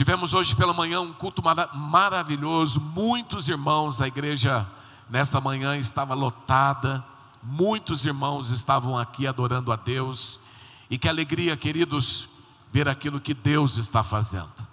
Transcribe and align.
Tivemos 0.00 0.32
hoje 0.32 0.56
pela 0.56 0.72
manhã 0.72 1.02
um 1.02 1.12
culto 1.12 1.42
mara 1.42 1.68
maravilhoso, 1.74 2.80
muitos 2.80 3.50
irmãos, 3.50 4.00
a 4.00 4.08
igreja 4.08 4.66
nesta 5.10 5.42
manhã 5.42 5.76
estava 5.76 6.14
lotada, 6.14 7.04
muitos 7.42 8.06
irmãos 8.06 8.50
estavam 8.50 8.96
aqui 8.96 9.26
adorando 9.26 9.70
a 9.70 9.76
Deus, 9.76 10.40
e 10.88 10.96
que 10.96 11.06
alegria, 11.06 11.54
queridos, 11.54 12.30
ver 12.72 12.88
aquilo 12.88 13.20
que 13.20 13.34
Deus 13.34 13.76
está 13.76 14.02
fazendo. 14.02 14.66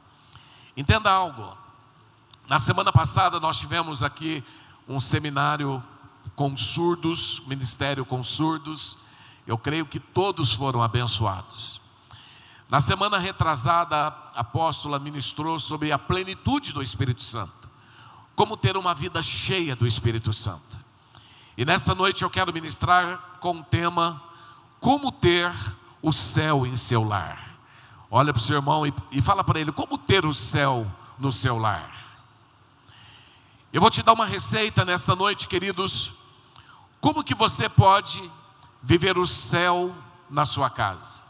Entenda 0.77 1.11
algo, 1.11 1.57
na 2.47 2.57
semana 2.57 2.93
passada 2.93 3.37
nós 3.37 3.59
tivemos 3.59 4.03
aqui 4.03 4.41
um 4.87 5.01
seminário 5.01 5.83
com 6.37 6.55
surdos, 6.55 7.43
ministério 7.45 8.05
com 8.05 8.23
surdos, 8.23 8.97
eu 9.45 9.57
creio 9.57 9.85
que 9.85 9.99
todos 9.99 10.53
foram 10.53 10.81
abençoados. 10.81 11.81
Na 12.69 12.81
semana 12.81 13.17
retrasada, 13.17 13.95
a 13.95 14.41
apóstola 14.41 14.99
ministrou 14.99 15.57
sobre 15.57 15.91
a 15.91 15.97
plenitude 15.97 16.73
do 16.73 16.83
Espírito 16.83 17.23
Santo, 17.23 17.69
como 18.35 18.57
ter 18.57 18.75
uma 18.75 18.93
vida 18.93 19.23
cheia 19.23 19.75
do 19.75 19.87
Espírito 19.87 20.33
Santo. 20.33 20.77
E 21.57 21.63
nesta 21.63 21.95
noite 21.95 22.23
eu 22.23 22.29
quero 22.29 22.53
ministrar 22.53 23.37
com 23.39 23.59
o 23.59 23.63
tema 23.63 24.21
Como 24.79 25.11
ter 25.11 25.51
o 26.01 26.11
céu 26.11 26.65
em 26.65 26.75
seu 26.75 27.03
lar. 27.03 27.57
Olha 28.11 28.33
para 28.33 28.39
o 28.39 28.43
seu 28.43 28.57
irmão 28.57 28.85
e, 28.85 28.93
e 29.11 29.21
fala 29.21 29.43
para 29.43 29.59
ele: 29.59 29.71
Como 29.71 29.97
ter 29.97 30.25
o 30.25 30.33
céu 30.33 30.85
no 31.17 31.31
seu 31.31 31.57
lar? 31.57 31.91
Eu 33.71 33.81
vou 33.81 33.89
te 33.89 34.03
dar 34.03 34.13
uma 34.13 34.25
receita 34.25 34.85
nesta 34.85 35.15
noite, 35.15 35.47
queridos. 35.47 36.13
Como 36.99 37.23
que 37.23 37.33
você 37.33 37.67
pode 37.67 38.29
viver 38.83 39.17
o 39.17 39.25
céu 39.25 39.95
na 40.29 40.45
sua 40.45 40.69
casa? 40.69 41.26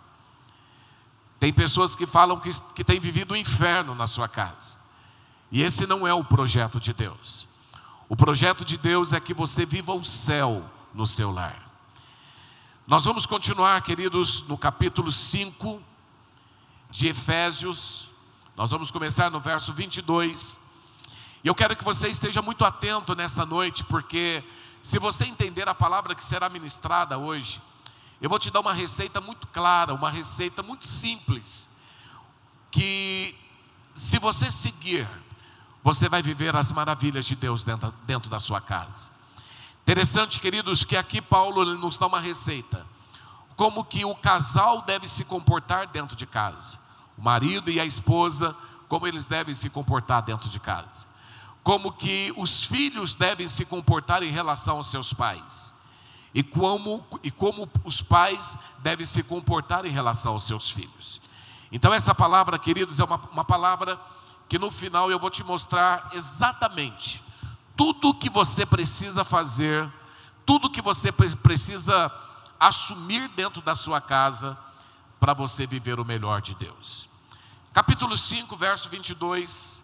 Tem 1.39 1.53
pessoas 1.53 1.95
que 1.95 2.07
falam 2.07 2.39
que, 2.39 2.49
que 2.73 2.83
têm 2.83 2.99
vivido 2.99 3.33
o 3.33 3.37
inferno 3.37 3.93
na 3.93 4.07
sua 4.07 4.27
casa. 4.27 4.77
E 5.51 5.61
esse 5.61 5.85
não 5.85 6.05
é 6.07 6.13
o 6.13 6.23
projeto 6.23 6.79
de 6.79 6.93
Deus. 6.93 7.47
O 8.09 8.15
projeto 8.15 8.65
de 8.65 8.77
Deus 8.77 9.13
é 9.13 9.19
que 9.19 9.33
você 9.33 9.65
viva 9.65 9.93
o 9.93 10.03
céu 10.03 10.69
no 10.93 11.05
seu 11.05 11.31
lar. 11.31 11.67
Nós 12.87 13.05
vamos 13.05 13.25
continuar, 13.25 13.81
queridos, 13.81 14.41
no 14.43 14.57
capítulo 14.57 15.11
5 15.11 15.81
de 16.89 17.07
Efésios. 17.07 18.09
Nós 18.55 18.71
vamos 18.71 18.89
começar 18.89 19.29
no 19.29 19.39
verso 19.39 19.73
22. 19.73 20.59
E 21.43 21.47
eu 21.47 21.53
quero 21.53 21.75
que 21.75 21.83
você 21.83 22.07
esteja 22.07 22.41
muito 22.41 22.65
atento 22.65 23.13
nessa 23.13 23.45
noite, 23.45 23.83
porque 23.83 24.43
se 24.81 24.99
você 24.99 25.25
entender 25.25 25.67
a 25.67 25.75
palavra 25.75 26.15
que 26.15 26.23
será 26.23 26.49
ministrada 26.49 27.17
hoje, 27.17 27.61
eu 28.19 28.29
vou 28.29 28.39
te 28.39 28.49
dar 28.49 28.61
uma 28.61 28.73
receita 28.73 29.21
muito 29.21 29.45
clara, 29.47 29.93
uma 29.93 30.09
receita 30.09 30.63
muito 30.63 30.87
simples, 30.87 31.69
que 32.71 33.35
se 33.93 34.17
você 34.17 34.49
seguir, 34.49 35.07
você 35.83 36.09
vai 36.09 36.21
viver 36.21 36.55
as 36.55 36.71
maravilhas 36.71 37.25
de 37.25 37.35
Deus 37.35 37.63
dentro, 37.63 37.93
dentro 38.05 38.29
da 38.29 38.39
sua 38.39 38.59
casa. 38.59 39.11
Interessante, 39.83 40.39
queridos, 40.39 40.83
que 40.83 40.97
aqui 40.97 41.21
Paulo 41.21 41.63
nos 41.77 41.97
dá 41.97 42.07
uma 42.07 42.19
receita, 42.19 42.85
como 43.55 43.83
que 43.83 44.03
o 44.03 44.15
casal 44.15 44.81
deve 44.81 45.07
se 45.07 45.23
comportar 45.23 45.87
dentro 45.87 46.15
de 46.15 46.25
casa, 46.25 46.79
o 47.17 47.21
marido 47.21 47.69
e 47.69 47.79
a 47.79 47.85
esposa, 47.85 48.55
como 48.89 49.07
eles 49.07 49.25
devem 49.27 49.53
se 49.53 49.69
comportar 49.69 50.23
dentro 50.23 50.49
de 50.49 50.59
casa, 50.59 51.07
como 51.63 51.91
que 51.91 52.33
os 52.35 52.65
filhos 52.65 53.13
devem 53.13 53.47
se 53.47 53.63
comportar 53.63 54.23
em 54.23 54.31
relação 54.31 54.77
aos 54.77 54.87
seus 54.87 55.13
pais 55.13 55.73
e 56.37 56.43
como, 56.43 57.03
e 57.23 57.31
como 57.31 57.67
os 57.83 57.99
pais 58.03 58.59
devem 58.77 59.07
se 59.07 59.23
comportar 59.23 59.87
em 59.87 59.89
relação 59.89 60.33
aos 60.33 60.43
seus 60.43 60.69
filhos. 60.69 61.19
Então, 61.71 61.91
essa 61.91 62.13
palavra, 62.13 62.59
queridos, 62.59 62.99
é 62.99 63.03
uma, 63.03 63.15
uma 63.31 63.43
palavra 63.43 63.99
que 64.47 64.59
no 64.59 64.69
final 64.69 65.09
eu 65.09 65.17
vou 65.17 65.31
te 65.31 65.43
mostrar 65.43 66.11
exatamente 66.13 67.23
tudo 67.75 68.09
o 68.09 68.13
que 68.13 68.29
você 68.29 68.67
precisa 68.67 69.23
fazer, 69.23 69.91
tudo 70.45 70.69
que 70.69 70.79
você 70.79 71.11
precisa 71.11 72.11
assumir 72.59 73.29
dentro 73.29 73.59
da 73.59 73.75
sua 73.75 73.99
casa 73.99 74.55
para 75.19 75.33
você 75.33 75.65
viver 75.65 75.99
o 75.99 76.05
melhor 76.05 76.39
de 76.39 76.53
Deus. 76.53 77.09
Capítulo 77.73 78.15
5, 78.15 78.55
verso 78.55 78.87
22. 78.89 79.83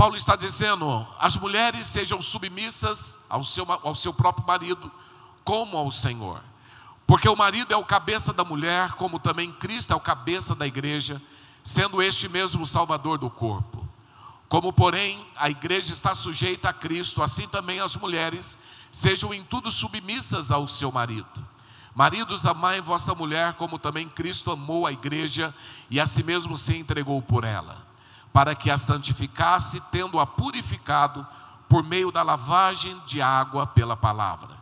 Paulo 0.00 0.16
está 0.16 0.34
dizendo: 0.34 1.06
as 1.18 1.36
mulheres 1.36 1.86
sejam 1.86 2.22
submissas 2.22 3.18
ao 3.28 3.44
seu, 3.44 3.66
ao 3.70 3.94
seu 3.94 4.14
próprio 4.14 4.46
marido, 4.46 4.90
como 5.44 5.76
ao 5.76 5.90
Senhor. 5.90 6.42
Porque 7.06 7.28
o 7.28 7.36
marido 7.36 7.74
é 7.74 7.76
o 7.76 7.84
cabeça 7.84 8.32
da 8.32 8.42
mulher, 8.42 8.92
como 8.92 9.18
também 9.18 9.52
Cristo 9.52 9.92
é 9.92 9.94
o 9.94 10.00
cabeça 10.00 10.54
da 10.54 10.66
igreja, 10.66 11.20
sendo 11.62 12.00
este 12.00 12.30
mesmo 12.30 12.62
o 12.62 12.66
salvador 12.66 13.18
do 13.18 13.28
corpo. 13.28 13.86
Como, 14.48 14.72
porém, 14.72 15.22
a 15.36 15.50
igreja 15.50 15.92
está 15.92 16.14
sujeita 16.14 16.70
a 16.70 16.72
Cristo, 16.72 17.22
assim 17.22 17.46
também 17.46 17.78
as 17.78 17.94
mulheres 17.94 18.56
sejam 18.90 19.34
em 19.34 19.44
tudo 19.44 19.70
submissas 19.70 20.50
ao 20.50 20.66
seu 20.66 20.90
marido. 20.90 21.46
Maridos, 21.94 22.46
amai 22.46 22.80
vossa 22.80 23.14
mulher, 23.14 23.52
como 23.52 23.78
também 23.78 24.08
Cristo 24.08 24.50
amou 24.50 24.86
a 24.86 24.92
igreja 24.92 25.54
e 25.90 26.00
a 26.00 26.06
si 26.06 26.22
mesmo 26.22 26.56
se 26.56 26.74
entregou 26.74 27.20
por 27.20 27.44
ela 27.44 27.89
para 28.32 28.54
que 28.54 28.70
a 28.70 28.78
santificasse, 28.78 29.80
tendo-a 29.90 30.26
purificado 30.26 31.26
por 31.68 31.82
meio 31.82 32.10
da 32.10 32.22
lavagem 32.22 33.00
de 33.06 33.20
água 33.20 33.66
pela 33.66 33.96
palavra, 33.96 34.56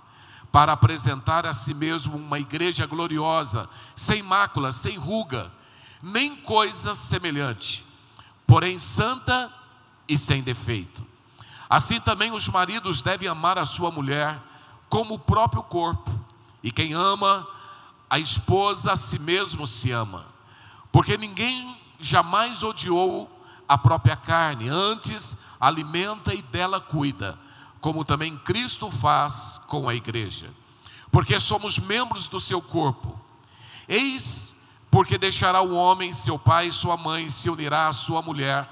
para 0.51 0.73
apresentar 0.73 1.47
a 1.47 1.53
si 1.53 1.75
mesmo 1.75 2.17
uma 2.17 2.39
igreja 2.39 2.87
gloriosa, 2.87 3.69
sem 3.95 4.23
mácula, 4.23 4.73
sem 4.73 4.97
ruga, 4.97 5.51
nem 6.03 6.37
coisa 6.37 6.95
semelhante, 6.95 7.85
porém 8.47 8.79
santa 8.79 9.53
e 10.09 10.17
sem 10.17 10.43
defeito. 10.43 11.07
Assim 11.69 12.01
também 12.01 12.33
os 12.33 12.49
maridos 12.49 13.03
devem 13.03 13.29
amar 13.29 13.59
a 13.59 13.65
sua 13.65 13.91
mulher 13.91 14.41
como 14.89 15.15
o 15.15 15.19
próprio 15.19 15.63
corpo, 15.63 16.11
e 16.63 16.73
quem 16.73 16.95
ama 16.95 17.47
a 18.09 18.19
esposa 18.19 18.93
a 18.93 18.97
si 18.97 19.19
mesmo 19.19 19.67
se 19.67 19.91
ama, 19.91 20.27
porque 20.91 21.17
ninguém 21.19 21.77
jamais 22.01 22.63
odiou 22.63 23.38
a 23.69 23.77
própria 23.77 24.17
carne, 24.17 24.69
antes 24.69 25.37
alimenta 25.61 26.33
e 26.33 26.41
dela 26.41 26.81
cuida, 26.81 27.39
como 27.81 28.05
também 28.05 28.37
Cristo 28.39 28.91
faz 28.91 29.61
com 29.67 29.89
a 29.89 29.95
igreja, 29.95 30.51
porque 31.13 31.39
somos 31.39 31.79
membros 31.79 32.29
do 32.29 32.41
seu 32.41 32.63
corpo. 32.63 33.21
Eis 33.87 34.55
porque 34.91 35.19
deixará 35.19 35.61
o 35.61 35.75
homem 35.75 36.13
seu 36.13 36.39
pai 36.39 36.69
e 36.69 36.73
sua 36.73 36.97
mãe, 36.97 37.29
se 37.29 37.51
unirá 37.51 37.89
à 37.89 37.93
sua 37.93 38.23
mulher, 38.23 38.69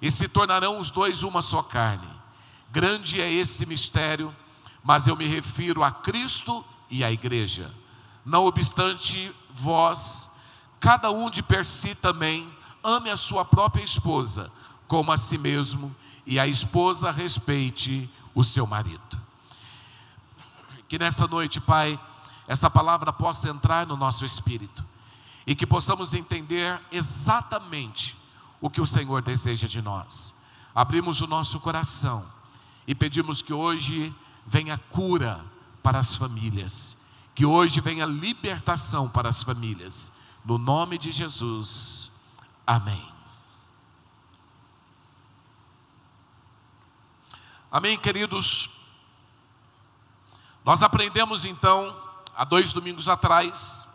e 0.00 0.10
se 0.10 0.28
tornarão 0.28 0.78
os 0.78 0.90
dois 0.90 1.22
uma 1.22 1.42
só 1.42 1.62
carne. 1.62 2.08
Grande 2.70 3.20
é 3.20 3.30
esse 3.30 3.66
mistério, 3.66 4.34
mas 4.82 5.06
eu 5.06 5.16
me 5.16 5.26
refiro 5.26 5.82
a 5.82 5.90
Cristo 5.90 6.64
e 6.88 7.04
à 7.04 7.10
igreja. 7.10 7.74
Não 8.24 8.46
obstante, 8.46 9.34
vós, 9.50 10.30
cada 10.80 11.10
um 11.10 11.28
de 11.28 11.42
per 11.42 11.64
si 11.64 11.94
também, 11.94 12.52
ame 12.82 13.10
a 13.10 13.16
sua 13.16 13.44
própria 13.44 13.82
esposa 13.82 14.50
como 14.88 15.12
a 15.12 15.16
si 15.18 15.36
mesmo, 15.36 15.94
e 16.26 16.40
a 16.40 16.46
esposa 16.46 17.12
respeite 17.12 18.10
o 18.34 18.42
seu 18.42 18.66
marido. 18.66 19.20
Que 20.88 20.98
nessa 20.98 21.26
noite, 21.28 21.60
Pai, 21.60 22.00
essa 22.46 22.70
palavra 22.70 23.12
possa 23.12 23.50
entrar 23.50 23.86
no 23.86 23.96
nosso 23.96 24.24
espírito 24.24 24.84
e 25.46 25.54
que 25.54 25.66
possamos 25.66 26.14
entender 26.14 26.80
exatamente 26.90 28.16
o 28.60 28.70
que 28.70 28.80
o 28.80 28.86
Senhor 28.86 29.22
deseja 29.22 29.68
de 29.68 29.80
nós. 29.82 30.34
Abrimos 30.74 31.20
o 31.20 31.26
nosso 31.26 31.60
coração 31.60 32.24
e 32.86 32.94
pedimos 32.94 33.42
que 33.42 33.52
hoje 33.52 34.14
venha 34.46 34.78
cura 34.90 35.44
para 35.82 35.98
as 35.98 36.16
famílias, 36.16 36.96
que 37.34 37.44
hoje 37.44 37.80
venha 37.80 38.06
libertação 38.06 39.08
para 39.08 39.28
as 39.28 39.42
famílias. 39.42 40.10
No 40.44 40.56
nome 40.56 40.96
de 40.96 41.10
Jesus. 41.10 42.07
Amém. 42.68 43.02
Amém, 47.72 47.96
queridos? 47.96 48.68
Nós 50.62 50.82
aprendemos 50.82 51.46
então, 51.46 51.98
há 52.36 52.44
dois 52.44 52.74
domingos 52.74 53.08
atrás, 53.08 53.88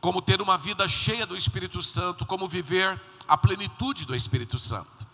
como 0.00 0.22
ter 0.22 0.40
uma 0.40 0.56
vida 0.56 0.88
cheia 0.88 1.26
do 1.26 1.36
Espírito 1.36 1.82
Santo, 1.82 2.24
como 2.24 2.46
viver 2.46 3.02
a 3.26 3.36
plenitude 3.36 4.04
do 4.04 4.14
Espírito 4.14 4.56
Santo. 4.56 5.04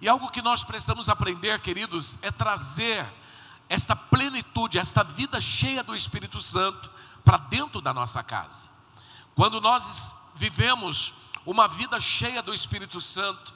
E 0.00 0.08
algo 0.08 0.28
que 0.32 0.42
nós 0.42 0.64
precisamos 0.64 1.08
aprender, 1.08 1.60
queridos, 1.60 2.18
é 2.20 2.32
trazer 2.32 3.06
esta 3.68 3.94
plenitude, 3.94 4.76
esta 4.76 5.04
vida 5.04 5.40
cheia 5.40 5.84
do 5.84 5.94
Espírito 5.94 6.42
Santo 6.42 6.90
para 7.24 7.36
dentro 7.36 7.80
da 7.80 7.94
nossa 7.94 8.24
casa. 8.24 8.68
Quando 9.36 9.60
nós 9.60 10.12
vivemos 10.36 11.14
uma 11.44 11.66
vida 11.66 11.98
cheia 12.00 12.42
do 12.42 12.54
Espírito 12.54 13.00
Santo, 13.00 13.54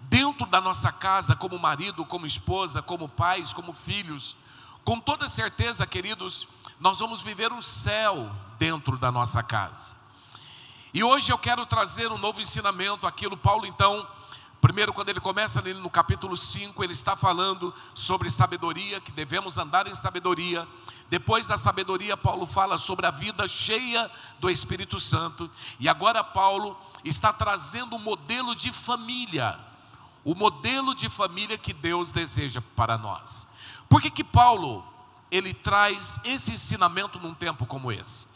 dentro 0.00 0.46
da 0.46 0.60
nossa 0.60 0.92
casa, 0.92 1.34
como 1.34 1.58
marido, 1.58 2.04
como 2.04 2.26
esposa, 2.26 2.80
como 2.80 3.08
pais, 3.08 3.52
como 3.52 3.72
filhos, 3.72 4.36
com 4.84 5.00
toda 5.00 5.28
certeza, 5.28 5.86
queridos, 5.86 6.46
nós 6.78 7.00
vamos 7.00 7.22
viver 7.22 7.52
o 7.52 7.60
céu 7.60 8.30
dentro 8.58 8.96
da 8.96 9.10
nossa 9.10 9.42
casa. 9.42 9.96
E 10.94 11.02
hoje 11.02 11.32
eu 11.32 11.38
quero 11.38 11.66
trazer 11.66 12.12
um 12.12 12.18
novo 12.18 12.40
ensinamento, 12.40 13.06
aquilo 13.06 13.36
Paulo 13.36 13.66
então, 13.66 14.06
primeiro 14.60 14.92
quando 14.92 15.08
ele 15.08 15.20
começa 15.20 15.60
no 15.62 15.90
capítulo 15.90 16.36
5, 16.36 16.82
ele 16.82 16.92
está 16.92 17.16
falando 17.16 17.72
sobre 17.94 18.30
sabedoria, 18.30 19.00
que 19.00 19.12
devemos 19.12 19.56
andar 19.58 19.86
em 19.86 19.94
sabedoria. 19.94 20.66
Depois 21.08 21.46
da 21.46 21.56
sabedoria, 21.56 22.16
Paulo 22.16 22.46
fala 22.46 22.78
sobre 22.78 23.06
a 23.06 23.10
vida 23.10 23.46
cheia 23.46 24.10
do 24.40 24.50
Espírito 24.50 24.98
Santo. 24.98 25.50
E 25.78 25.88
agora 25.88 26.24
Paulo 26.24 26.76
está 27.04 27.32
trazendo 27.32 27.96
um 27.96 27.98
modelo 27.98 28.54
de 28.54 28.72
família, 28.72 29.58
o 30.24 30.34
modelo 30.34 30.94
de 30.94 31.08
família 31.08 31.56
que 31.56 31.72
Deus 31.72 32.10
deseja 32.10 32.60
para 32.74 32.98
nós. 32.98 33.46
Por 33.88 34.02
que 34.02 34.10
que 34.10 34.24
Paulo 34.24 34.84
ele 35.30 35.54
traz 35.54 36.18
esse 36.24 36.52
ensinamento 36.52 37.20
num 37.20 37.34
tempo 37.34 37.66
como 37.66 37.92
esse? 37.92 38.26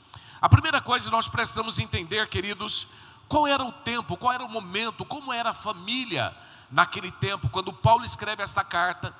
A 0.40 0.48
primeira 0.48 0.80
coisa 0.80 1.10
nós 1.10 1.28
precisamos 1.28 1.78
entender, 1.78 2.28
queridos, 2.28 2.86
qual 3.30 3.46
era 3.46 3.64
o 3.64 3.70
tempo, 3.70 4.16
qual 4.16 4.32
era 4.32 4.44
o 4.44 4.48
momento, 4.48 5.04
como 5.04 5.32
era 5.32 5.50
a 5.50 5.54
família 5.54 6.36
naquele 6.68 7.12
tempo, 7.12 7.48
quando 7.48 7.72
Paulo 7.72 8.04
escreve 8.04 8.42
essa 8.42 8.64
carta, 8.64 9.14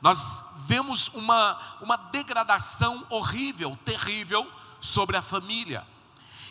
nós 0.00 0.40
vemos 0.58 1.08
uma, 1.08 1.58
uma 1.80 1.96
degradação 1.96 3.04
horrível, 3.10 3.76
terrível 3.84 4.48
sobre 4.80 5.16
a 5.16 5.22
família. 5.22 5.84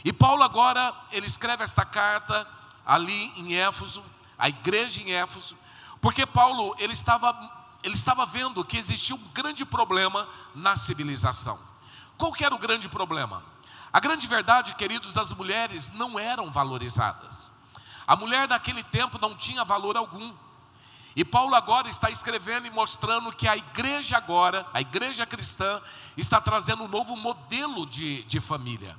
E 0.04 0.12
Paulo 0.12 0.44
agora, 0.44 0.94
ele 1.10 1.26
escreve 1.26 1.64
esta 1.64 1.86
carta 1.86 2.46
ali 2.86 3.32
em 3.38 3.56
Éfeso, 3.56 4.04
a 4.38 4.50
igreja 4.50 5.00
em 5.00 5.14
Éfeso, 5.14 5.56
porque 6.02 6.26
Paulo, 6.26 6.76
ele 6.78 6.92
estava, 6.92 7.34
ele 7.82 7.94
estava 7.94 8.26
vendo 8.26 8.66
que 8.66 8.78
existia 8.78 9.16
um 9.16 9.24
grande 9.34 9.64
problema 9.64 10.28
na 10.54 10.76
civilização. 10.76 11.58
Qual 12.18 12.34
que 12.34 12.44
era 12.44 12.54
o 12.54 12.60
grande 12.60 12.90
problema? 12.90 13.42
A 13.96 14.00
grande 14.02 14.28
verdade, 14.28 14.76
queridos, 14.76 15.16
as 15.16 15.32
mulheres 15.32 15.90
não 15.90 16.20
eram 16.20 16.52
valorizadas. 16.52 17.50
A 18.06 18.14
mulher 18.14 18.46
daquele 18.46 18.84
tempo 18.84 19.18
não 19.22 19.34
tinha 19.34 19.64
valor 19.64 19.96
algum. 19.96 20.34
E 21.16 21.24
Paulo 21.24 21.56
agora 21.56 21.88
está 21.88 22.10
escrevendo 22.10 22.68
e 22.68 22.70
mostrando 22.70 23.32
que 23.32 23.48
a 23.48 23.56
igreja 23.56 24.18
agora, 24.18 24.68
a 24.74 24.82
igreja 24.82 25.26
cristã, 25.26 25.82
está 26.18 26.42
trazendo 26.42 26.84
um 26.84 26.90
novo 26.90 27.16
modelo 27.16 27.86
de, 27.86 28.24
de 28.24 28.42
família. 28.42 28.98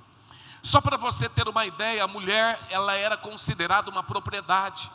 Só 0.62 0.80
para 0.80 0.96
você 0.96 1.28
ter 1.28 1.46
uma 1.46 1.66
ideia, 1.66 2.02
a 2.02 2.08
mulher 2.08 2.58
ela 2.70 2.94
era 2.94 3.18
considerada 3.18 3.90
uma 3.90 4.02
propriedade. 4.02 4.90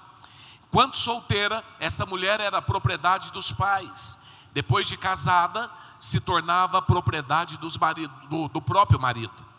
Quando 0.72 0.98
solteira, 0.98 1.64
essa 1.80 2.08
mulher 2.08 2.40
era 2.40 2.60
propriedade 2.60 3.32
dos 3.32 3.52
pais. 3.52 4.18
Depois 4.52 4.88
de 4.88 4.98
casada, 4.98 5.70
se 6.00 6.20
tornava 6.20 6.82
propriedade 6.82 7.56
dos 7.60 7.78
marido, 7.78 8.12
do, 8.28 8.48
do 8.48 8.60
próprio 8.64 9.00
marido. 9.00 9.51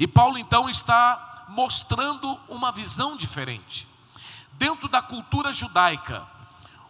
E 0.00 0.08
Paulo 0.08 0.38
então 0.38 0.66
está 0.66 1.44
mostrando 1.48 2.40
uma 2.48 2.72
visão 2.72 3.18
diferente. 3.18 3.86
Dentro 4.52 4.88
da 4.88 5.02
cultura 5.02 5.52
judaica, 5.52 6.26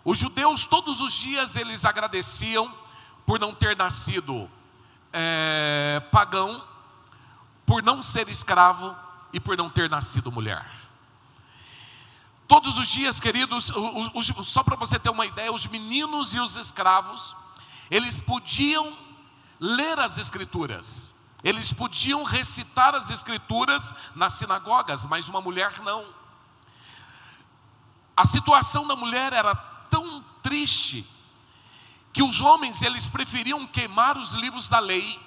os 0.05 0.17
judeus 0.17 0.65
todos 0.65 1.01
os 1.01 1.13
dias 1.13 1.57
eles 1.57 1.85
agradeciam 1.85 2.73
por 3.27 3.41
não 3.41 3.53
ter 3.53 3.77
nascido 3.77 4.49
é, 5.13 6.01
pagão, 6.13 6.65
por 7.67 7.83
não 7.83 8.01
ser 8.01 8.29
escravo 8.29 8.97
e 9.33 9.41
por 9.41 9.57
não 9.57 9.69
ter 9.69 9.91
nascido 9.91 10.31
mulher. 10.31 10.65
Todos 12.47 12.79
os 12.79 12.87
dias, 12.87 13.19
queridos, 13.19 13.71
os, 13.71 14.31
os, 14.31 14.49
só 14.49 14.63
para 14.63 14.77
você 14.77 15.01
ter 15.01 15.11
uma 15.11 15.27
ideia, 15.27 15.53
os 15.53 15.67
meninos 15.67 16.33
e 16.33 16.39
os 16.39 16.55
escravos, 16.55 17.37
eles 17.91 18.21
podiam 18.21 18.97
ler 19.59 19.99
as 19.99 20.17
escrituras, 20.17 21.13
eles 21.43 21.73
podiam 21.73 22.23
recitar 22.23 22.95
as 22.95 23.11
escrituras 23.11 23.93
nas 24.15 24.35
sinagogas, 24.35 25.07
mas 25.07 25.29
uma 25.29 25.41
mulher 25.41 25.81
não. 25.81 26.05
A 28.17 28.27
situação 28.27 28.87
da 28.87 28.95
mulher 28.95 29.33
era 29.33 29.55
tão 29.55 30.23
triste 30.43 31.07
que 32.13 32.23
os 32.23 32.41
homens 32.41 32.83
eles 32.83 33.09
preferiam 33.09 33.67
queimar 33.67 34.19
os 34.19 34.33
livros 34.35 34.69
da 34.69 34.79
lei 34.79 35.19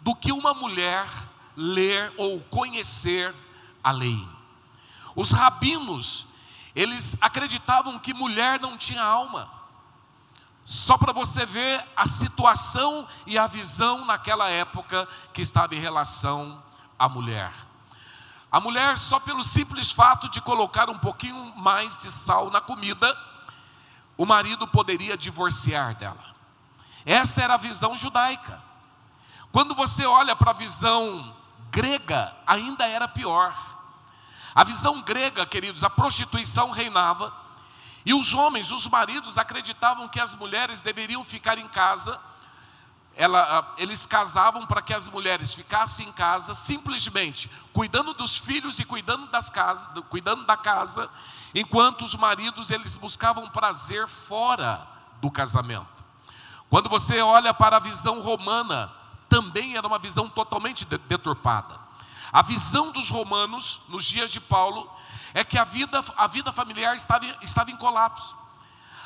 do 0.00 0.14
que 0.14 0.32
uma 0.32 0.54
mulher 0.54 1.06
ler 1.56 2.12
ou 2.16 2.40
conhecer 2.40 3.34
a 3.82 3.90
lei. 3.90 4.26
Os 5.14 5.32
rabinos, 5.32 6.26
eles 6.74 7.16
acreditavam 7.20 7.98
que 7.98 8.14
mulher 8.14 8.60
não 8.60 8.78
tinha 8.78 9.02
alma. 9.02 9.57
Só 10.68 10.98
para 10.98 11.14
você 11.14 11.46
ver 11.46 11.82
a 11.96 12.06
situação 12.06 13.08
e 13.24 13.38
a 13.38 13.46
visão 13.46 14.04
naquela 14.04 14.50
época 14.50 15.08
que 15.32 15.40
estava 15.40 15.74
em 15.74 15.80
relação 15.80 16.62
à 16.98 17.08
mulher. 17.08 17.50
A 18.52 18.60
mulher, 18.60 18.98
só 18.98 19.18
pelo 19.18 19.42
simples 19.42 19.90
fato 19.90 20.28
de 20.28 20.42
colocar 20.42 20.90
um 20.90 20.98
pouquinho 20.98 21.56
mais 21.56 21.98
de 22.02 22.10
sal 22.10 22.50
na 22.50 22.60
comida, 22.60 23.18
o 24.14 24.26
marido 24.26 24.68
poderia 24.68 25.16
divorciar 25.16 25.94
dela. 25.94 26.36
Esta 27.06 27.40
era 27.40 27.54
a 27.54 27.56
visão 27.56 27.96
judaica. 27.96 28.62
Quando 29.50 29.74
você 29.74 30.04
olha 30.04 30.36
para 30.36 30.50
a 30.50 30.54
visão 30.54 31.34
grega, 31.70 32.36
ainda 32.46 32.86
era 32.86 33.08
pior. 33.08 33.56
A 34.54 34.64
visão 34.64 35.00
grega, 35.00 35.46
queridos, 35.46 35.82
a 35.82 35.88
prostituição 35.88 36.70
reinava 36.70 37.47
e 38.08 38.14
os 38.14 38.32
homens, 38.32 38.72
os 38.72 38.86
maridos, 38.86 39.36
acreditavam 39.36 40.08
que 40.08 40.18
as 40.18 40.34
mulheres 40.34 40.80
deveriam 40.80 41.22
ficar 41.22 41.58
em 41.58 41.68
casa. 41.68 42.18
Ela, 43.14 43.74
eles 43.76 44.06
casavam 44.06 44.66
para 44.66 44.80
que 44.80 44.94
as 44.94 45.06
mulheres 45.10 45.52
ficassem 45.52 46.08
em 46.08 46.12
casa, 46.12 46.54
simplesmente 46.54 47.50
cuidando 47.70 48.14
dos 48.14 48.38
filhos 48.38 48.78
e 48.78 48.84
cuidando, 48.86 49.26
das 49.26 49.50
casas, 49.50 49.86
cuidando 50.08 50.46
da 50.46 50.56
casa, 50.56 51.10
enquanto 51.54 52.02
os 52.02 52.14
maridos 52.14 52.70
eles 52.70 52.96
buscavam 52.96 53.46
prazer 53.50 54.08
fora 54.08 54.88
do 55.20 55.30
casamento. 55.30 56.02
Quando 56.70 56.88
você 56.88 57.20
olha 57.20 57.52
para 57.52 57.76
a 57.76 57.80
visão 57.80 58.22
romana, 58.22 58.90
também 59.28 59.76
era 59.76 59.86
uma 59.86 59.98
visão 59.98 60.30
totalmente 60.30 60.86
deturpada. 60.86 61.78
A 62.32 62.40
visão 62.40 62.90
dos 62.90 63.10
romanos, 63.10 63.82
nos 63.86 64.06
dias 64.06 64.30
de 64.30 64.40
Paulo, 64.40 64.90
é 65.38 65.44
que 65.44 65.56
a 65.56 65.62
vida, 65.62 66.04
a 66.16 66.26
vida 66.26 66.52
familiar 66.52 66.96
estava, 66.96 67.24
estava 67.42 67.70
em 67.70 67.76
colapso. 67.76 68.36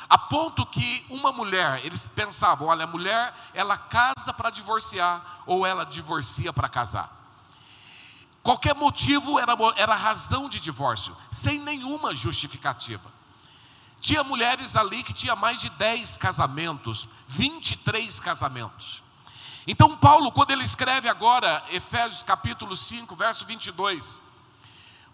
A 0.09 0.17
ponto 0.17 0.65
que 0.65 1.05
uma 1.07 1.31
mulher, 1.31 1.85
eles 1.85 2.07
pensavam, 2.07 2.69
olha, 2.69 2.85
a 2.85 2.87
mulher, 2.87 3.33
ela 3.53 3.77
casa 3.77 4.33
para 4.33 4.49
divorciar, 4.49 5.43
ou 5.45 5.63
ela 5.63 5.85
divorcia 5.85 6.51
para 6.51 6.67
casar. 6.67 7.11
Qualquer 8.41 8.73
motivo 8.73 9.37
era, 9.39 9.55
era 9.75 9.93
razão 9.93 10.49
de 10.49 10.59
divórcio, 10.59 11.15
sem 11.29 11.59
nenhuma 11.59 12.15
justificativa. 12.15 13.13
Tinha 14.01 14.23
mulheres 14.23 14.75
ali 14.75 15.03
que 15.03 15.13
tinha 15.13 15.35
mais 15.35 15.61
de 15.61 15.69
10 15.69 16.17
casamentos, 16.17 17.07
23 17.27 18.19
casamentos. 18.19 19.03
Então 19.67 19.95
Paulo, 19.95 20.31
quando 20.31 20.49
ele 20.49 20.63
escreve 20.63 21.07
agora, 21.07 21.63
Efésios 21.69 22.23
capítulo 22.23 22.75
5, 22.75 23.15
verso 23.15 23.45
22, 23.45 24.19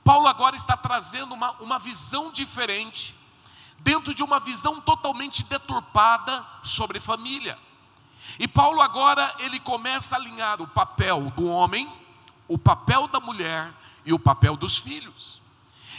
Paulo 0.04 0.28
agora 0.28 0.56
está 0.56 0.76
trazendo 0.76 1.34
uma, 1.34 1.52
uma 1.60 1.80
visão 1.80 2.32
diferente, 2.32 3.16
dentro 3.80 4.14
de 4.14 4.24
uma 4.24 4.40
visão 4.40 4.82
totalmente 4.82 5.44
deturpada 5.44 6.46
sobre 6.64 7.00
família. 7.00 7.58
E 8.38 8.48
Paulo 8.48 8.82
agora 8.82 9.34
ele 9.40 9.60
começa 9.60 10.16
a 10.16 10.20
alinhar 10.20 10.62
o 10.62 10.68
papel 10.68 11.32
do 11.36 11.48
homem, 11.48 11.92
o 12.48 12.58
papel 12.58 13.08
da 13.08 13.20
mulher 13.20 13.72
e 14.06 14.14
o 14.14 14.20
papel 14.20 14.58
dos 14.58 14.78
filhos. 14.78 15.42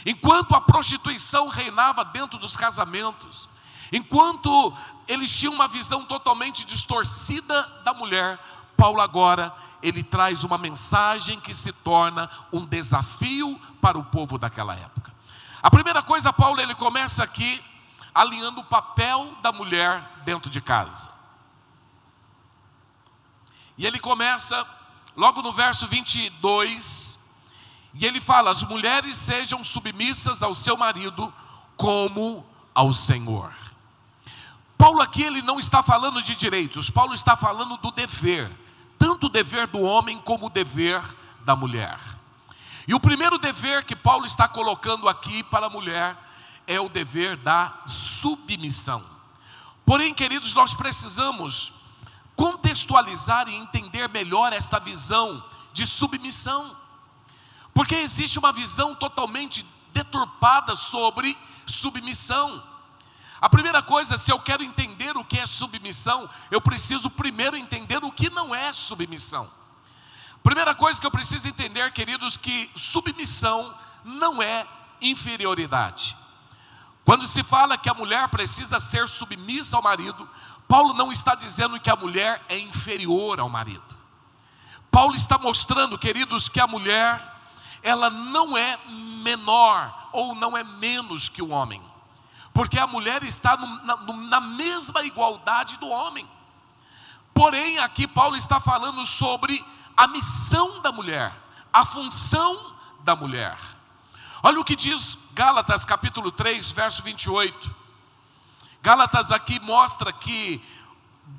Enquanto 0.05 0.55
a 0.55 0.61
prostituição 0.61 1.47
reinava 1.47 2.03
dentro 2.03 2.39
dos 2.39 2.57
casamentos, 2.57 3.47
enquanto 3.91 4.75
eles 5.07 5.35
tinham 5.35 5.53
uma 5.53 5.67
visão 5.67 6.05
totalmente 6.05 6.63
distorcida 6.65 7.63
da 7.83 7.93
mulher, 7.93 8.39
Paulo 8.75 9.01
agora 9.01 9.53
ele 9.81 10.03
traz 10.03 10.43
uma 10.43 10.57
mensagem 10.57 11.39
que 11.39 11.53
se 11.53 11.71
torna 11.71 12.29
um 12.51 12.65
desafio 12.65 13.59
para 13.81 13.97
o 13.97 14.03
povo 14.03 14.37
daquela 14.37 14.75
época. 14.75 15.11
A 15.61 15.69
primeira 15.69 16.01
coisa, 16.01 16.31
Paulo, 16.31 16.61
ele 16.61 16.75
começa 16.75 17.23
aqui 17.23 17.63
alinhando 18.13 18.61
o 18.61 18.63
papel 18.63 19.35
da 19.41 19.51
mulher 19.51 20.03
dentro 20.23 20.49
de 20.49 20.61
casa. 20.61 21.09
E 23.77 23.85
ele 23.85 23.99
começa 23.99 24.65
logo 25.15 25.41
no 25.41 25.51
verso 25.51 25.87
22, 25.87 27.17
e 27.93 28.05
ele 28.05 28.21
fala: 28.21 28.51
As 28.51 28.63
mulheres 28.63 29.17
sejam 29.17 29.63
submissas 29.63 30.43
ao 30.43 30.53
seu 30.53 30.77
marido 30.77 31.33
como 31.75 32.45
ao 32.73 32.93
Senhor. 32.93 33.53
Paulo 34.77 35.01
aqui 35.01 35.23
ele 35.23 35.41
não 35.41 35.59
está 35.59 35.83
falando 35.83 36.21
de 36.21 36.35
direitos, 36.35 36.89
Paulo 36.89 37.13
está 37.13 37.35
falando 37.35 37.77
do 37.77 37.91
dever 37.91 38.51
tanto 39.01 39.25
o 39.25 39.29
dever 39.29 39.65
do 39.65 39.81
homem 39.81 40.19
como 40.19 40.45
o 40.45 40.49
dever 40.49 41.01
da 41.43 41.55
mulher. 41.55 41.97
E 42.87 42.93
o 42.93 42.99
primeiro 42.99 43.37
dever 43.37 43.85
que 43.85 43.95
Paulo 43.95 44.25
está 44.25 44.47
colocando 44.47 45.07
aqui 45.07 45.43
para 45.43 45.67
a 45.67 45.69
mulher 45.69 46.17
é 46.65 46.79
o 46.79 46.89
dever 46.89 47.37
da 47.37 47.73
submissão. 47.87 49.03
Porém, 49.85 50.13
queridos, 50.13 50.53
nós 50.53 50.73
precisamos 50.73 51.73
contextualizar 52.35 53.47
e 53.47 53.55
entender 53.55 54.07
melhor 54.09 54.53
esta 54.53 54.79
visão 54.79 55.43
de 55.73 55.85
submissão. 55.85 56.75
Porque 57.73 57.95
existe 57.95 58.39
uma 58.39 58.51
visão 58.51 58.95
totalmente 58.95 59.65
deturpada 59.93 60.75
sobre 60.75 61.37
submissão. 61.65 62.63
A 63.39 63.49
primeira 63.49 63.81
coisa, 63.81 64.17
se 64.17 64.31
eu 64.31 64.39
quero 64.39 64.63
entender 64.63 65.17
o 65.17 65.25
que 65.25 65.39
é 65.39 65.45
submissão, 65.45 66.29
eu 66.49 66.61
preciso 66.61 67.09
primeiro 67.09 67.57
entender 67.57 68.03
o 68.03 68.11
que 68.11 68.29
não 68.29 68.53
é 68.53 68.71
submissão. 68.71 69.49
Primeira 70.43 70.73
coisa 70.73 70.99
que 70.99 71.05
eu 71.05 71.11
preciso 71.11 71.47
entender, 71.47 71.91
queridos, 71.91 72.35
que 72.35 72.69
submissão 72.75 73.75
não 74.03 74.41
é 74.41 74.65
inferioridade. 75.01 76.17
Quando 77.05 77.27
se 77.27 77.43
fala 77.43 77.77
que 77.77 77.89
a 77.89 77.93
mulher 77.93 78.27
precisa 78.29 78.79
ser 78.79 79.07
submissa 79.07 79.77
ao 79.77 79.83
marido, 79.83 80.27
Paulo 80.67 80.93
não 80.93 81.11
está 81.11 81.35
dizendo 81.35 81.79
que 81.79 81.89
a 81.89 81.95
mulher 81.95 82.41
é 82.47 82.57
inferior 82.57 83.39
ao 83.39 83.49
marido. 83.49 83.83
Paulo 84.89 85.15
está 85.15 85.37
mostrando, 85.37 85.97
queridos, 85.97 86.49
que 86.49 86.59
a 86.59 86.67
mulher 86.67 87.31
ela 87.83 88.09
não 88.09 88.57
é 88.57 88.77
menor 88.87 90.09
ou 90.11 90.35
não 90.35 90.55
é 90.55 90.63
menos 90.63 91.29
que 91.29 91.41
o 91.41 91.49
homem, 91.49 91.81
porque 92.53 92.77
a 92.77 92.85
mulher 92.85 93.23
está 93.23 93.55
no, 93.57 93.83
na, 93.83 93.97
na 93.97 94.41
mesma 94.41 95.03
igualdade 95.03 95.77
do 95.77 95.87
homem. 95.87 96.29
Porém, 97.33 97.79
aqui 97.79 98.05
Paulo 98.07 98.35
está 98.35 98.59
falando 98.59 99.05
sobre 99.05 99.65
a 100.01 100.07
missão 100.07 100.81
da 100.81 100.91
mulher, 100.91 101.31
a 101.71 101.85
função 101.85 102.73
da 103.01 103.15
mulher. 103.15 103.55
Olha 104.41 104.59
o 104.59 104.63
que 104.63 104.75
diz 104.75 105.15
Gálatas 105.31 105.85
capítulo 105.85 106.31
3, 106.31 106.71
verso 106.71 107.03
28. 107.03 107.69
Gálatas 108.81 109.31
aqui 109.31 109.59
mostra 109.59 110.11
que 110.11 110.59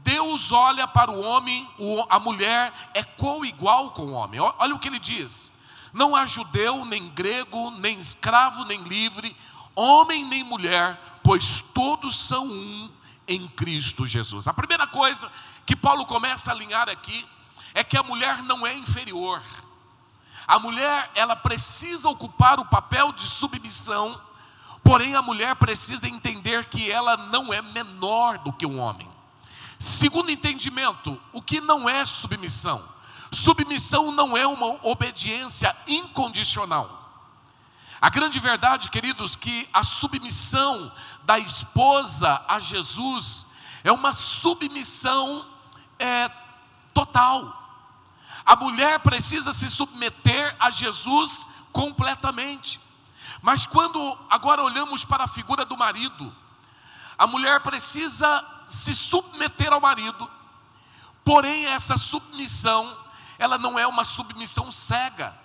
Deus 0.04 0.52
olha 0.52 0.86
para 0.86 1.10
o 1.10 1.20
homem, 1.22 1.68
a 2.08 2.20
mulher 2.20 2.72
é 2.94 3.02
co-igual 3.02 3.90
com 3.90 4.02
o 4.02 4.12
homem. 4.12 4.38
Olha 4.38 4.76
o 4.76 4.78
que 4.78 4.86
ele 4.86 5.00
diz: 5.00 5.50
não 5.92 6.14
há 6.14 6.24
judeu, 6.24 6.84
nem 6.84 7.08
grego, 7.08 7.72
nem 7.72 7.98
escravo, 7.98 8.64
nem 8.64 8.80
livre, 8.84 9.36
homem 9.74 10.24
nem 10.24 10.44
mulher, 10.44 11.18
pois 11.24 11.62
todos 11.74 12.16
são 12.16 12.46
um 12.46 12.88
em 13.26 13.48
Cristo 13.48 14.06
Jesus. 14.06 14.46
A 14.46 14.54
primeira 14.54 14.86
coisa 14.86 15.28
que 15.66 15.74
Paulo 15.74 16.06
começa 16.06 16.52
a 16.52 16.54
alinhar 16.54 16.88
aqui 16.88 17.26
é 17.74 17.82
que 17.82 17.96
a 17.96 18.02
mulher 18.02 18.42
não 18.42 18.66
é 18.66 18.74
inferior. 18.74 19.42
A 20.46 20.58
mulher, 20.58 21.10
ela 21.14 21.36
precisa 21.36 22.08
ocupar 22.08 22.58
o 22.58 22.66
papel 22.66 23.12
de 23.12 23.22
submissão, 23.22 24.20
porém 24.82 25.14
a 25.14 25.22
mulher 25.22 25.54
precisa 25.56 26.08
entender 26.08 26.66
que 26.66 26.90
ela 26.90 27.16
não 27.16 27.52
é 27.52 27.62
menor 27.62 28.38
do 28.38 28.52
que 28.52 28.66
um 28.66 28.78
homem. 28.78 29.08
Segundo 29.78 30.30
entendimento, 30.30 31.20
o 31.32 31.40
que 31.40 31.60
não 31.60 31.88
é 31.88 32.04
submissão? 32.04 32.88
Submissão 33.30 34.12
não 34.12 34.36
é 34.36 34.46
uma 34.46 34.78
obediência 34.86 35.74
incondicional. 35.86 37.02
A 38.00 38.10
grande 38.10 38.40
verdade, 38.40 38.90
queridos, 38.90 39.36
que 39.36 39.68
a 39.72 39.84
submissão 39.84 40.92
da 41.22 41.38
esposa 41.38 42.42
a 42.48 42.58
Jesus 42.58 43.46
é 43.84 43.92
uma 43.92 44.12
submissão 44.12 45.46
é, 45.98 46.28
total. 46.92 47.61
A 48.44 48.56
mulher 48.56 48.98
precisa 49.00 49.52
se 49.52 49.68
submeter 49.68 50.56
a 50.58 50.70
Jesus 50.70 51.46
completamente. 51.72 52.80
Mas 53.40 53.66
quando 53.66 54.18
agora 54.28 54.62
olhamos 54.62 55.04
para 55.04 55.24
a 55.24 55.28
figura 55.28 55.64
do 55.64 55.76
marido, 55.76 56.34
a 57.18 57.26
mulher 57.26 57.60
precisa 57.60 58.44
se 58.68 58.94
submeter 58.94 59.72
ao 59.72 59.80
marido, 59.80 60.28
porém 61.24 61.66
essa 61.66 61.96
submissão 61.96 62.96
ela 63.38 63.58
não 63.58 63.78
é 63.78 63.86
uma 63.86 64.04
submissão 64.04 64.70
cega. 64.70 65.36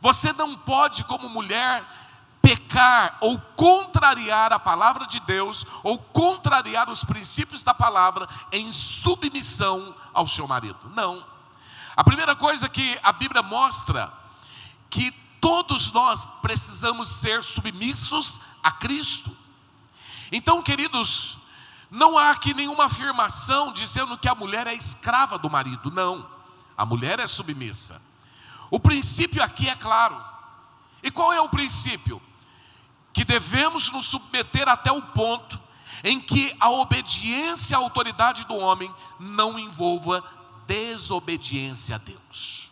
Você 0.00 0.32
não 0.32 0.54
pode, 0.54 1.04
como 1.04 1.28
mulher, 1.28 1.82
pecar 2.42 3.16
ou 3.22 3.40
contrariar 3.56 4.52
a 4.52 4.58
palavra 4.58 5.06
de 5.06 5.18
Deus, 5.20 5.64
ou 5.82 5.98
contrariar 5.98 6.90
os 6.90 7.02
princípios 7.02 7.62
da 7.62 7.72
palavra 7.72 8.28
em 8.52 8.70
submissão 8.72 9.94
ao 10.12 10.26
seu 10.26 10.46
marido. 10.46 10.78
Não. 10.94 11.24
A 11.96 12.02
primeira 12.02 12.34
coisa 12.34 12.68
que 12.68 12.98
a 13.02 13.12
Bíblia 13.12 13.42
mostra 13.42 14.12
que 14.90 15.12
todos 15.40 15.92
nós 15.92 16.28
precisamos 16.40 17.08
ser 17.08 17.44
submissos 17.44 18.40
a 18.62 18.72
Cristo. 18.72 19.36
Então, 20.32 20.62
queridos, 20.62 21.36
não 21.90 22.18
há 22.18 22.30
aqui 22.30 22.54
nenhuma 22.54 22.86
afirmação 22.86 23.72
dizendo 23.72 24.18
que 24.18 24.28
a 24.28 24.34
mulher 24.34 24.66
é 24.66 24.74
escrava 24.74 25.38
do 25.38 25.50
marido, 25.50 25.90
não. 25.90 26.28
A 26.76 26.84
mulher 26.84 27.20
é 27.20 27.26
submissa. 27.26 28.00
O 28.70 28.80
princípio 28.80 29.42
aqui 29.42 29.68
é 29.68 29.76
claro. 29.76 30.20
E 31.02 31.10
qual 31.10 31.32
é 31.32 31.40
o 31.40 31.48
princípio? 31.48 32.20
Que 33.12 33.24
devemos 33.24 33.90
nos 33.90 34.06
submeter 34.06 34.68
até 34.68 34.90
o 34.90 35.02
ponto 35.02 35.60
em 36.02 36.20
que 36.20 36.56
a 36.58 36.68
obediência 36.70 37.76
à 37.76 37.80
autoridade 37.80 38.44
do 38.46 38.56
homem 38.56 38.92
não 39.20 39.58
envolva 39.58 40.24
desobediência 40.66 41.96
a 41.96 41.98
Deus. 41.98 42.70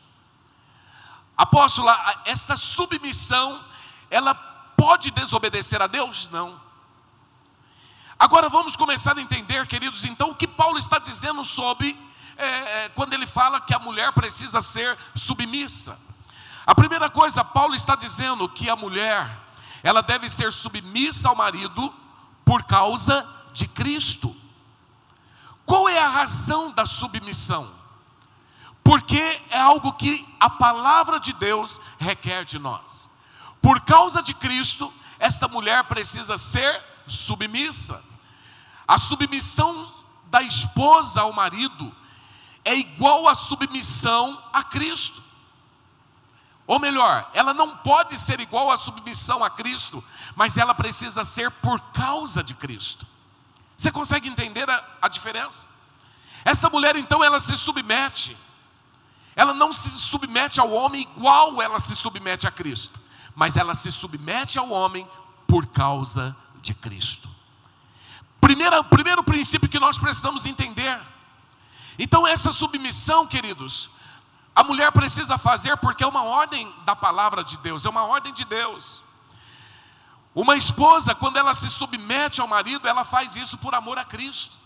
Apóstola, 1.36 2.22
esta 2.24 2.56
submissão, 2.56 3.64
ela 4.10 4.34
pode 4.34 5.10
desobedecer 5.10 5.80
a 5.80 5.86
Deus? 5.86 6.28
Não. 6.30 6.60
Agora 8.18 8.48
vamos 8.48 8.76
começar 8.76 9.16
a 9.16 9.20
entender, 9.20 9.66
queridos, 9.66 10.04
então, 10.04 10.30
o 10.30 10.34
que 10.34 10.46
Paulo 10.46 10.78
está 10.78 10.98
dizendo 10.98 11.44
sobre 11.44 11.98
é, 12.36 12.84
é, 12.84 12.88
quando 12.90 13.12
ele 13.12 13.26
fala 13.26 13.60
que 13.60 13.74
a 13.74 13.78
mulher 13.78 14.12
precisa 14.12 14.60
ser 14.60 14.96
submissa. 15.14 15.98
A 16.64 16.74
primeira 16.74 17.10
coisa, 17.10 17.44
Paulo 17.44 17.74
está 17.74 17.96
dizendo 17.96 18.48
que 18.48 18.70
a 18.70 18.76
mulher, 18.76 19.28
ela 19.82 20.02
deve 20.02 20.28
ser 20.28 20.52
submissa 20.52 21.28
ao 21.28 21.34
marido 21.34 21.92
por 22.44 22.62
causa 22.62 23.26
de 23.52 23.66
Cristo. 23.66 24.36
Qual 25.66 25.88
é 25.88 25.98
a 25.98 26.08
razão 26.08 26.70
da 26.70 26.86
submissão? 26.86 27.81
Porque 28.82 29.40
é 29.50 29.60
algo 29.60 29.92
que 29.92 30.26
a 30.40 30.50
palavra 30.50 31.20
de 31.20 31.32
Deus 31.32 31.80
requer 31.98 32.44
de 32.44 32.58
nós. 32.58 33.10
Por 33.60 33.80
causa 33.82 34.22
de 34.22 34.34
Cristo, 34.34 34.92
esta 35.18 35.46
mulher 35.46 35.84
precisa 35.84 36.36
ser 36.36 36.82
submissa. 37.06 38.02
A 38.86 38.98
submissão 38.98 39.92
da 40.26 40.42
esposa 40.42 41.20
ao 41.20 41.32
marido 41.32 41.94
é 42.64 42.74
igual 42.74 43.28
à 43.28 43.34
submissão 43.34 44.42
a 44.52 44.64
Cristo. 44.64 45.22
Ou 46.66 46.78
melhor, 46.78 47.28
ela 47.34 47.52
não 47.52 47.76
pode 47.76 48.18
ser 48.18 48.40
igual 48.40 48.70
à 48.70 48.76
submissão 48.76 49.42
a 49.42 49.50
Cristo, 49.50 50.02
mas 50.34 50.56
ela 50.56 50.74
precisa 50.74 51.24
ser 51.24 51.50
por 51.50 51.80
causa 51.92 52.42
de 52.42 52.54
Cristo. 52.54 53.06
Você 53.76 53.90
consegue 53.90 54.28
entender 54.28 54.68
a, 54.70 54.84
a 55.02 55.08
diferença? 55.08 55.66
Essa 56.44 56.70
mulher 56.70 56.96
então 56.96 57.22
ela 57.22 57.40
se 57.40 57.56
submete, 57.56 58.36
ela 59.34 59.54
não 59.54 59.72
se 59.72 59.90
submete 59.90 60.60
ao 60.60 60.70
homem 60.70 61.02
igual 61.02 61.60
ela 61.62 61.80
se 61.80 61.94
submete 61.94 62.46
a 62.46 62.50
Cristo, 62.50 63.00
mas 63.34 63.56
ela 63.56 63.74
se 63.74 63.90
submete 63.90 64.58
ao 64.58 64.70
homem 64.70 65.08
por 65.46 65.66
causa 65.66 66.36
de 66.60 66.74
Cristo. 66.74 67.28
Primeiro, 68.40 68.82
primeiro 68.84 69.22
princípio 69.22 69.68
que 69.68 69.78
nós 69.78 69.98
precisamos 69.98 70.46
entender 70.46 71.00
então, 71.98 72.26
essa 72.26 72.52
submissão, 72.52 73.26
queridos, 73.26 73.90
a 74.54 74.64
mulher 74.64 74.90
precisa 74.92 75.38
fazer 75.38 75.76
porque 75.76 76.04
é 76.04 76.06
uma 76.06 76.24
ordem 76.24 76.72
da 76.84 76.96
palavra 76.96 77.44
de 77.44 77.56
Deus, 77.58 77.84
é 77.84 77.88
uma 77.88 78.04
ordem 78.04 78.32
de 78.32 78.44
Deus. 78.44 79.02
Uma 80.34 80.56
esposa, 80.56 81.14
quando 81.14 81.36
ela 81.36 81.52
se 81.54 81.68
submete 81.68 82.40
ao 82.40 82.48
marido, 82.48 82.88
ela 82.88 83.04
faz 83.04 83.36
isso 83.36 83.58
por 83.58 83.74
amor 83.74 83.98
a 83.98 84.04
Cristo. 84.04 84.58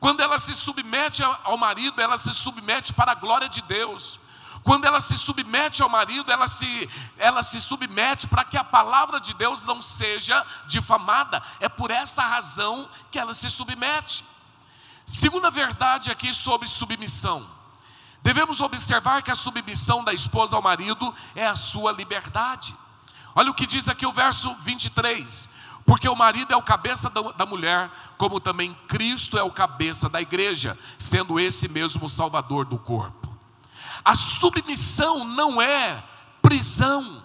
Quando 0.00 0.20
ela 0.20 0.38
se 0.38 0.54
submete 0.54 1.22
ao 1.22 1.56
marido, 1.56 2.00
ela 2.00 2.16
se 2.16 2.32
submete 2.32 2.92
para 2.92 3.12
a 3.12 3.14
glória 3.14 3.48
de 3.48 3.60
Deus. 3.62 4.20
Quando 4.62 4.84
ela 4.84 5.00
se 5.00 5.16
submete 5.16 5.82
ao 5.82 5.88
marido, 5.88 6.30
ela 6.30 6.46
se, 6.46 6.88
ela 7.16 7.42
se 7.42 7.60
submete 7.60 8.26
para 8.26 8.44
que 8.44 8.56
a 8.56 8.64
palavra 8.64 9.20
de 9.20 9.34
Deus 9.34 9.64
não 9.64 9.80
seja 9.80 10.44
difamada. 10.66 11.42
É 11.58 11.68
por 11.68 11.90
esta 11.90 12.22
razão 12.22 12.88
que 13.10 13.18
ela 13.18 13.34
se 13.34 13.50
submete. 13.50 14.24
Segunda 15.06 15.50
verdade 15.50 16.10
aqui 16.10 16.34
sobre 16.34 16.68
submissão. 16.68 17.48
Devemos 18.22 18.60
observar 18.60 19.22
que 19.22 19.30
a 19.30 19.34
submissão 19.34 20.04
da 20.04 20.12
esposa 20.12 20.54
ao 20.54 20.62
marido 20.62 21.14
é 21.34 21.46
a 21.46 21.56
sua 21.56 21.92
liberdade. 21.92 22.76
Olha 23.34 23.50
o 23.50 23.54
que 23.54 23.66
diz 23.66 23.88
aqui 23.88 24.04
o 24.04 24.12
verso 24.12 24.54
23. 24.62 25.48
Porque 25.88 26.06
o 26.06 26.14
marido 26.14 26.52
é 26.52 26.56
o 26.58 26.60
cabeça 26.60 27.08
da 27.08 27.46
mulher, 27.46 27.90
como 28.18 28.38
também 28.38 28.74
Cristo 28.86 29.38
é 29.38 29.42
o 29.42 29.50
cabeça 29.50 30.06
da 30.06 30.20
igreja, 30.20 30.78
sendo 30.98 31.40
esse 31.40 31.66
mesmo 31.66 32.04
o 32.04 32.08
salvador 32.10 32.66
do 32.66 32.78
corpo. 32.78 33.34
A 34.04 34.14
submissão 34.14 35.24
não 35.24 35.62
é 35.62 36.04
prisão, 36.42 37.24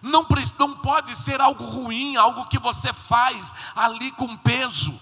não, 0.00 0.24
não 0.56 0.76
pode 0.76 1.16
ser 1.16 1.40
algo 1.40 1.64
ruim, 1.64 2.16
algo 2.16 2.46
que 2.46 2.60
você 2.60 2.92
faz 2.92 3.52
ali 3.74 4.12
com 4.12 4.36
peso. 4.36 4.96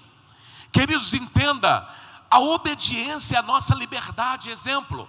Queridos, 0.72 1.12
entenda, 1.12 1.86
a 2.30 2.40
obediência 2.40 3.36
é 3.36 3.38
a 3.38 3.42
nossa 3.42 3.74
liberdade. 3.74 4.48
Exemplo, 4.48 5.06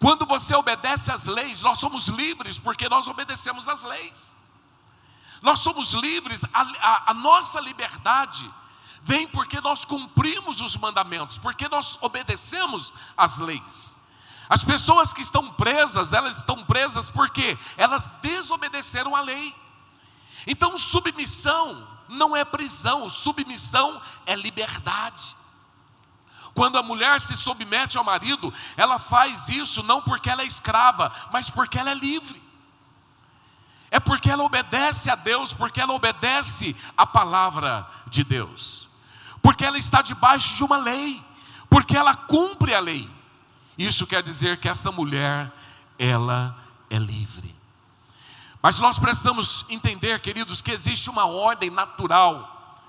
Quando 0.00 0.26
você 0.26 0.56
obedece 0.56 1.12
às 1.12 1.26
leis, 1.26 1.62
nós 1.62 1.78
somos 1.78 2.08
livres 2.08 2.58
porque 2.58 2.88
nós 2.88 3.06
obedecemos 3.06 3.68
às 3.68 3.84
leis. 3.84 4.33
Nós 5.44 5.58
somos 5.58 5.92
livres, 5.92 6.42
a, 6.54 6.62
a, 6.62 7.10
a 7.10 7.14
nossa 7.14 7.60
liberdade 7.60 8.50
vem 9.02 9.28
porque 9.28 9.60
nós 9.60 9.84
cumprimos 9.84 10.62
os 10.62 10.74
mandamentos, 10.74 11.36
porque 11.36 11.68
nós 11.68 11.98
obedecemos 12.00 12.90
às 13.14 13.38
leis. 13.40 13.98
As 14.48 14.64
pessoas 14.64 15.12
que 15.12 15.20
estão 15.20 15.52
presas, 15.52 16.14
elas 16.14 16.38
estão 16.38 16.64
presas 16.64 17.10
porque 17.10 17.58
elas 17.76 18.10
desobedeceram 18.22 19.14
à 19.14 19.20
lei. 19.20 19.54
Então, 20.46 20.78
submissão 20.78 21.86
não 22.08 22.34
é 22.34 22.42
prisão, 22.42 23.10
submissão 23.10 24.00
é 24.24 24.34
liberdade. 24.34 25.36
Quando 26.54 26.78
a 26.78 26.82
mulher 26.82 27.20
se 27.20 27.36
submete 27.36 27.98
ao 27.98 28.04
marido, 28.04 28.50
ela 28.78 28.98
faz 28.98 29.50
isso 29.50 29.82
não 29.82 30.00
porque 30.00 30.30
ela 30.30 30.40
é 30.40 30.46
escrava, 30.46 31.12
mas 31.30 31.50
porque 31.50 31.78
ela 31.78 31.90
é 31.90 31.94
livre 31.94 32.43
é 33.94 34.00
porque 34.00 34.28
ela 34.28 34.42
obedece 34.42 35.08
a 35.08 35.14
Deus, 35.14 35.52
porque 35.52 35.80
ela 35.80 35.94
obedece 35.94 36.74
a 36.96 37.06
palavra 37.06 37.88
de 38.08 38.24
Deus, 38.24 38.88
porque 39.40 39.64
ela 39.64 39.78
está 39.78 40.02
debaixo 40.02 40.56
de 40.56 40.64
uma 40.64 40.76
lei, 40.76 41.24
porque 41.70 41.96
ela 41.96 42.16
cumpre 42.16 42.74
a 42.74 42.80
lei. 42.80 43.08
Isso 43.78 44.04
quer 44.04 44.20
dizer 44.20 44.58
que 44.58 44.68
essa 44.68 44.90
mulher, 44.90 45.52
ela 45.96 46.58
é 46.90 46.98
livre. 46.98 47.54
Mas 48.60 48.80
nós 48.80 48.98
precisamos 48.98 49.64
entender, 49.68 50.18
queridos, 50.18 50.60
que 50.60 50.72
existe 50.72 51.08
uma 51.08 51.26
ordem 51.26 51.70
natural 51.70 52.80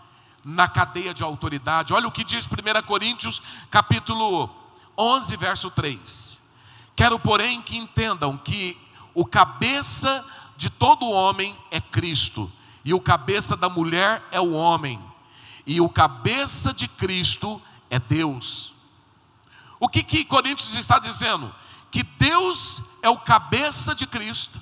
na 0.43 0.67
cadeia 0.67 1.13
de 1.13 1.21
autoridade. 1.21 1.93
Olha 1.93 2.07
o 2.07 2.11
que 2.11 2.23
diz 2.23 2.47
1 2.47 2.81
Coríntios, 2.87 3.43
capítulo 3.69 4.49
11, 4.97 5.37
verso 5.37 5.69
3. 5.69 6.41
Quero, 6.95 7.19
porém, 7.19 7.61
que 7.61 7.77
entendam 7.77 8.35
que 8.39 8.75
o 9.13 9.23
cabeça 9.23 10.25
de 10.57 10.69
todo 10.69 11.09
homem 11.09 11.57
é 11.71 11.79
Cristo, 11.81 12.51
e 12.83 12.93
o 12.93 12.99
cabeça 12.99 13.55
da 13.55 13.69
mulher 13.69 14.23
é 14.31 14.39
o 14.39 14.53
homem, 14.53 15.01
e 15.65 15.81
o 15.81 15.89
cabeça 15.89 16.73
de 16.73 16.87
Cristo 16.87 17.61
é 17.89 17.99
Deus. 17.99 18.75
O 19.79 19.89
que 19.89 20.03
que 20.03 20.23
Coríntios 20.23 20.75
está 20.75 20.99
dizendo? 20.99 21.53
Que 21.91 22.03
Deus 22.03 22.81
é 23.01 23.09
o 23.09 23.17
cabeça 23.17 23.93
de 23.93 24.05
Cristo, 24.05 24.61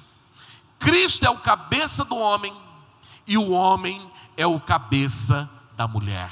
Cristo 0.80 1.26
é 1.26 1.30
o 1.30 1.38
cabeça 1.38 2.04
do 2.04 2.18
homem, 2.18 2.56
e 3.26 3.38
o 3.38 3.52
homem 3.52 4.12
é 4.36 4.46
o 4.46 4.60
cabeça 4.60 5.50
da 5.76 5.88
mulher. 5.88 6.32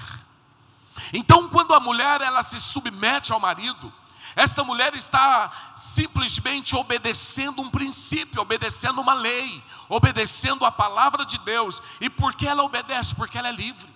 Então, 1.14 1.50
quando 1.50 1.74
a 1.74 1.80
mulher 1.80 2.22
ela 2.22 2.44
se 2.44 2.60
submete 2.60 3.32
ao 3.32 3.40
marido, 3.40 3.92
esta 4.36 4.64
mulher 4.64 4.94
está 4.96 5.74
simplesmente 5.76 6.76
obedecendo 6.76 7.62
um 7.62 7.70
princípio, 7.70 8.42
obedecendo 8.42 9.02
uma 9.02 9.14
lei, 9.14 9.64
obedecendo 9.90 10.66
a 10.66 10.72
palavra 10.72 11.26
de 11.26 11.38
Deus. 11.40 11.82
E 12.00 12.10
por 12.10 12.34
que 12.34 12.48
ela 12.48 12.64
obedece? 12.64 13.14
Porque 13.14 13.38
ela 13.38 13.50
é 13.50 13.52
livre. 13.52 13.90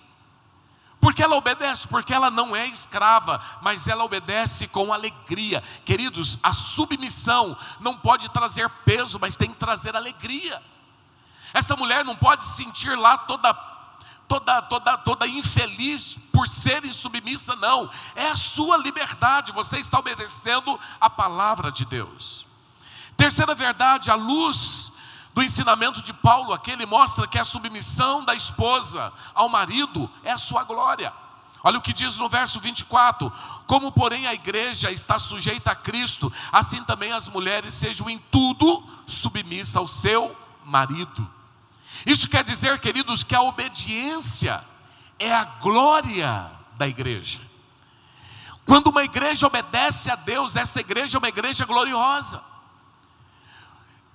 Porque 1.00 1.22
ela 1.22 1.36
obedece? 1.36 1.86
Porque 1.86 2.12
ela 2.12 2.30
não 2.30 2.54
é 2.54 2.66
escrava, 2.66 3.40
mas 3.62 3.86
ela 3.86 4.04
obedece 4.04 4.66
com 4.66 4.92
alegria. 4.92 5.62
Queridos, 5.84 6.38
a 6.42 6.52
submissão 6.52 7.56
não 7.80 7.96
pode 7.96 8.28
trazer 8.30 8.68
peso, 8.84 9.18
mas 9.20 9.36
tem 9.36 9.50
que 9.50 9.56
trazer 9.56 9.94
alegria. 9.94 10.62
Essa 11.54 11.76
mulher 11.76 12.04
não 12.04 12.16
pode 12.16 12.44
sentir 12.44 12.96
lá 12.98 13.16
toda 13.16 13.54
toda, 14.28 14.62
toda, 14.62 14.98
toda 14.98 15.26
infeliz 15.26 16.18
por 16.32 16.48
ser 16.48 16.84
insubmissa, 16.84 17.56
não. 17.56 17.90
É 18.14 18.28
a 18.28 18.36
sua 18.36 18.76
liberdade, 18.76 19.52
você 19.52 19.78
está 19.78 19.98
obedecendo 19.98 20.78
a 21.00 21.08
palavra 21.08 21.70
de 21.70 21.84
Deus. 21.84 22.46
Terceira 23.16 23.54
verdade, 23.54 24.10
a 24.10 24.14
luz 24.14 24.92
do 25.34 25.42
ensinamento 25.42 26.02
de 26.02 26.12
Paulo, 26.12 26.52
aqui 26.52 26.70
ele 26.70 26.86
mostra 26.86 27.26
que 27.26 27.38
a 27.38 27.44
submissão 27.44 28.24
da 28.24 28.34
esposa 28.34 29.12
ao 29.34 29.48
marido 29.48 30.10
é 30.24 30.32
a 30.32 30.38
sua 30.38 30.64
glória. 30.64 31.12
Olha 31.62 31.78
o 31.78 31.82
que 31.82 31.92
diz 31.92 32.16
no 32.16 32.28
verso 32.28 32.60
24: 32.60 33.32
Como, 33.66 33.90
porém, 33.90 34.26
a 34.26 34.34
igreja 34.34 34.90
está 34.90 35.18
sujeita 35.18 35.72
a 35.72 35.74
Cristo, 35.74 36.32
assim 36.52 36.82
também 36.84 37.12
as 37.12 37.28
mulheres 37.28 37.74
sejam 37.74 38.08
em 38.08 38.18
tudo 38.30 38.82
submissas 39.06 39.76
ao 39.76 39.86
seu 39.86 40.36
marido. 40.64 41.35
Isso 42.04 42.28
quer 42.28 42.44
dizer, 42.44 42.78
queridos, 42.78 43.22
que 43.22 43.34
a 43.34 43.42
obediência 43.42 44.64
é 45.18 45.32
a 45.32 45.44
glória 45.44 46.50
da 46.76 46.86
igreja. 46.86 47.40
Quando 48.64 48.88
uma 48.88 49.04
igreja 49.04 49.46
obedece 49.46 50.10
a 50.10 50.16
Deus, 50.16 50.56
essa 50.56 50.80
igreja 50.80 51.16
é 51.16 51.18
uma 51.18 51.28
igreja 51.28 51.64
gloriosa. 51.64 52.42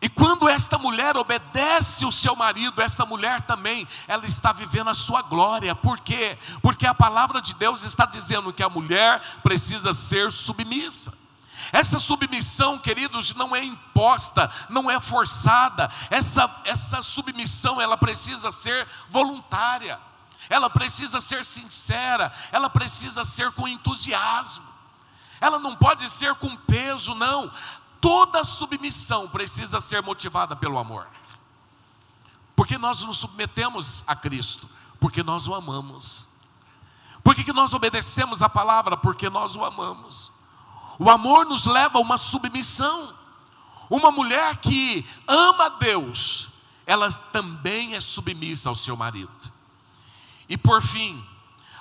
E 0.01 0.09
quando 0.09 0.49
esta 0.49 0.79
mulher 0.79 1.15
obedece 1.15 2.05
o 2.05 2.11
seu 2.11 2.35
marido, 2.35 2.81
esta 2.81 3.05
mulher 3.05 3.43
também, 3.43 3.87
ela 4.07 4.25
está 4.25 4.51
vivendo 4.51 4.89
a 4.89 4.95
sua 4.95 5.21
glória. 5.21 5.75
Por 5.75 5.99
quê? 5.99 6.39
Porque 6.61 6.87
a 6.87 6.93
palavra 6.93 7.39
de 7.39 7.53
Deus 7.53 7.83
está 7.83 8.05
dizendo 8.05 8.51
que 8.51 8.63
a 8.63 8.69
mulher 8.69 9.21
precisa 9.43 9.93
ser 9.93 10.31
submissa. 10.31 11.13
Essa 11.71 11.99
submissão, 11.99 12.77
queridos, 12.77 13.33
não 13.33 13.55
é 13.55 13.63
imposta, 13.63 14.51
não 14.69 14.89
é 14.89 14.99
forçada. 14.99 15.91
Essa, 16.09 16.49
essa 16.65 17.01
submissão, 17.01 17.79
ela 17.79 17.97
precisa 17.97 18.51
ser 18.51 18.87
voluntária. 19.09 19.99
Ela 20.49 20.69
precisa 20.69 21.21
ser 21.21 21.45
sincera, 21.45 22.33
ela 22.51 22.69
precisa 22.69 23.23
ser 23.23 23.51
com 23.51 23.67
entusiasmo. 23.67 24.65
Ela 25.39 25.57
não 25.57 25.75
pode 25.75 26.09
ser 26.09 26.35
com 26.35 26.55
peso, 26.55 27.15
não. 27.15 27.51
Toda 27.99 28.43
submissão 28.43 29.27
precisa 29.27 29.79
ser 29.79 30.01
motivada 30.01 30.55
pelo 30.55 30.77
amor. 30.77 31.07
Porque 32.55 32.77
nós 32.77 33.03
nos 33.03 33.17
submetemos 33.17 34.03
a 34.05 34.15
Cristo, 34.15 34.69
porque 34.99 35.23
nós 35.23 35.47
o 35.47 35.55
amamos. 35.55 36.27
Por 37.23 37.35
que, 37.35 37.43
que 37.43 37.53
nós 37.53 37.73
obedecemos 37.73 38.41
a 38.41 38.49
palavra? 38.49 38.97
Porque 38.97 39.29
nós 39.29 39.55
o 39.55 39.63
amamos. 39.63 40.31
O 41.01 41.09
amor 41.09 41.47
nos 41.47 41.65
leva 41.65 41.97
a 41.97 42.01
uma 42.01 42.15
submissão. 42.15 43.11
Uma 43.89 44.11
mulher 44.11 44.57
que 44.57 45.03
ama 45.27 45.67
Deus, 45.67 46.49
ela 46.85 47.11
também 47.11 47.95
é 47.95 47.99
submissa 47.99 48.69
ao 48.69 48.75
seu 48.75 48.95
marido. 48.95 49.51
E 50.47 50.55
por 50.55 50.79
fim, 50.79 51.25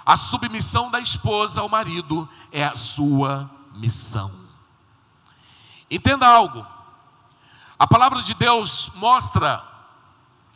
a 0.06 0.16
submissão 0.16 0.90
da 0.90 1.00
esposa 1.00 1.60
ao 1.60 1.68
marido 1.68 2.26
é 2.50 2.64
a 2.64 2.74
sua 2.74 3.50
missão. 3.74 4.32
Entenda 5.90 6.26
algo, 6.26 6.66
a 7.78 7.86
palavra 7.86 8.22
de 8.22 8.32
Deus 8.32 8.90
mostra, 8.94 9.62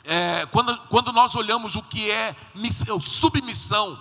é, 0.05 0.47
quando, 0.47 0.79
quando 0.89 1.13
nós 1.13 1.37
olhamos 1.37 1.77
o 1.77 1.83
que 1.83 2.11
é 2.11 2.35
submissão, 3.03 4.01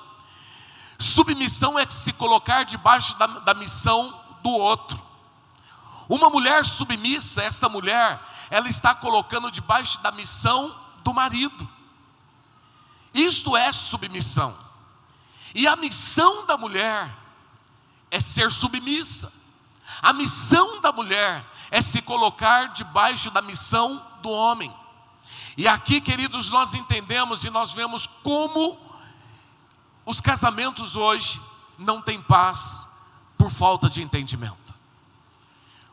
submissão 0.97 1.77
é 1.77 1.85
se 1.89 2.13
colocar 2.13 2.63
debaixo 2.63 3.17
da, 3.17 3.27
da 3.27 3.53
missão 3.53 4.22
do 4.43 4.51
outro. 4.51 5.01
Uma 6.07 6.29
mulher 6.29 6.65
submissa, 6.65 7.41
esta 7.41 7.69
mulher, 7.69 8.21
ela 8.49 8.67
está 8.67 8.93
colocando 8.93 9.49
debaixo 9.49 9.99
da 10.01 10.11
missão 10.11 10.77
do 11.03 11.13
marido. 11.13 11.67
Isto 13.13 13.55
é 13.55 13.71
submissão. 13.71 14.57
E 15.55 15.67
a 15.67 15.75
missão 15.75 16.45
da 16.45 16.57
mulher 16.57 17.15
é 18.11 18.19
ser 18.19 18.51
submissa. 18.51 19.31
A 20.01 20.11
missão 20.11 20.81
da 20.81 20.91
mulher 20.91 21.45
é 21.71 21.81
se 21.81 22.01
colocar 22.01 22.73
debaixo 22.73 23.31
da 23.31 23.41
missão 23.41 24.05
do 24.21 24.29
homem. 24.29 24.73
E 25.55 25.67
aqui, 25.67 26.01
queridos, 26.01 26.49
nós 26.49 26.73
entendemos 26.73 27.43
e 27.43 27.49
nós 27.49 27.71
vemos 27.71 28.07
como 28.23 28.79
os 30.05 30.19
casamentos 30.19 30.95
hoje 30.95 31.39
não 31.77 32.01
têm 32.01 32.21
paz, 32.21 32.87
por 33.43 33.51
falta 33.51 33.89
de 33.89 34.01
entendimento. 34.01 34.73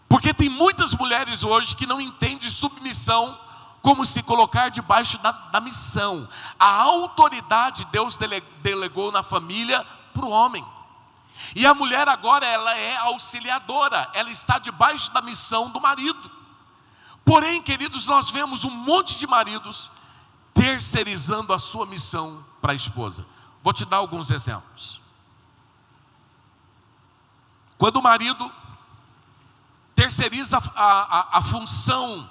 Porque 0.08 0.32
tem 0.32 0.48
muitas 0.48 0.94
mulheres 0.94 1.42
hoje 1.42 1.74
que 1.74 1.84
não 1.84 2.00
entendem 2.00 2.48
submissão 2.48 3.40
como 3.82 4.06
se 4.06 4.22
colocar 4.22 4.68
debaixo 4.68 5.18
da, 5.18 5.32
da 5.32 5.60
missão. 5.60 6.28
A 6.56 6.80
autoridade 6.82 7.84
Deus 7.86 8.16
dele, 8.16 8.40
delegou 8.62 9.10
na 9.10 9.20
família 9.20 9.84
para 10.14 10.24
o 10.24 10.30
homem. 10.30 10.64
E 11.56 11.66
a 11.66 11.74
mulher 11.74 12.06
agora 12.08 12.46
ela 12.46 12.76
é 12.78 12.96
auxiliadora, 12.98 14.08
ela 14.14 14.30
está 14.30 14.60
debaixo 14.60 15.10
da 15.12 15.20
missão 15.20 15.70
do 15.70 15.80
marido. 15.80 16.30
Porém, 17.24 17.60
queridos, 17.60 18.06
nós 18.06 18.30
vemos 18.30 18.62
um 18.62 18.70
monte 18.70 19.18
de 19.18 19.26
maridos 19.26 19.90
terceirizando 20.54 21.52
a 21.52 21.58
sua 21.58 21.84
missão 21.84 22.44
para 22.60 22.72
a 22.72 22.76
esposa. 22.76 23.26
Vou 23.60 23.72
te 23.72 23.84
dar 23.84 23.96
alguns 23.96 24.30
exemplos. 24.30 25.00
Quando 27.80 27.96
o 27.96 28.02
marido 28.02 28.52
terceiriza 29.94 30.58
a, 30.76 30.84
a, 30.84 31.38
a 31.38 31.40
função 31.40 32.28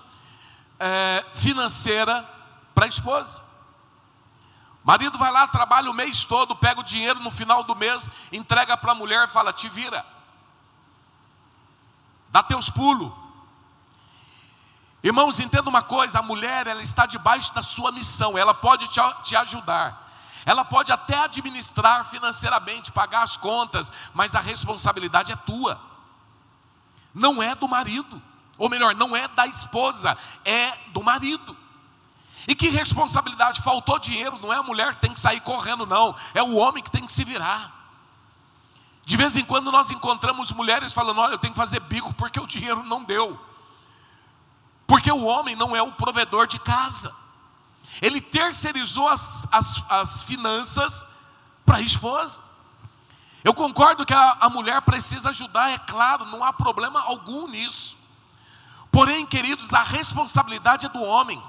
é, 0.79 1.25
financeira 1.33 2.23
para 2.75 2.85
a 2.85 2.87
esposa. 2.87 3.41
O 4.83 4.87
marido 4.87 5.17
vai 5.17 5.31
lá, 5.31 5.47
trabalha 5.47 5.89
o 5.89 5.93
mês 5.93 6.23
todo, 6.23 6.55
pega 6.55 6.81
o 6.81 6.83
dinheiro 6.83 7.19
no 7.19 7.31
final 7.31 7.63
do 7.63 7.75
mês, 7.75 8.07
entrega 8.31 8.77
para 8.77 8.91
a 8.91 8.95
mulher 8.95 9.27
e 9.27 9.31
fala: 9.31 9.51
te 9.51 9.67
vira, 9.67 10.05
dá 12.29 12.43
teus 12.43 12.69
pulos, 12.69 13.11
Irmãos, 15.01 15.39
entenda 15.39 15.67
uma 15.67 15.81
coisa: 15.81 16.19
a 16.19 16.21
mulher 16.21 16.67
ela 16.67 16.83
está 16.83 17.07
debaixo 17.07 17.51
da 17.55 17.63
sua 17.63 17.91
missão, 17.91 18.37
ela 18.37 18.53
pode 18.53 18.87
te, 18.87 18.99
te 19.23 19.35
ajudar, 19.35 20.08
ela 20.45 20.63
pode 20.63 20.91
até 20.91 21.19
administrar 21.19 22.05
financeiramente, 22.09 22.91
pagar 22.91 23.23
as 23.23 23.37
contas, 23.37 23.91
mas 24.13 24.35
a 24.35 24.39
responsabilidade 24.39 25.31
é 25.31 25.35
tua, 25.35 25.81
não 27.13 27.41
é 27.41 27.55
do 27.55 27.67
marido, 27.67 28.21
ou 28.57 28.69
melhor, 28.69 28.95
não 28.95 29.15
é 29.15 29.27
da 29.27 29.47
esposa, 29.47 30.17
é 30.43 30.71
do 30.87 31.03
marido. 31.03 31.55
E 32.47 32.55
que 32.55 32.69
responsabilidade? 32.69 33.61
Faltou 33.61 33.99
dinheiro, 33.99 34.39
não 34.39 34.51
é 34.51 34.57
a 34.57 34.63
mulher 34.63 34.95
que 34.95 35.01
tem 35.01 35.13
que 35.13 35.19
sair 35.19 35.41
correndo, 35.41 35.85
não, 35.85 36.15
é 36.33 36.41
o 36.41 36.55
homem 36.55 36.83
que 36.83 36.91
tem 36.91 37.05
que 37.05 37.11
se 37.11 37.23
virar. 37.23 37.79
De 39.05 39.17
vez 39.17 39.35
em 39.35 39.43
quando 39.43 39.71
nós 39.71 39.89
encontramos 39.89 40.51
mulheres 40.51 40.93
falando: 40.93 41.19
Olha, 41.19 41.33
eu 41.33 41.39
tenho 41.39 41.53
que 41.53 41.59
fazer 41.59 41.79
bico 41.79 42.13
porque 42.13 42.39
o 42.39 42.45
dinheiro 42.45 42.83
não 42.83 43.03
deu. 43.03 43.39
Porque 44.85 45.11
o 45.11 45.23
homem 45.25 45.55
não 45.55 45.75
é 45.75 45.81
o 45.81 45.91
provedor 45.91 46.45
de 46.45 46.59
casa. 46.59 47.11
Ele 48.01 48.21
terceirizou 48.21 49.07
as, 49.07 49.47
as, 49.51 49.83
as 49.89 50.23
finanças 50.23 51.05
para 51.65 51.77
a 51.77 51.81
esposa. 51.81 52.41
Eu 53.43 53.53
concordo 53.53 54.05
que 54.05 54.13
a, 54.13 54.37
a 54.39 54.49
mulher 54.49 54.81
precisa 54.81 55.29
ajudar, 55.29 55.71
é 55.71 55.77
claro, 55.77 56.25
não 56.25 56.43
há 56.43 56.51
problema 56.51 57.01
algum 57.01 57.47
nisso. 57.47 57.97
Porém, 58.91 59.25
queridos, 59.25 59.73
a 59.73 59.83
responsabilidade 59.83 60.85
é 60.85 60.89
do 60.89 61.01
homem. 61.01 61.41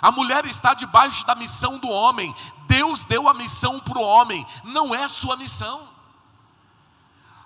A 0.00 0.10
mulher 0.10 0.46
está 0.46 0.74
debaixo 0.74 1.26
da 1.26 1.34
missão 1.34 1.78
do 1.78 1.88
homem. 1.88 2.34
Deus 2.66 3.04
deu 3.04 3.28
a 3.28 3.34
missão 3.34 3.80
para 3.80 3.98
o 3.98 4.02
homem, 4.02 4.46
não 4.64 4.94
é 4.94 5.08
sua 5.08 5.36
missão. 5.36 5.88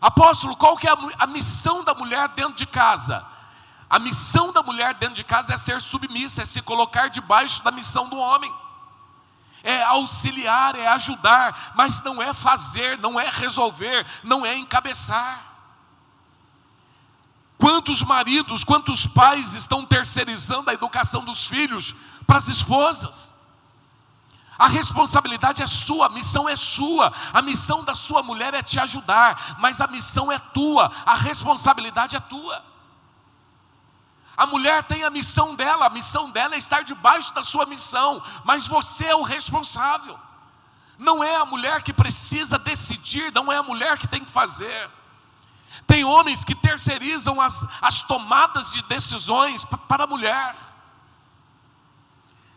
Apóstolo, 0.01 0.57
qual 0.57 0.77
que 0.77 0.89
é 0.89 0.91
a, 0.91 0.97
a 1.21 1.27
missão 1.27 1.85
da 1.85 1.95
mulher 1.95 2.29
dentro 2.31 2.55
de 2.55 2.67
casa? 2.67 3.25
A 3.93 3.99
missão 3.99 4.51
da 4.51 4.63
mulher 4.63 4.95
dentro 4.95 5.17
de 5.17 5.23
casa 5.23 5.53
é 5.53 5.57
ser 5.59 5.79
submissa, 5.79 6.41
é 6.41 6.47
se 6.47 6.63
colocar 6.63 7.09
debaixo 7.09 7.63
da 7.63 7.71
missão 7.71 8.09
do 8.09 8.17
homem. 8.17 8.51
É 9.63 9.83
auxiliar, 9.83 10.75
é 10.75 10.89
ajudar, 10.89 11.75
mas 11.75 12.03
não 12.03 12.23
é 12.23 12.33
fazer, 12.33 12.97
não 12.97 13.21
é 13.21 13.29
resolver, 13.29 14.07
não 14.25 14.47
é 14.47 14.57
encabeçar. 14.57 15.45
Quantos 17.59 18.03
maridos, 18.03 18.65
quantos 18.65 19.07
pais 19.07 19.53
estão 19.53 19.85
terceirizando 19.85 20.71
a 20.71 20.73
educação 20.73 21.23
dos 21.23 21.47
filhos 21.47 21.95
para 22.27 22.39
as 22.39 22.49
esposas? 22.49 23.31
A 24.59 24.69
responsabilidade 24.69 25.61
é 25.61 25.67
sua, 25.67 26.07
a 26.07 26.09
missão 26.09 26.49
é 26.49 26.57
sua, 26.57 27.13
a 27.31 27.43
missão 27.43 27.85
da 27.85 27.95
sua 27.95 28.23
mulher 28.23 28.55
é 28.55 28.63
te 28.63 28.79
ajudar, 28.79 29.57
mas 29.59 29.83
a 29.83 29.87
missão 29.87 30.33
é 30.33 30.39
tua, 30.39 30.91
a 31.05 31.15
responsabilidade 31.15 32.17
é 32.17 32.21
tua. 32.21 32.72
A 34.37 34.47
mulher 34.47 34.83
tem 34.85 35.05
a 35.05 35.11
missão 35.11 35.55
dela, 35.55 35.87
a 35.87 35.91
missão 35.91 36.31
dela 36.31 36.55
é 36.55 36.59
estar 36.59 36.83
debaixo 36.83 37.35
da 37.35 37.45
sua 37.45 37.67
missão, 37.67 38.23
mas 38.45 38.67
você 38.67 39.07
é 39.07 39.17
o 39.17 39.23
responsável. 39.23 40.19
Não 40.99 41.23
é 41.23 41.37
a 41.37 41.45
mulher 41.45 41.83
que 41.83 41.93
precisa 41.93 42.59
decidir, 42.59 43.33
não 43.33 43.53
é 43.53 43.57
a 43.57 43.63
mulher 43.63 43.99
que 43.99 44.07
tem 44.07 44.25
que 44.25 44.31
fazer. 44.31 44.91
Tem 45.87 46.05
homens 46.05 46.45
que 46.45 46.55
terceirizam 46.55 47.41
as, 47.41 47.65
as 47.81 48.03
tomadas 48.03 48.73
de 48.73 48.83
decisões 48.83 49.65
para 49.89 50.05
a 50.05 50.07
mulher. 50.07 50.55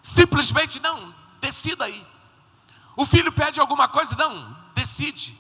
Simplesmente, 0.02 0.80
não, 0.80 1.14
decida 1.42 1.86
aí. 1.86 2.06
O 2.96 3.06
filho 3.06 3.32
pede 3.32 3.60
alguma 3.60 3.88
coisa, 3.88 4.16
não, 4.16 4.56
decide. 4.74 5.38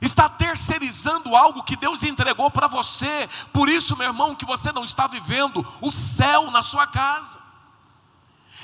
Está 0.00 0.28
terceirizando 0.28 1.34
algo 1.34 1.62
que 1.62 1.76
Deus 1.76 2.02
entregou 2.02 2.50
para 2.50 2.68
você. 2.68 3.28
Por 3.52 3.68
isso, 3.68 3.96
meu 3.96 4.08
irmão, 4.08 4.34
que 4.34 4.44
você 4.44 4.72
não 4.72 4.84
está 4.84 5.06
vivendo 5.06 5.66
o 5.80 5.90
céu 5.90 6.50
na 6.50 6.62
sua 6.62 6.86
casa. 6.86 7.38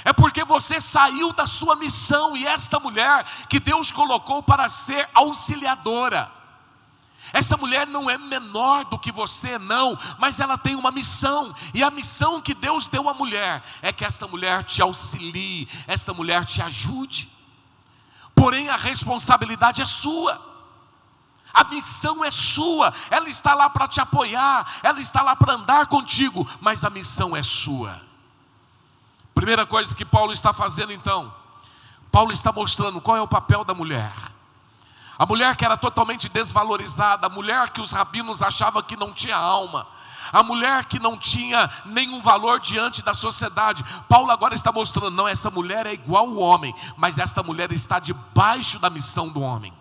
É 0.04 0.12
porque 0.12 0.44
você 0.44 0.80
saiu 0.80 1.32
da 1.32 1.46
sua 1.46 1.76
missão 1.76 2.36
e 2.36 2.46
esta 2.46 2.80
mulher 2.80 3.24
que 3.48 3.60
Deus 3.60 3.90
colocou 3.90 4.42
para 4.42 4.68
ser 4.68 5.08
auxiliadora 5.14 6.40
essa 7.32 7.56
mulher 7.56 7.86
não 7.86 8.10
é 8.10 8.18
menor 8.18 8.84
do 8.86 8.98
que 8.98 9.12
você, 9.12 9.58
não, 9.58 9.96
mas 10.18 10.40
ela 10.40 10.58
tem 10.58 10.74
uma 10.74 10.90
missão, 10.90 11.54
e 11.72 11.82
a 11.82 11.90
missão 11.90 12.40
que 12.40 12.54
Deus 12.54 12.86
deu 12.86 13.08
à 13.08 13.14
mulher 13.14 13.62
é 13.82 13.92
que 13.92 14.04
esta 14.04 14.26
mulher 14.26 14.64
te 14.64 14.82
auxilie, 14.82 15.68
esta 15.86 16.12
mulher 16.12 16.44
te 16.44 16.60
ajude. 16.60 17.30
Porém, 18.34 18.68
a 18.68 18.76
responsabilidade 18.76 19.82
é 19.82 19.86
sua. 19.86 20.49
A 21.52 21.64
missão 21.64 22.24
é 22.24 22.30
sua, 22.30 22.92
ela 23.10 23.28
está 23.28 23.54
lá 23.54 23.68
para 23.68 23.88
te 23.88 24.00
apoiar, 24.00 24.66
ela 24.82 25.00
está 25.00 25.22
lá 25.22 25.34
para 25.34 25.54
andar 25.54 25.86
contigo, 25.86 26.48
mas 26.60 26.84
a 26.84 26.90
missão 26.90 27.36
é 27.36 27.42
sua. 27.42 28.00
Primeira 29.34 29.66
coisa 29.66 29.94
que 29.94 30.04
Paulo 30.04 30.32
está 30.32 30.52
fazendo 30.52 30.92
então, 30.92 31.32
Paulo 32.10 32.32
está 32.32 32.52
mostrando 32.52 33.00
qual 33.00 33.16
é 33.16 33.20
o 33.20 33.28
papel 33.28 33.64
da 33.64 33.74
mulher. 33.74 34.12
A 35.18 35.26
mulher 35.26 35.54
que 35.54 35.64
era 35.64 35.76
totalmente 35.76 36.28
desvalorizada, 36.28 37.26
a 37.26 37.30
mulher 37.30 37.70
que 37.70 37.80
os 37.80 37.92
rabinos 37.92 38.42
achavam 38.42 38.82
que 38.82 38.96
não 38.96 39.12
tinha 39.12 39.36
alma, 39.36 39.86
a 40.32 40.42
mulher 40.42 40.84
que 40.84 40.98
não 40.98 41.16
tinha 41.16 41.70
nenhum 41.84 42.20
valor 42.20 42.60
diante 42.60 43.02
da 43.02 43.14
sociedade. 43.14 43.84
Paulo 44.08 44.30
agora 44.30 44.54
está 44.54 44.72
mostrando: 44.72 45.10
não, 45.10 45.28
essa 45.28 45.50
mulher 45.50 45.86
é 45.86 45.92
igual 45.92 46.26
ao 46.26 46.36
homem, 46.36 46.74
mas 46.96 47.18
esta 47.18 47.42
mulher 47.42 47.72
está 47.72 47.98
debaixo 47.98 48.78
da 48.78 48.88
missão 48.88 49.28
do 49.28 49.40
homem. 49.40 49.72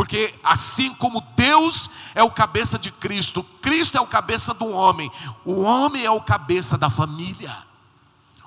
Porque 0.00 0.34
assim 0.42 0.94
como 0.94 1.20
Deus 1.36 1.90
é 2.14 2.22
o 2.22 2.30
cabeça 2.30 2.78
de 2.78 2.90
Cristo, 2.90 3.44
Cristo 3.60 3.98
é 3.98 4.00
o 4.00 4.06
cabeça 4.06 4.54
do 4.54 4.66
homem, 4.66 5.12
o 5.44 5.60
homem 5.60 6.06
é 6.06 6.10
o 6.10 6.22
cabeça 6.22 6.78
da 6.78 6.88
família, 6.88 7.54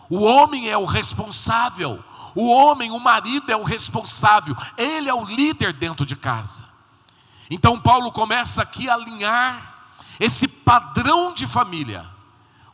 o 0.10 0.24
homem 0.24 0.68
é 0.68 0.76
o 0.76 0.86
responsável, 0.86 2.04
o 2.34 2.50
homem, 2.50 2.90
o 2.90 3.00
marido 3.00 3.52
é 3.52 3.56
o 3.56 3.62
responsável, 3.62 4.58
ele 4.76 5.08
é 5.08 5.14
o 5.14 5.26
líder 5.26 5.74
dentro 5.74 6.08
de 6.08 6.16
casa. 6.16 6.64
Então 7.52 7.80
Paulo 7.80 8.12
começa 8.12 8.64
aqui 8.64 8.90
a 8.90 8.96
alinhar 8.96 9.76
esse 10.20 10.48
padrão 10.48 11.36
de 11.36 11.46
família, 11.46 12.10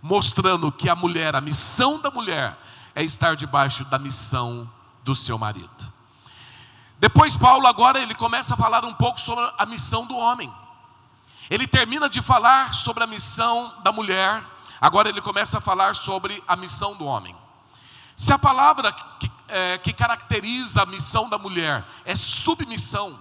mostrando 0.01 0.71
que 0.71 0.87
a 0.87 0.95
mulher, 0.95 1.35
a 1.35 1.41
missão 1.41 1.99
da 1.99 2.09
mulher 2.09 2.57
é 2.95 3.03
estar 3.03 3.35
debaixo 3.35 3.83
da 3.83 3.99
missão 3.99 4.71
do 5.03 5.13
seu 5.13 5.37
marido. 5.37 5.98
Depois 6.99 7.37
Paulo 7.37 7.65
agora 7.65 7.99
ele 7.99 8.13
começa 8.13 8.53
a 8.53 8.57
falar 8.57 8.83
um 8.83 8.93
pouco 8.93 9.19
sobre 9.19 9.49
a 9.57 9.65
missão 9.65 10.05
do 10.05 10.17
homem. 10.17 10.53
Ele 11.49 11.65
termina 11.65 12.09
de 12.09 12.21
falar 12.21 12.75
sobre 12.75 13.03
a 13.03 13.07
missão 13.07 13.73
da 13.81 13.91
mulher, 13.91 14.43
agora 14.81 15.07
ele 15.07 15.21
começa 15.21 15.57
a 15.57 15.61
falar 15.61 15.95
sobre 15.95 16.43
a 16.45 16.57
missão 16.57 16.95
do 16.95 17.05
homem. 17.05 17.35
Se 18.17 18.33
a 18.33 18.37
palavra 18.37 18.91
que, 18.91 19.31
é, 19.47 19.77
que 19.77 19.93
caracteriza 19.93 20.83
a 20.83 20.85
missão 20.85 21.29
da 21.29 21.37
mulher 21.37 21.85
é 22.03 22.15
submissão, 22.15 23.17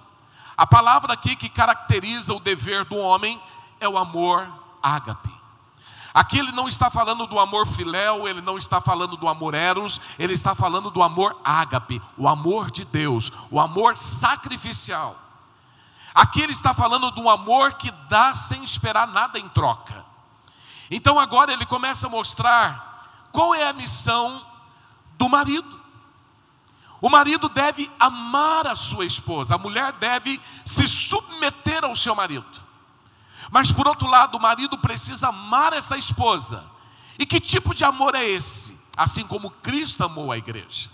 a 0.57 0.67
palavra 0.67 1.13
aqui 1.13 1.37
que 1.37 1.49
caracteriza 1.49 2.35
o 2.35 2.41
dever 2.41 2.85
do 2.85 2.97
homem 2.97 3.41
é 3.79 3.89
o 3.89 3.97
amor 3.97 4.53
ágape. 4.83 5.31
Aqui 6.19 6.37
ele 6.37 6.51
não 6.51 6.67
está 6.67 6.91
falando 6.91 7.29
do 7.29 7.39
amor 7.39 7.65
filéu, 7.65 8.27
ele 8.27 8.41
não 8.41 8.59
está 8.59 8.81
falando 8.81 9.17
do 9.17 9.29
amor 9.29 9.55
eros, 9.55 10.01
ele 10.19 10.33
está 10.33 10.53
falando 10.53 10.91
do 10.91 11.01
amor 11.01 11.41
ágape, 11.45 12.03
o 12.17 12.27
amor 12.27 12.73
de 12.73 12.85
Deus, 12.85 13.31
o 13.49 13.61
amor 13.61 13.97
sacrificial. 13.97 15.17
Aqui 16.13 16.41
ele 16.41 16.53
está 16.53 16.75
falando 16.75 17.13
de 17.13 17.21
um 17.21 17.31
amor 17.31 17.75
que 17.75 17.93
dá 18.09 18.35
sem 18.35 18.65
esperar 18.65 19.07
nada 19.07 19.39
em 19.39 19.49
troca. 19.51 20.05
Então 20.91 21.21
agora 21.21 21.53
ele 21.53 21.65
começa 21.65 22.09
a 22.09 22.11
mostrar 22.11 23.29
qual 23.31 23.55
é 23.55 23.69
a 23.69 23.73
missão 23.73 24.45
do 25.17 25.29
marido. 25.29 25.81
O 27.01 27.09
marido 27.09 27.49
deve 27.49 27.89
amar 27.97 28.67
a 28.67 28.75
sua 28.75 29.05
esposa, 29.05 29.55
a 29.55 29.59
mulher 29.59 29.93
deve 29.93 30.41
se 30.65 30.89
submeter 30.89 31.85
ao 31.85 31.95
seu 31.95 32.17
marido. 32.17 32.68
Mas 33.51 33.73
por 33.73 33.87
outro 33.89 34.09
lado, 34.09 34.37
o 34.37 34.41
marido 34.41 34.79
precisa 34.79 35.29
amar 35.29 35.73
essa 35.73 35.97
esposa. 35.97 36.65
E 37.19 37.27
que 37.27 37.41
tipo 37.41 37.75
de 37.75 37.85
amor 37.85 38.15
é 38.15 38.25
esse? 38.25 38.79
Assim 38.97 39.27
como 39.27 39.51
Cristo 39.51 40.05
amou 40.05 40.31
a 40.31 40.39
igreja. 40.39 40.91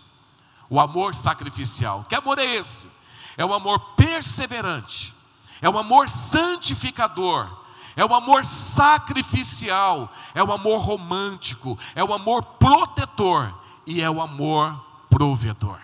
O 0.70 0.80
amor 0.80 1.14
sacrificial. 1.14 2.04
Que 2.08 2.14
amor 2.14 2.38
é 2.38 2.44
esse? 2.44 2.88
É 3.36 3.44
o 3.44 3.52
amor 3.52 3.78
perseverante. 3.96 5.14
É 5.60 5.68
o 5.68 5.78
amor 5.78 6.08
santificador. 6.08 7.50
É 7.96 8.04
o 8.04 8.14
amor 8.14 8.44
sacrificial. 8.46 10.12
É 10.34 10.42
o 10.42 10.52
amor 10.52 10.80
romântico. 10.80 11.78
É 11.94 12.02
o 12.02 12.14
amor 12.14 12.42
protetor 12.42 13.54
e 13.86 14.00
é 14.00 14.10
o 14.10 14.20
amor 14.20 14.82
provedor. 15.10 15.78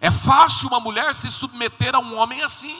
É 0.00 0.10
fácil 0.10 0.68
uma 0.68 0.80
mulher 0.80 1.14
se 1.14 1.30
submeter 1.30 1.94
a 1.94 1.98
um 1.98 2.16
homem 2.18 2.42
assim. 2.42 2.76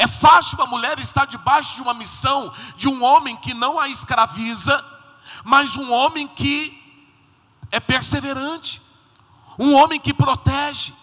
É 0.00 0.06
fácil 0.06 0.56
uma 0.56 0.66
mulher 0.66 0.98
estar 0.98 1.26
debaixo 1.26 1.74
de 1.74 1.82
uma 1.82 1.92
missão 1.92 2.50
de 2.74 2.88
um 2.88 3.04
homem 3.04 3.36
que 3.36 3.52
não 3.52 3.78
a 3.78 3.86
escraviza, 3.86 4.82
mas 5.44 5.76
um 5.76 5.92
homem 5.92 6.26
que 6.26 6.74
é 7.70 7.78
perseverante, 7.78 8.80
um 9.58 9.74
homem 9.74 10.00
que 10.00 10.14
protege, 10.14 10.94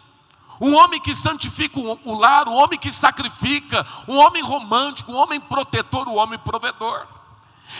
um 0.59 0.73
homem 0.75 0.99
que 0.99 1.13
santifica 1.13 1.79
o 1.79 2.17
lar, 2.17 2.47
um 2.47 2.55
homem 2.55 2.79
que 2.79 2.89
sacrifica, 2.89 3.85
um 4.07 4.17
homem 4.17 4.41
romântico, 4.41 5.11
um 5.11 5.15
homem 5.15 5.39
protetor, 5.39 6.09
um 6.09 6.15
homem 6.15 6.39
provedor. 6.39 7.05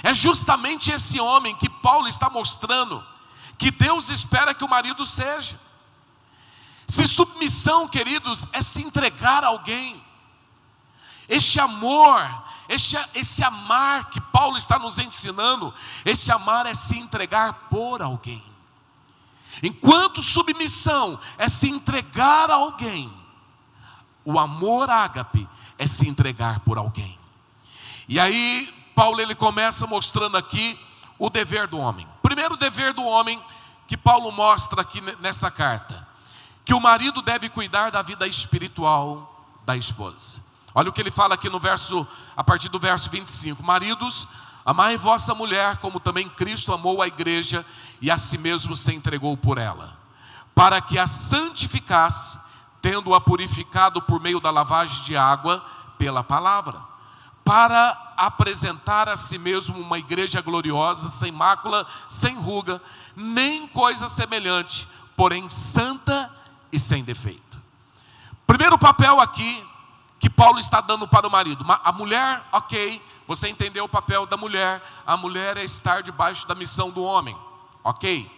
É 0.03 0.13
justamente 0.13 0.91
esse 0.91 1.19
homem 1.19 1.55
que 1.55 1.67
Paulo 1.67 2.07
está 2.07 2.29
mostrando 2.29 3.03
que 3.57 3.71
Deus 3.71 4.09
espera 4.09 4.53
que 4.53 4.63
o 4.63 4.69
marido 4.69 5.03
seja. 5.03 5.59
Se 6.87 7.07
submissão, 7.07 7.87
queridos, 7.87 8.45
é 8.53 8.61
se 8.61 8.83
entregar 8.83 9.43
a 9.43 9.47
alguém. 9.47 10.05
Este 11.27 11.59
amor, 11.59 12.43
este, 12.69 12.97
esse 13.13 13.43
amar 13.43 14.09
que 14.09 14.21
Paulo 14.21 14.57
está 14.57 14.79
nos 14.79 14.97
ensinando, 14.97 15.73
esse 16.05 16.31
amar 16.31 16.65
é 16.65 16.73
se 16.73 16.97
entregar 16.97 17.67
por 17.69 18.01
alguém. 18.01 18.43
Enquanto 19.61 20.21
submissão 20.21 21.19
é 21.37 21.49
se 21.49 21.69
entregar 21.69 22.49
a 22.49 22.55
alguém, 22.55 23.11
o 24.23 24.39
amor 24.39 24.89
ágape 24.89 25.47
é 25.77 25.87
se 25.87 26.07
entregar 26.07 26.59
por 26.61 26.77
alguém. 26.77 27.17
E 28.07 28.19
aí, 28.19 28.73
Paulo 28.95 29.19
ele 29.19 29.35
começa 29.35 29.85
mostrando 29.85 30.37
aqui 30.37 30.79
o 31.19 31.29
dever 31.29 31.67
do 31.67 31.77
homem. 31.77 32.07
Primeiro 32.21 32.55
dever 32.55 32.93
do 32.93 33.03
homem 33.03 33.41
que 33.87 33.97
Paulo 33.97 34.31
mostra 34.31 34.81
aqui 34.81 35.01
nessa 35.19 35.49
carta, 35.49 36.07
que 36.63 36.73
o 36.73 36.81
marido 36.81 37.21
deve 37.21 37.49
cuidar 37.49 37.89
da 37.89 38.01
vida 38.01 38.27
espiritual 38.27 39.45
da 39.65 39.75
esposa. 39.75 40.41
Olha 40.77 40.91
o 40.91 40.93
que 40.93 41.01
ele 41.01 41.09
fala 41.09 41.33
aqui 41.33 41.49
no 41.49 41.59
verso, 41.59 42.05
a 42.35 42.43
partir 42.43 42.69
do 42.69 42.77
verso 42.77 43.09
25: 43.09 43.63
Maridos, 43.63 44.27
amai 44.63 44.95
vossa 44.95 45.33
mulher, 45.33 45.77
como 45.77 45.99
também 45.99 46.29
Cristo 46.29 46.71
amou 46.71 47.01
a 47.01 47.07
igreja 47.07 47.65
e 47.99 48.11
a 48.11 48.17
si 48.19 48.37
mesmo 48.37 48.75
se 48.75 48.93
entregou 48.93 49.35
por 49.35 49.57
ela, 49.57 49.97
para 50.53 50.79
que 50.79 50.99
a 50.99 51.07
santificasse, 51.07 52.37
tendo-a 52.79 53.19
purificado 53.19 54.03
por 54.03 54.21
meio 54.21 54.39
da 54.39 54.51
lavagem 54.51 55.03
de 55.03 55.17
água 55.17 55.65
pela 55.97 56.23
palavra, 56.23 56.79
para 57.43 58.13
apresentar 58.15 59.09
a 59.09 59.15
si 59.15 59.39
mesmo 59.39 59.79
uma 59.79 59.97
igreja 59.97 60.41
gloriosa, 60.41 61.09
sem 61.09 61.31
mácula, 61.31 61.87
sem 62.07 62.35
ruga, 62.35 62.79
nem 63.15 63.67
coisa 63.67 64.07
semelhante, 64.09 64.87
porém 65.15 65.49
santa 65.49 66.31
e 66.71 66.79
sem 66.79 67.03
defeito. 67.03 67.57
Primeiro 68.45 68.77
papel 68.77 69.19
aqui 69.19 69.65
que 70.19 70.29
Paulo 70.29 70.59
está 70.59 70.81
dando 70.81 71.07
para 71.07 71.27
o 71.27 71.31
marido. 71.31 71.65
A 71.67 71.91
mulher, 71.91 72.43
ok, 72.51 73.01
você 73.27 73.49
entendeu 73.49 73.85
o 73.85 73.89
papel 73.89 74.25
da 74.25 74.37
mulher. 74.37 74.81
A 75.05 75.15
mulher 75.17 75.57
é 75.57 75.63
estar 75.63 76.01
debaixo 76.01 76.47
da 76.47 76.55
missão 76.55 76.89
do 76.89 77.03
homem, 77.03 77.37
ok? 77.83 78.31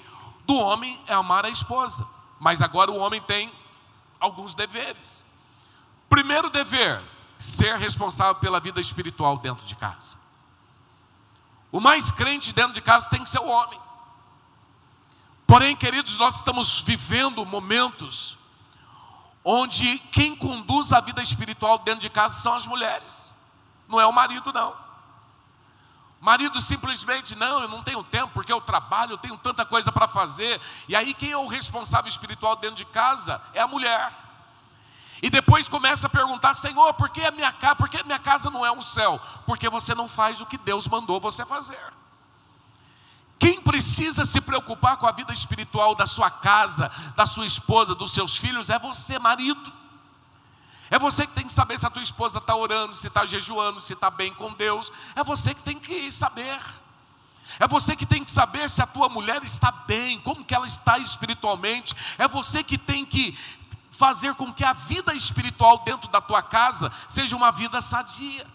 Do 0.45 0.55
homem 0.55 1.01
é 1.07 1.13
amar 1.13 1.45
a 1.45 1.49
esposa, 1.49 2.05
mas 2.39 2.61
agora 2.61 2.91
o 2.91 2.97
homem 2.97 3.21
tem 3.21 3.53
alguns 4.19 4.53
deveres. 4.53 5.23
Primeiro 6.09 6.49
dever, 6.49 7.01
ser 7.37 7.77
responsável 7.77 8.35
pela 8.35 8.59
vida 8.59 8.81
espiritual 8.81 9.37
dentro 9.37 9.65
de 9.65 9.75
casa. 9.75 10.17
O 11.71 11.79
mais 11.79 12.09
crente 12.09 12.51
dentro 12.51 12.73
de 12.73 12.81
casa 12.81 13.07
tem 13.09 13.23
que 13.23 13.29
ser 13.29 13.39
o 13.39 13.47
homem. 13.47 13.79
Porém, 15.45 15.75
queridos, 15.75 16.17
nós 16.17 16.37
estamos 16.37 16.81
vivendo 16.81 17.45
momentos 17.45 18.38
onde 19.51 19.97
quem 20.11 20.35
conduz 20.35 20.93
a 20.93 21.01
vida 21.01 21.23
espiritual 21.23 21.79
dentro 21.79 22.01
de 22.01 22.09
casa 22.09 22.39
são 22.39 22.53
as 22.53 22.67
mulheres, 22.67 23.33
não 23.87 23.99
é 23.99 24.05
o 24.05 24.13
marido, 24.13 24.53
não. 24.53 24.73
O 26.21 26.25
marido 26.25 26.61
simplesmente, 26.61 27.35
não, 27.35 27.59
eu 27.59 27.67
não 27.67 27.81
tenho 27.81 28.03
tempo, 28.03 28.31
porque 28.31 28.53
eu 28.53 28.61
trabalho, 28.61 29.13
eu 29.13 29.17
tenho 29.17 29.35
tanta 29.39 29.65
coisa 29.65 29.91
para 29.91 30.07
fazer. 30.07 30.61
E 30.87 30.95
aí, 30.95 31.15
quem 31.15 31.31
é 31.31 31.37
o 31.37 31.47
responsável 31.47 32.07
espiritual 32.07 32.57
dentro 32.57 32.75
de 32.75 32.85
casa 32.85 33.41
é 33.53 33.59
a 33.59 33.67
mulher. 33.67 34.13
E 35.19 35.31
depois 35.31 35.67
começa 35.67 36.05
a 36.05 36.09
perguntar, 36.09 36.53
Senhor, 36.53 36.93
por 36.93 37.09
que 37.09 37.25
a 37.25 37.31
minha 37.31 37.51
casa, 37.51 37.75
por 37.75 37.89
minha 38.05 38.19
casa 38.19 38.51
não 38.51 38.63
é 38.63 38.71
um 38.71 38.83
céu? 38.83 39.19
Porque 39.47 39.67
você 39.67 39.95
não 39.95 40.07
faz 40.07 40.41
o 40.41 40.45
que 40.45 40.59
Deus 40.59 40.87
mandou 40.87 41.19
você 41.19 41.43
fazer. 41.43 41.98
Quem 43.39 43.61
precisa 43.61 44.25
se 44.25 44.41
preocupar 44.41 44.97
com 44.97 45.07
a 45.07 45.11
vida 45.13 45.31
espiritual 45.31 45.95
da 45.95 46.05
sua 46.05 46.29
casa, 46.29 46.91
da 47.15 47.25
sua 47.25 47.45
esposa, 47.45 47.95
dos 47.95 48.11
seus 48.11 48.35
filhos, 48.35 48.69
é 48.69 48.77
você, 48.77 49.17
marido. 49.17 49.71
É 50.91 50.99
você 50.99 51.25
que 51.25 51.33
tem 51.33 51.47
que 51.47 51.53
saber 51.53 51.79
se 51.79 51.85
a 51.85 51.89
tua 51.89 52.03
esposa 52.03 52.39
está 52.39 52.53
orando, 52.53 52.95
se 52.95 53.07
está 53.07 53.25
jejuando, 53.25 53.79
se 53.79 53.93
está 53.93 54.09
bem 54.09 54.33
com 54.33 54.53
Deus. 54.53 54.91
É 55.15 55.23
você 55.23 55.53
que 55.53 55.61
tem 55.61 55.79
que 55.79 56.11
saber. 56.11 56.59
É 57.57 57.67
você 57.67 57.95
que 57.95 58.05
tem 58.05 58.23
que 58.23 58.29
saber 58.29 58.69
se 58.69 58.81
a 58.81 58.85
tua 58.85 59.07
mulher 59.07 59.41
está 59.43 59.71
bem, 59.71 60.19
como 60.19 60.43
que 60.43 60.53
ela 60.53 60.67
está 60.67 60.97
espiritualmente. 60.97 61.95
É 62.17 62.27
você 62.27 62.61
que 62.61 62.77
tem 62.77 63.05
que 63.05 63.37
fazer 63.91 64.35
com 64.35 64.51
que 64.53 64.65
a 64.65 64.73
vida 64.73 65.13
espiritual 65.13 65.79
dentro 65.79 66.09
da 66.09 66.19
tua 66.19 66.41
casa 66.41 66.91
seja 67.07 67.35
uma 67.35 67.51
vida 67.51 67.79
sadia. 67.81 68.45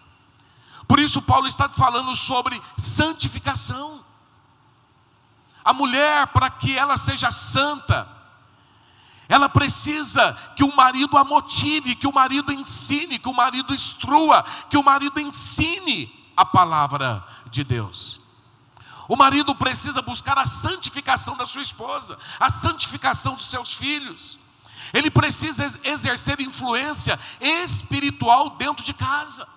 Por 0.86 1.00
isso 1.00 1.22
Paulo 1.22 1.46
está 1.46 1.68
falando 1.68 2.14
sobre 2.14 2.60
santificação. 2.76 4.03
A 5.64 5.72
mulher, 5.72 6.26
para 6.28 6.50
que 6.50 6.76
ela 6.76 6.96
seja 6.96 7.32
santa, 7.32 8.06
ela 9.28 9.48
precisa 9.48 10.34
que 10.54 10.62
o 10.62 10.76
marido 10.76 11.16
a 11.16 11.24
motive, 11.24 11.94
que 11.94 12.06
o 12.06 12.12
marido 12.12 12.52
ensine, 12.52 13.18
que 13.18 13.28
o 13.28 13.32
marido 13.32 13.74
instrua, 13.74 14.44
que 14.68 14.76
o 14.76 14.82
marido 14.82 15.18
ensine 15.18 16.12
a 16.36 16.44
palavra 16.44 17.24
de 17.46 17.64
Deus. 17.64 18.20
O 19.08 19.16
marido 19.16 19.54
precisa 19.54 20.02
buscar 20.02 20.38
a 20.38 20.46
santificação 20.46 21.36
da 21.36 21.46
sua 21.46 21.62
esposa, 21.62 22.18
a 22.38 22.50
santificação 22.50 23.34
dos 23.34 23.46
seus 23.46 23.72
filhos. 23.74 24.38
Ele 24.92 25.10
precisa 25.10 25.80
exercer 25.82 26.40
influência 26.40 27.18
espiritual 27.40 28.50
dentro 28.50 28.84
de 28.84 28.92
casa. 28.92 29.48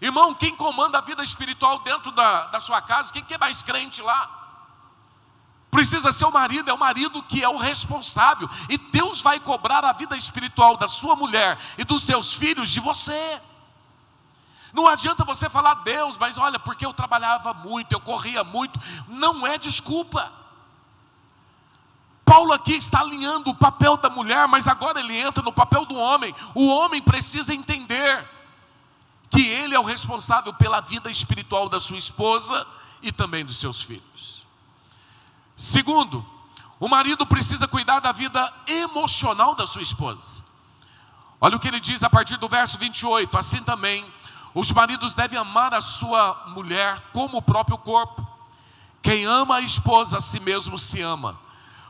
Irmão, 0.00 0.34
quem 0.34 0.56
comanda 0.56 0.98
a 0.98 1.00
vida 1.02 1.22
espiritual 1.22 1.80
dentro 1.80 2.10
da, 2.10 2.46
da 2.46 2.60
sua 2.60 2.80
casa, 2.82 3.12
quem 3.12 3.22
que 3.22 3.34
é 3.34 3.38
mais 3.38 3.62
crente 3.62 4.02
lá? 4.02 4.41
Precisa 5.72 6.12
ser 6.12 6.26
o 6.26 6.30
marido, 6.30 6.68
é 6.68 6.74
o 6.74 6.78
marido 6.78 7.22
que 7.22 7.42
é 7.42 7.48
o 7.48 7.56
responsável. 7.56 8.46
E 8.68 8.76
Deus 8.76 9.22
vai 9.22 9.40
cobrar 9.40 9.82
a 9.86 9.92
vida 9.94 10.14
espiritual 10.14 10.76
da 10.76 10.86
sua 10.86 11.16
mulher 11.16 11.58
e 11.78 11.82
dos 11.82 12.02
seus 12.02 12.34
filhos 12.34 12.68
de 12.68 12.78
você. 12.78 13.40
Não 14.70 14.86
adianta 14.86 15.24
você 15.24 15.48
falar, 15.48 15.76
Deus, 15.76 16.18
mas 16.18 16.36
olha, 16.36 16.58
porque 16.58 16.84
eu 16.84 16.92
trabalhava 16.92 17.54
muito, 17.54 17.90
eu 17.90 18.00
corria 18.00 18.44
muito. 18.44 18.78
Não 19.08 19.46
é 19.46 19.56
desculpa. 19.56 20.30
Paulo 22.22 22.52
aqui 22.52 22.74
está 22.74 23.00
alinhando 23.00 23.50
o 23.50 23.54
papel 23.54 23.96
da 23.96 24.10
mulher, 24.10 24.46
mas 24.46 24.68
agora 24.68 25.00
ele 25.00 25.18
entra 25.18 25.42
no 25.42 25.54
papel 25.54 25.86
do 25.86 25.96
homem. 25.96 26.34
O 26.54 26.68
homem 26.68 27.00
precisa 27.00 27.54
entender 27.54 28.28
que 29.30 29.40
ele 29.40 29.74
é 29.74 29.80
o 29.80 29.84
responsável 29.84 30.52
pela 30.52 30.82
vida 30.82 31.10
espiritual 31.10 31.70
da 31.70 31.80
sua 31.80 31.96
esposa 31.96 32.66
e 33.00 33.10
também 33.10 33.42
dos 33.42 33.56
seus 33.56 33.80
filhos. 33.80 34.41
Segundo, 35.56 36.24
o 36.80 36.88
marido 36.88 37.26
precisa 37.26 37.68
cuidar 37.68 38.00
da 38.00 38.12
vida 38.12 38.52
emocional 38.66 39.54
da 39.54 39.66
sua 39.66 39.82
esposa. 39.82 40.42
Olha 41.40 41.56
o 41.56 41.60
que 41.60 41.68
ele 41.68 41.80
diz 41.80 42.02
a 42.02 42.10
partir 42.10 42.36
do 42.36 42.48
verso 42.48 42.78
28. 42.78 43.36
Assim 43.36 43.62
também, 43.62 44.04
os 44.54 44.70
maridos 44.70 45.14
devem 45.14 45.38
amar 45.38 45.74
a 45.74 45.80
sua 45.80 46.44
mulher 46.48 47.00
como 47.12 47.38
o 47.38 47.42
próprio 47.42 47.78
corpo. 47.78 48.26
Quem 49.02 49.24
ama 49.24 49.56
a 49.56 49.60
esposa 49.60 50.18
a 50.18 50.20
si 50.20 50.38
mesmo 50.38 50.78
se 50.78 51.00
ama, 51.00 51.38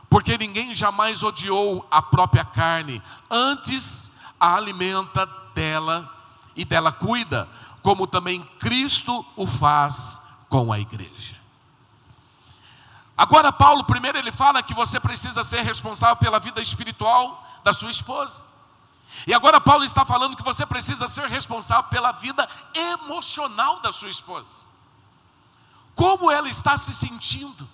porque 0.09 0.37
ninguém 0.37 0.73
jamais 0.73 1.21
odiou 1.21 1.87
a 1.91 2.01
própria 2.01 2.43
carne, 2.43 3.01
antes 3.29 4.11
a 4.39 4.55
alimenta 4.55 5.27
dela 5.53 6.11
e 6.55 6.65
dela 6.65 6.91
cuida, 6.91 7.47
como 7.83 8.07
também 8.07 8.41
Cristo 8.59 9.23
o 9.35 9.45
faz 9.45 10.19
com 10.49 10.73
a 10.73 10.79
igreja. 10.79 11.42
Agora, 13.17 13.51
Paulo, 13.51 13.83
primeiro 13.83 14.17
ele 14.17 14.31
fala 14.31 14.63
que 14.63 14.73
você 14.73 14.99
precisa 14.99 15.43
ser 15.43 15.61
responsável 15.61 16.15
pela 16.17 16.39
vida 16.39 16.61
espiritual 16.61 17.45
da 17.63 17.71
sua 17.71 17.91
esposa. 17.91 18.43
E 19.27 19.33
agora, 19.33 19.61
Paulo 19.61 19.83
está 19.83 20.03
falando 20.03 20.35
que 20.35 20.43
você 20.43 20.65
precisa 20.65 21.07
ser 21.07 21.27
responsável 21.27 21.89
pela 21.89 22.11
vida 22.11 22.49
emocional 22.73 23.79
da 23.79 23.93
sua 23.93 24.09
esposa. 24.09 24.65
Como 25.93 26.31
ela 26.31 26.49
está 26.49 26.75
se 26.75 26.93
sentindo? 26.93 27.69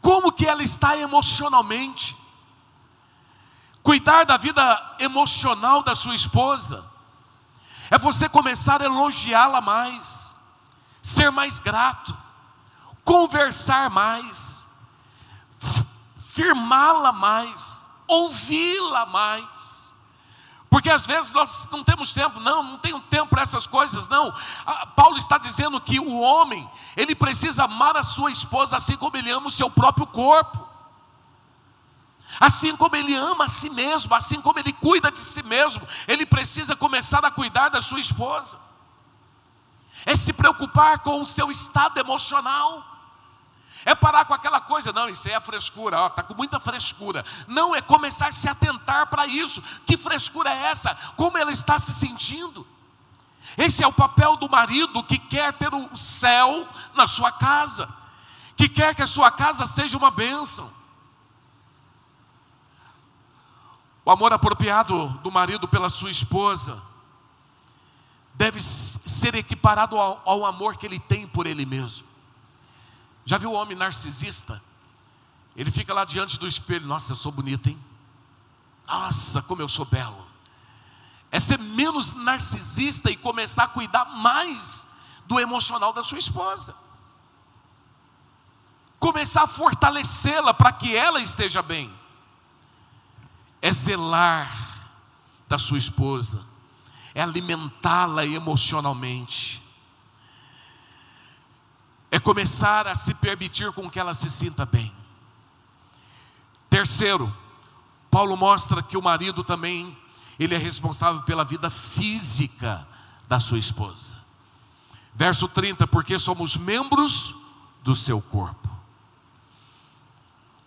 Como 0.00 0.30
que 0.30 0.46
ela 0.46 0.62
está 0.62 0.96
emocionalmente? 0.96 2.16
Cuidar 3.82 4.24
da 4.24 4.36
vida 4.36 4.96
emocional 5.00 5.82
da 5.82 5.96
sua 5.96 6.14
esposa 6.14 6.84
é 7.90 7.98
você 7.98 8.28
começar 8.28 8.80
a 8.80 8.84
elogiá-la 8.84 9.60
mais, 9.60 10.34
ser 11.02 11.32
mais 11.32 11.58
grato 11.58 12.16
conversar 13.10 13.90
mais, 13.90 14.64
firmá-la 16.32 17.10
mais, 17.10 17.84
ouvi-la 18.06 19.04
mais. 19.04 19.92
Porque 20.70 20.88
às 20.88 21.04
vezes 21.04 21.32
nós 21.32 21.66
não 21.72 21.82
temos 21.82 22.12
tempo, 22.12 22.38
não, 22.38 22.62
não 22.62 22.78
tenho 22.78 23.00
tempo 23.00 23.26
para 23.26 23.42
essas 23.42 23.66
coisas, 23.66 24.06
não. 24.06 24.32
Paulo 24.94 25.16
está 25.16 25.38
dizendo 25.38 25.80
que 25.80 25.98
o 25.98 26.20
homem, 26.20 26.70
ele 26.96 27.16
precisa 27.16 27.64
amar 27.64 27.96
a 27.96 28.04
sua 28.04 28.30
esposa 28.30 28.76
assim 28.76 28.94
como 28.94 29.16
ele 29.16 29.32
ama 29.32 29.48
o 29.48 29.50
seu 29.50 29.68
próprio 29.68 30.06
corpo. 30.06 30.64
Assim 32.38 32.76
como 32.76 32.94
ele 32.94 33.16
ama 33.16 33.46
a 33.46 33.48
si 33.48 33.68
mesmo, 33.68 34.14
assim 34.14 34.40
como 34.40 34.60
ele 34.60 34.72
cuida 34.72 35.10
de 35.10 35.18
si 35.18 35.42
mesmo, 35.42 35.82
ele 36.06 36.24
precisa 36.24 36.76
começar 36.76 37.24
a 37.24 37.30
cuidar 37.32 37.70
da 37.70 37.80
sua 37.80 37.98
esposa. 37.98 38.56
é 40.06 40.14
se 40.14 40.32
preocupar 40.32 41.00
com 41.00 41.20
o 41.20 41.26
seu 41.26 41.50
estado 41.50 41.98
emocional. 41.98 42.89
É 43.84 43.94
parar 43.94 44.24
com 44.24 44.34
aquela 44.34 44.60
coisa, 44.60 44.92
não, 44.92 45.08
isso 45.08 45.26
aí 45.26 45.34
é 45.34 45.40
frescura, 45.40 46.06
está 46.06 46.22
com 46.22 46.34
muita 46.34 46.60
frescura. 46.60 47.24
Não, 47.46 47.74
é 47.74 47.80
começar 47.80 48.28
a 48.28 48.32
se 48.32 48.48
atentar 48.48 49.06
para 49.06 49.26
isso. 49.26 49.62
Que 49.86 49.96
frescura 49.96 50.50
é 50.50 50.66
essa? 50.66 50.94
Como 51.16 51.38
ela 51.38 51.50
está 51.50 51.78
se 51.78 51.94
sentindo? 51.94 52.66
Esse 53.56 53.82
é 53.82 53.86
o 53.86 53.92
papel 53.92 54.36
do 54.36 54.48
marido 54.48 55.02
que 55.02 55.18
quer 55.18 55.52
ter 55.54 55.72
o 55.72 55.96
céu 55.96 56.68
na 56.94 57.06
sua 57.06 57.32
casa, 57.32 57.88
que 58.56 58.68
quer 58.68 58.94
que 58.94 59.02
a 59.02 59.06
sua 59.06 59.30
casa 59.30 59.66
seja 59.66 59.96
uma 59.96 60.10
bênção. 60.10 60.70
O 64.04 64.10
amor 64.10 64.32
apropriado 64.32 65.08
do 65.22 65.30
marido 65.30 65.68
pela 65.68 65.88
sua 65.88 66.10
esposa 66.10 66.82
deve 68.34 68.60
ser 68.60 69.34
equiparado 69.34 69.98
ao, 69.98 70.22
ao 70.24 70.44
amor 70.46 70.76
que 70.76 70.86
ele 70.86 70.98
tem 70.98 71.26
por 71.26 71.46
ele 71.46 71.66
mesmo. 71.66 72.09
Já 73.30 73.38
viu 73.38 73.52
o 73.52 73.54
homem 73.54 73.76
narcisista? 73.76 74.60
Ele 75.54 75.70
fica 75.70 75.94
lá 75.94 76.04
diante 76.04 76.36
do 76.36 76.48
espelho, 76.48 76.84
nossa, 76.84 77.12
eu 77.12 77.16
sou 77.16 77.30
bonito, 77.30 77.68
hein? 77.68 77.78
Nossa, 78.88 79.40
como 79.40 79.62
eu 79.62 79.68
sou 79.68 79.84
belo. 79.84 80.26
É 81.30 81.38
ser 81.38 81.56
menos 81.56 82.12
narcisista 82.12 83.08
e 83.08 83.16
começar 83.16 83.62
a 83.62 83.68
cuidar 83.68 84.04
mais 84.06 84.84
do 85.26 85.38
emocional 85.38 85.92
da 85.92 86.02
sua 86.02 86.18
esposa. 86.18 86.74
Começar 88.98 89.44
a 89.44 89.46
fortalecê-la 89.46 90.52
para 90.52 90.72
que 90.72 90.96
ela 90.96 91.20
esteja 91.20 91.62
bem. 91.62 91.88
É 93.62 93.70
zelar 93.70 94.90
da 95.48 95.56
sua 95.56 95.78
esposa, 95.78 96.44
é 97.14 97.22
alimentá-la 97.22 98.26
emocionalmente 98.26 99.62
é 102.10 102.18
começar 102.18 102.86
a 102.88 102.94
se 102.94 103.14
permitir 103.14 103.72
com 103.72 103.88
que 103.88 103.98
ela 104.00 104.14
se 104.14 104.28
sinta 104.28 104.66
bem. 104.66 104.92
Terceiro, 106.68 107.34
Paulo 108.10 108.36
mostra 108.36 108.82
que 108.82 108.96
o 108.96 109.02
marido 109.02 109.44
também 109.44 109.96
ele 110.38 110.54
é 110.54 110.58
responsável 110.58 111.22
pela 111.22 111.44
vida 111.44 111.68
física 111.68 112.86
da 113.28 113.38
sua 113.38 113.58
esposa. 113.58 114.16
Verso 115.14 115.46
30, 115.46 115.86
porque 115.86 116.18
somos 116.18 116.56
membros 116.56 117.34
do 117.82 117.94
seu 117.94 118.20
corpo. 118.20 118.68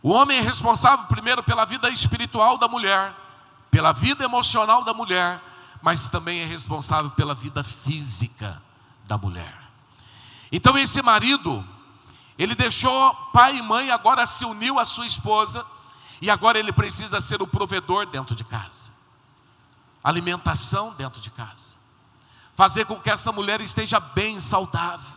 O 0.01 0.11
homem 0.11 0.37
é 0.37 0.41
responsável 0.41 1.05
primeiro 1.05 1.41
pela 1.43 1.65
vida 1.65 1.89
espiritual 1.89 2.57
da 2.57 2.67
mulher, 2.67 3.15
pela 3.71 3.91
vida 3.91 4.23
emocional 4.23 4.83
da 4.83 4.93
mulher, 4.93 5.41
mas 5.81 6.07
também 6.07 6.41
é 6.41 6.45
responsável 6.45 7.11
pela 7.11 7.33
vida 7.33 7.63
física 7.63 8.61
da 9.05 9.17
mulher. 9.17 9.62
Então 10.55 10.77
esse 10.77 11.01
marido, 11.01 11.67
ele 12.37 12.53
deixou 12.53 13.15
pai 13.33 13.57
e 13.57 13.61
mãe, 13.63 13.89
agora 13.89 14.23
se 14.27 14.45
uniu 14.45 14.77
à 14.77 14.85
sua 14.85 15.07
esposa, 15.07 15.65
e 16.21 16.29
agora 16.29 16.59
ele 16.59 16.71
precisa 16.71 17.19
ser 17.19 17.41
o 17.41 17.47
provedor 17.47 18.05
dentro 18.05 18.35
de 18.35 18.43
casa. 18.43 18.91
Alimentação 20.03 20.93
dentro 20.93 21.19
de 21.19 21.31
casa. 21.31 21.75
Fazer 22.53 22.85
com 22.85 22.99
que 22.99 23.09
essa 23.09 23.31
mulher 23.31 23.61
esteja 23.61 23.99
bem, 23.99 24.39
saudável. 24.39 25.11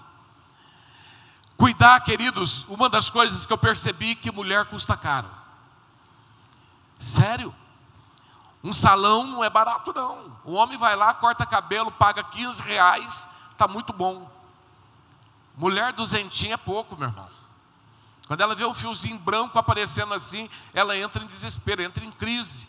Cuidar, 1.55 2.01
queridos, 2.01 2.64
uma 2.66 2.88
das 2.88 3.11
coisas 3.11 3.44
que 3.44 3.53
eu 3.53 3.59
percebi 3.59 4.14
que 4.14 4.33
mulher 4.33 4.64
custa 4.64 4.96
caro. 4.96 5.29
Sério? 6.99 7.55
Um 8.64 8.72
salão 8.72 9.27
não 9.27 9.44
é 9.44 9.51
barato, 9.51 9.92
não. 9.92 10.35
O 10.44 10.55
homem 10.55 10.79
vai 10.79 10.96
lá, 10.96 11.12
corta 11.12 11.44
cabelo, 11.44 11.92
paga 11.92 12.25
15 12.25 12.62
reais, 12.62 13.29
está 13.53 13.68
muito 13.68 13.92
bom. 13.92 14.35
Mulher 15.57 15.92
duzentinha 15.92 16.55
é 16.55 16.59
pouco, 16.59 16.97
meu 16.97 17.09
irmão. 17.09 17.29
Quando 18.27 18.40
ela 18.40 18.55
vê 18.55 18.64
um 18.64 18.75
fiozinho 18.75 19.19
branco 19.19 19.59
aparecendo 19.59 20.12
assim, 20.12 20.51
ela 20.75 20.97
entra 20.97 21.23
em 21.23 21.27
desespero, 21.27 21.81
entra 21.81 22.05
em 22.05 22.11
crise. 22.11 22.69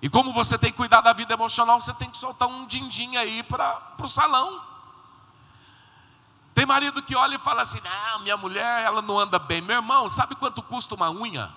E 0.00 0.08
como 0.08 0.32
você 0.32 0.58
tem 0.58 0.70
que 0.70 0.76
cuidar 0.76 1.00
da 1.00 1.12
vida 1.12 1.34
emocional, 1.34 1.80
você 1.80 1.92
tem 1.94 2.10
que 2.10 2.16
soltar 2.16 2.48
um 2.48 2.66
din-din 2.66 3.16
aí 3.16 3.42
para 3.42 3.94
o 4.00 4.08
salão. 4.08 4.64
Tem 6.54 6.64
marido 6.64 7.02
que 7.02 7.14
olha 7.14 7.36
e 7.36 7.38
fala 7.38 7.62
assim: 7.62 7.80
ah, 7.84 8.18
minha 8.20 8.36
mulher, 8.36 8.82
ela 8.82 9.02
não 9.02 9.18
anda 9.18 9.38
bem. 9.38 9.60
Meu 9.60 9.76
irmão, 9.76 10.08
sabe 10.08 10.34
quanto 10.34 10.62
custa 10.62 10.94
uma 10.94 11.10
unha? 11.10 11.52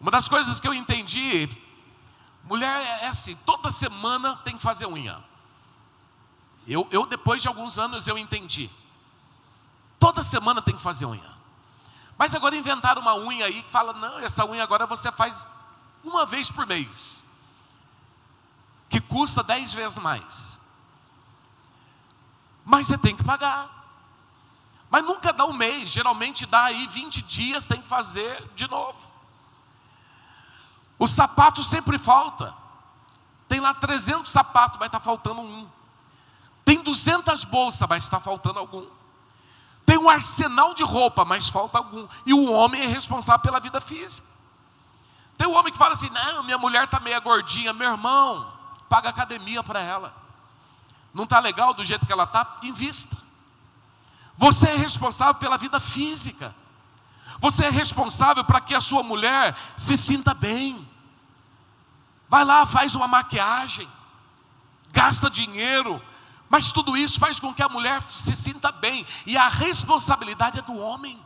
Uma 0.00 0.10
das 0.10 0.28
coisas 0.28 0.60
que 0.60 0.66
eu 0.66 0.74
entendi, 0.74 1.48
mulher 2.44 3.00
é 3.02 3.08
assim, 3.08 3.36
toda 3.44 3.70
semana 3.70 4.36
tem 4.38 4.56
que 4.56 4.62
fazer 4.62 4.86
unha. 4.86 5.22
Eu, 6.66 6.86
eu, 6.90 7.06
depois 7.06 7.42
de 7.42 7.48
alguns 7.48 7.78
anos, 7.78 8.06
eu 8.06 8.16
entendi. 8.16 8.70
Toda 9.98 10.22
semana 10.22 10.62
tem 10.62 10.76
que 10.76 10.82
fazer 10.82 11.06
unha. 11.06 11.32
Mas 12.16 12.34
agora 12.34 12.56
inventaram 12.56 13.02
uma 13.02 13.14
unha 13.14 13.46
aí 13.46 13.62
que 13.62 13.70
fala: 13.70 13.92
não, 13.92 14.18
essa 14.20 14.44
unha 14.44 14.62
agora 14.62 14.86
você 14.86 15.10
faz 15.12 15.46
uma 16.04 16.26
vez 16.26 16.50
por 16.50 16.66
mês, 16.66 17.24
que 18.88 19.00
custa 19.00 19.42
dez 19.42 19.72
vezes 19.72 19.98
mais. 19.98 20.58
Mas 22.64 22.86
você 22.86 22.98
tem 22.98 23.16
que 23.16 23.24
pagar. 23.24 23.82
Mas 24.90 25.04
nunca 25.04 25.32
dá 25.32 25.44
um 25.46 25.52
mês, 25.52 25.88
geralmente 25.88 26.44
dá 26.44 26.64
aí 26.64 26.86
20 26.86 27.22
dias, 27.22 27.64
tem 27.64 27.80
que 27.80 27.88
fazer 27.88 28.46
de 28.54 28.68
novo. 28.68 28.98
O 30.98 31.08
sapato 31.08 31.64
sempre 31.64 31.98
falta. 31.98 32.54
Tem 33.48 33.58
lá 33.58 33.74
300 33.74 34.30
sapatos, 34.30 34.78
mas 34.78 34.86
está 34.86 35.00
faltando 35.00 35.40
um. 35.40 35.68
Tem 36.64 36.82
200 36.82 37.44
bolsas, 37.44 37.88
mas 37.88 38.04
está 38.04 38.20
faltando 38.20 38.58
algum. 38.58 38.86
Tem 39.84 39.98
um 39.98 40.08
arsenal 40.08 40.74
de 40.74 40.82
roupa, 40.82 41.24
mas 41.24 41.48
falta 41.48 41.78
algum. 41.78 42.06
E 42.24 42.32
o 42.32 42.50
homem 42.50 42.82
é 42.82 42.86
responsável 42.86 43.40
pela 43.40 43.60
vida 43.60 43.80
física. 43.80 44.26
Tem 45.36 45.46
um 45.46 45.54
homem 45.54 45.72
que 45.72 45.78
fala 45.78 45.92
assim: 45.92 46.10
não, 46.10 46.42
minha 46.44 46.58
mulher 46.58 46.84
está 46.84 47.00
meia 47.00 47.18
gordinha. 47.18 47.72
Meu 47.72 47.90
irmão, 47.90 48.52
paga 48.88 49.08
academia 49.08 49.62
para 49.62 49.80
ela. 49.80 50.14
Não 51.12 51.24
está 51.24 51.40
legal 51.40 51.74
do 51.74 51.84
jeito 51.84 52.06
que 52.06 52.12
ela 52.12 52.24
está? 52.24 52.58
Invista. 52.62 53.16
Você 54.38 54.68
é 54.68 54.76
responsável 54.76 55.34
pela 55.34 55.58
vida 55.58 55.78
física. 55.78 56.54
Você 57.38 57.66
é 57.66 57.70
responsável 57.70 58.44
para 58.44 58.60
que 58.60 58.74
a 58.74 58.80
sua 58.80 59.02
mulher 59.02 59.56
se 59.76 59.96
sinta 59.96 60.32
bem. 60.32 60.88
Vai 62.28 62.44
lá, 62.44 62.64
faz 62.64 62.94
uma 62.94 63.06
maquiagem, 63.06 63.86
gasta 64.90 65.28
dinheiro, 65.28 66.00
mas 66.52 66.70
tudo 66.70 66.94
isso 66.94 67.18
faz 67.18 67.40
com 67.40 67.54
que 67.54 67.62
a 67.62 67.68
mulher 67.68 68.02
se 68.02 68.36
sinta 68.36 68.70
bem, 68.70 69.06
e 69.24 69.38
a 69.38 69.48
responsabilidade 69.48 70.58
é 70.58 70.62
do 70.62 70.76
homem. 70.76 71.18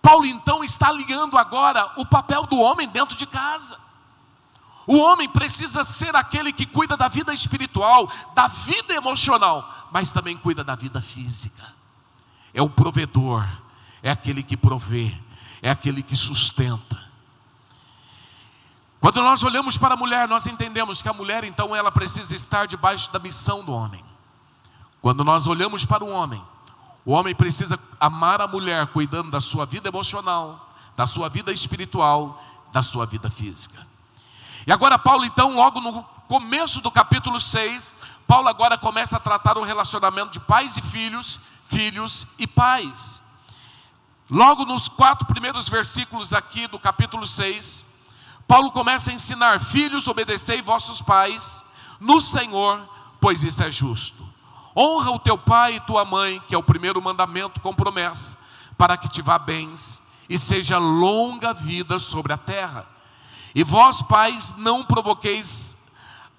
Paulo 0.00 0.24
então 0.24 0.64
está 0.64 0.88
alinhando 0.88 1.36
agora 1.36 1.92
o 1.98 2.06
papel 2.06 2.46
do 2.46 2.58
homem 2.58 2.88
dentro 2.88 3.14
de 3.14 3.26
casa. 3.26 3.78
O 4.86 4.96
homem 4.96 5.28
precisa 5.28 5.84
ser 5.84 6.16
aquele 6.16 6.50
que 6.54 6.64
cuida 6.64 6.96
da 6.96 7.06
vida 7.06 7.34
espiritual, 7.34 8.10
da 8.34 8.48
vida 8.48 8.94
emocional, 8.94 9.88
mas 9.92 10.10
também 10.10 10.34
cuida 10.34 10.64
da 10.64 10.74
vida 10.74 11.02
física. 11.02 11.74
É 12.54 12.62
o 12.62 12.70
provedor, 12.70 13.46
é 14.02 14.10
aquele 14.10 14.42
que 14.42 14.56
provê, 14.56 15.14
é 15.60 15.68
aquele 15.68 16.02
que 16.02 16.16
sustenta. 16.16 17.07
Quando 19.00 19.22
nós 19.22 19.42
olhamos 19.42 19.78
para 19.78 19.94
a 19.94 19.96
mulher, 19.96 20.26
nós 20.26 20.46
entendemos 20.46 21.00
que 21.00 21.08
a 21.08 21.12
mulher, 21.12 21.44
então, 21.44 21.74
ela 21.74 21.90
precisa 21.90 22.34
estar 22.34 22.66
debaixo 22.66 23.12
da 23.12 23.18
missão 23.18 23.64
do 23.64 23.72
homem. 23.72 24.04
Quando 25.00 25.22
nós 25.22 25.46
olhamos 25.46 25.84
para 25.84 26.04
o 26.04 26.10
homem, 26.10 26.42
o 27.04 27.12
homem 27.12 27.34
precisa 27.34 27.78
amar 28.00 28.40
a 28.40 28.48
mulher, 28.48 28.88
cuidando 28.88 29.30
da 29.30 29.40
sua 29.40 29.64
vida 29.64 29.88
emocional, 29.88 30.68
da 30.96 31.06
sua 31.06 31.28
vida 31.28 31.52
espiritual, 31.52 32.42
da 32.72 32.82
sua 32.82 33.06
vida 33.06 33.30
física. 33.30 33.86
E 34.66 34.72
agora, 34.72 34.98
Paulo, 34.98 35.24
então, 35.24 35.54
logo 35.54 35.80
no 35.80 36.02
começo 36.26 36.80
do 36.80 36.90
capítulo 36.90 37.40
6, 37.40 37.96
Paulo 38.26 38.48
agora 38.48 38.76
começa 38.76 39.16
a 39.16 39.20
tratar 39.20 39.56
o 39.56 39.64
relacionamento 39.64 40.32
de 40.32 40.40
pais 40.40 40.76
e 40.76 40.82
filhos, 40.82 41.40
filhos 41.64 42.26
e 42.36 42.46
pais. 42.46 43.22
Logo 44.28 44.66
nos 44.66 44.88
quatro 44.88 45.26
primeiros 45.26 45.68
versículos 45.68 46.34
aqui 46.34 46.66
do 46.66 46.78
capítulo 46.78 47.26
6, 47.26 47.86
Paulo 48.48 48.72
começa 48.72 49.10
a 49.10 49.14
ensinar: 49.14 49.60
filhos, 49.60 50.08
obedecei 50.08 50.62
vossos 50.62 51.02
pais 51.02 51.62
no 52.00 52.18
Senhor, 52.18 52.88
pois 53.20 53.44
isso 53.44 53.62
é 53.62 53.70
justo. 53.70 54.26
Honra 54.74 55.10
o 55.10 55.18
teu 55.18 55.36
pai 55.36 55.76
e 55.76 55.80
tua 55.80 56.04
mãe, 56.04 56.42
que 56.48 56.54
é 56.54 56.58
o 56.58 56.62
primeiro 56.62 57.02
mandamento 57.02 57.60
com 57.60 57.74
promessa, 57.74 58.38
para 58.78 58.96
que 58.96 59.08
te 59.08 59.20
vá 59.20 59.38
bens 59.38 60.02
e 60.28 60.38
seja 60.38 60.78
longa 60.78 61.52
vida 61.52 61.98
sobre 61.98 62.32
a 62.32 62.38
terra. 62.38 62.86
E 63.54 63.62
vós, 63.62 64.00
pais, 64.02 64.54
não 64.56 64.84
provoqueis 64.84 65.76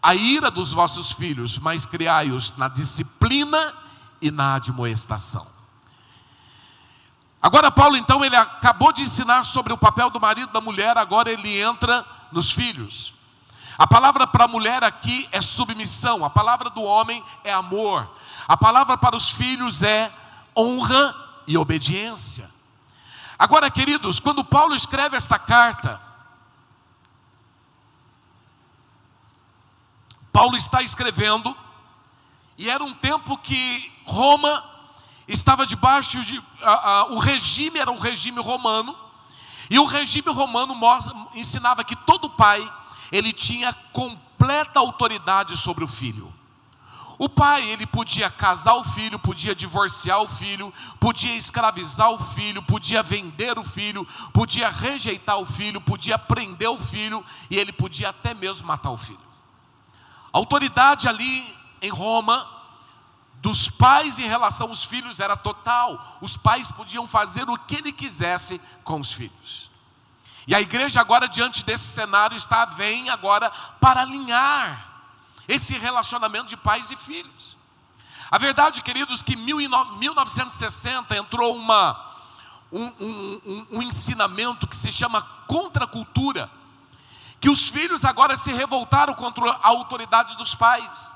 a 0.01 0.15
ira 0.15 0.49
dos 0.49 0.71
vossos 0.71 1.11
filhos, 1.11 1.59
mas 1.59 1.85
criai-os 1.85 2.55
na 2.55 2.67
disciplina 2.67 3.73
e 4.21 4.31
na 4.31 4.55
admoestação. 4.55 5.58
Agora, 7.41 7.71
Paulo, 7.71 7.95
então, 7.95 8.23
ele 8.23 8.35
acabou 8.35 8.91
de 8.91 9.01
ensinar 9.01 9.45
sobre 9.45 9.71
o 9.71 9.77
papel 9.77 10.09
do 10.09 10.19
marido 10.19 10.51
da 10.51 10.59
mulher, 10.59 10.97
agora 10.97 11.31
ele 11.31 11.59
entra 11.59 12.05
nos 12.31 12.51
filhos. 12.51 13.13
A 13.77 13.87
palavra 13.87 14.27
para 14.27 14.43
a 14.43 14.47
mulher 14.47 14.83
aqui 14.83 15.27
é 15.31 15.41
submissão, 15.41 16.25
a 16.25 16.29
palavra 16.29 16.69
do 16.69 16.83
homem 16.83 17.23
é 17.45 17.53
amor, 17.53 18.13
a 18.45 18.57
palavra 18.57 18.97
para 18.97 19.15
os 19.15 19.29
filhos 19.29 19.81
é 19.81 20.11
honra 20.57 21.15
e 21.47 21.57
obediência. 21.57 22.51
Agora, 23.37 23.71
queridos, 23.71 24.19
quando 24.19 24.43
Paulo 24.43 24.75
escreve 24.75 25.15
esta 25.15 25.39
carta, 25.39 26.01
Paulo 30.33 30.57
está 30.57 30.81
escrevendo, 30.81 31.55
e 32.57 32.69
era 32.69 32.83
um 32.83 32.93
tempo 32.93 33.37
que 33.37 33.89
Roma 34.03 34.61
estava 35.33 35.65
debaixo 35.65 36.23
de. 36.23 36.41
O 37.11 37.19
regime 37.19 37.79
era 37.79 37.91
um 37.91 37.99
regime 37.99 38.41
romano, 38.41 38.97
e 39.69 39.77
o 39.79 39.85
regime 39.85 40.31
romano 40.31 40.73
mostra, 40.75 41.15
ensinava 41.33 41.83
que 41.83 41.95
todo 41.95 42.29
pai 42.29 42.67
ele 43.11 43.31
tinha 43.31 43.71
completa 43.93 44.79
autoridade 44.79 45.55
sobre 45.55 45.83
o 45.83 45.87
filho. 45.87 46.33
O 47.17 47.27
pai, 47.27 47.69
ele 47.69 47.85
podia 47.85 48.29
casar 48.31 48.75
o 48.75 48.83
filho, 48.83 49.19
podia 49.19 49.53
divorciar 49.53 50.21
o 50.21 50.27
filho, 50.29 50.73
podia 51.01 51.35
escravizar 51.35 52.09
o 52.11 52.17
filho, 52.17 52.63
podia 52.63 53.03
vender 53.03 53.59
o 53.59 53.63
filho, 53.63 54.07
podia 54.31 54.69
rejeitar 54.69 55.37
o 55.37 55.45
filho, 55.45 55.81
podia 55.81 56.17
prender 56.17 56.69
o 56.69 56.79
filho 56.79 57.23
e 57.49 57.57
ele 57.57 57.73
podia 57.73 58.09
até 58.09 58.33
mesmo 58.33 58.65
matar 58.65 58.91
o 58.91 58.97
filho. 58.97 59.19
A 60.31 60.37
autoridade 60.37 61.09
ali 61.09 61.53
em 61.81 61.89
Roma 61.89 62.47
dos 63.41 63.69
pais 63.69 64.19
em 64.19 64.27
relação 64.27 64.67
aos 64.67 64.83
filhos 64.83 65.19
era 65.19 65.35
total. 65.35 66.17
Os 66.21 66.35
pais 66.35 66.71
podiam 66.71 67.07
fazer 67.07 67.49
o 67.49 67.57
que 67.57 67.75
ele 67.75 67.91
quisesse 67.91 68.59
com 68.83 68.99
os 68.99 69.11
filhos. 69.13 69.69
E 70.47 70.55
a 70.55 70.61
igreja 70.61 70.99
agora 70.99 71.27
diante 71.27 71.63
desse 71.63 71.85
cenário 71.85 72.35
está 72.35 72.65
vem 72.65 73.09
agora 73.09 73.51
para 73.79 74.01
alinhar 74.01 74.87
esse 75.47 75.77
relacionamento 75.77 76.47
de 76.47 76.57
pais 76.57 76.91
e 76.91 76.95
filhos. 76.95 77.57
A 78.31 78.37
verdade, 78.37 78.81
queridos, 78.81 79.21
que 79.23 79.33
em 79.33 79.37
1960 79.37 81.15
entrou 81.15 81.55
uma, 81.55 82.13
um, 82.71 82.85
um, 82.99 83.41
um, 83.45 83.67
um 83.71 83.81
ensinamento 83.81 84.67
que 84.67 84.75
se 84.75 84.91
chama 84.91 85.21
contracultura, 85.47 86.49
que 87.39 87.49
os 87.49 87.69
filhos 87.69 88.05
agora 88.05 88.37
se 88.37 88.51
revoltaram 88.51 89.13
contra 89.15 89.49
a 89.49 89.67
autoridade 89.67 90.35
dos 90.37 90.53
pais. 90.53 91.13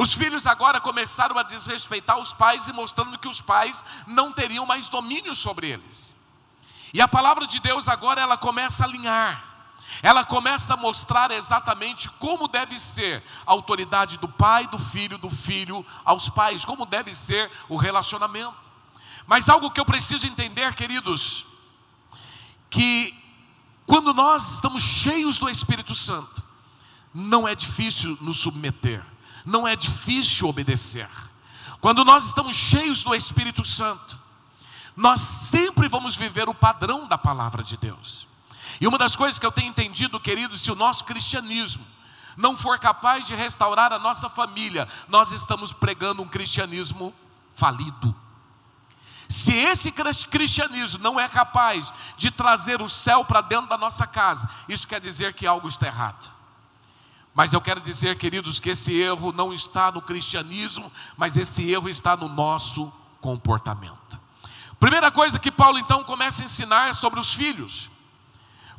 Os 0.00 0.14
filhos 0.14 0.46
agora 0.46 0.80
começaram 0.80 1.36
a 1.36 1.42
desrespeitar 1.42 2.18
os 2.18 2.32
pais 2.32 2.66
e 2.66 2.72
mostrando 2.72 3.18
que 3.18 3.28
os 3.28 3.42
pais 3.42 3.84
não 4.06 4.32
teriam 4.32 4.64
mais 4.64 4.88
domínio 4.88 5.34
sobre 5.34 5.68
eles. 5.68 6.16
E 6.94 7.02
a 7.02 7.06
palavra 7.06 7.46
de 7.46 7.60
Deus 7.60 7.86
agora 7.86 8.18
ela 8.18 8.38
começa 8.38 8.82
a 8.82 8.86
alinhar. 8.86 9.44
Ela 10.02 10.24
começa 10.24 10.72
a 10.72 10.76
mostrar 10.78 11.30
exatamente 11.32 12.08
como 12.12 12.48
deve 12.48 12.78
ser 12.78 13.22
a 13.46 13.52
autoridade 13.52 14.16
do 14.16 14.26
pai, 14.26 14.66
do 14.68 14.78
filho, 14.78 15.18
do 15.18 15.28
filho 15.28 15.84
aos 16.02 16.30
pais, 16.30 16.64
como 16.64 16.86
deve 16.86 17.12
ser 17.12 17.50
o 17.68 17.76
relacionamento. 17.76 18.70
Mas 19.26 19.50
algo 19.50 19.70
que 19.70 19.80
eu 19.82 19.84
preciso 19.84 20.26
entender, 20.26 20.74
queridos, 20.76 21.44
que 22.70 23.14
quando 23.84 24.14
nós 24.14 24.54
estamos 24.54 24.82
cheios 24.82 25.38
do 25.38 25.46
Espírito 25.46 25.94
Santo, 25.94 26.42
não 27.12 27.46
é 27.46 27.54
difícil 27.54 28.16
nos 28.22 28.38
submeter, 28.38 29.04
não 29.44 29.66
é 29.66 29.74
difícil 29.76 30.48
obedecer. 30.48 31.08
Quando 31.80 32.04
nós 32.04 32.26
estamos 32.26 32.56
cheios 32.56 33.02
do 33.02 33.14
Espírito 33.14 33.64
Santo, 33.64 34.18
nós 34.96 35.20
sempre 35.20 35.88
vamos 35.88 36.14
viver 36.14 36.48
o 36.48 36.54
padrão 36.54 37.06
da 37.06 37.16
palavra 37.16 37.62
de 37.62 37.76
Deus. 37.76 38.26
E 38.80 38.86
uma 38.86 38.98
das 38.98 39.16
coisas 39.16 39.38
que 39.38 39.46
eu 39.46 39.52
tenho 39.52 39.68
entendido, 39.68 40.20
queridos, 40.20 40.60
se 40.60 40.70
o 40.70 40.74
nosso 40.74 41.04
cristianismo 41.04 41.86
não 42.36 42.56
for 42.56 42.78
capaz 42.78 43.26
de 43.26 43.34
restaurar 43.34 43.92
a 43.92 43.98
nossa 43.98 44.28
família, 44.28 44.88
nós 45.08 45.32
estamos 45.32 45.72
pregando 45.72 46.22
um 46.22 46.28
cristianismo 46.28 47.14
falido. 47.54 48.14
Se 49.28 49.52
esse 49.52 49.92
cristianismo 50.28 50.98
não 51.02 51.18
é 51.20 51.28
capaz 51.28 51.92
de 52.16 52.30
trazer 52.30 52.82
o 52.82 52.88
céu 52.88 53.24
para 53.24 53.40
dentro 53.40 53.68
da 53.68 53.78
nossa 53.78 54.06
casa, 54.06 54.48
isso 54.68 54.88
quer 54.88 55.00
dizer 55.00 55.34
que 55.34 55.46
algo 55.46 55.68
está 55.68 55.86
errado. 55.86 56.30
Mas 57.34 57.52
eu 57.52 57.60
quero 57.60 57.80
dizer, 57.80 58.18
queridos, 58.18 58.58
que 58.58 58.70
esse 58.70 58.92
erro 58.92 59.32
não 59.32 59.52
está 59.52 59.90
no 59.92 60.02
cristianismo, 60.02 60.90
mas 61.16 61.36
esse 61.36 61.70
erro 61.70 61.88
está 61.88 62.16
no 62.16 62.28
nosso 62.28 62.92
comportamento. 63.20 64.18
Primeira 64.78 65.10
coisa 65.10 65.38
que 65.38 65.52
Paulo 65.52 65.78
então 65.78 66.02
começa 66.02 66.42
a 66.42 66.44
ensinar 66.44 66.88
é 66.88 66.92
sobre 66.92 67.20
os 67.20 67.32
filhos. 67.32 67.90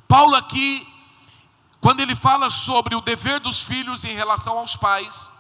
Paulo 0.08 0.36
aqui, 0.36 0.88
quando 1.80 2.02
ele 2.02 2.16
fala 2.16 2.49
sobre 2.49 2.95
o 2.95 3.02
dever 3.02 3.39
dos 3.39 3.62
filhos 3.62 4.04
em 4.04 4.14
relação 4.14 4.58
aos 4.58 4.76
pais, 4.76 5.32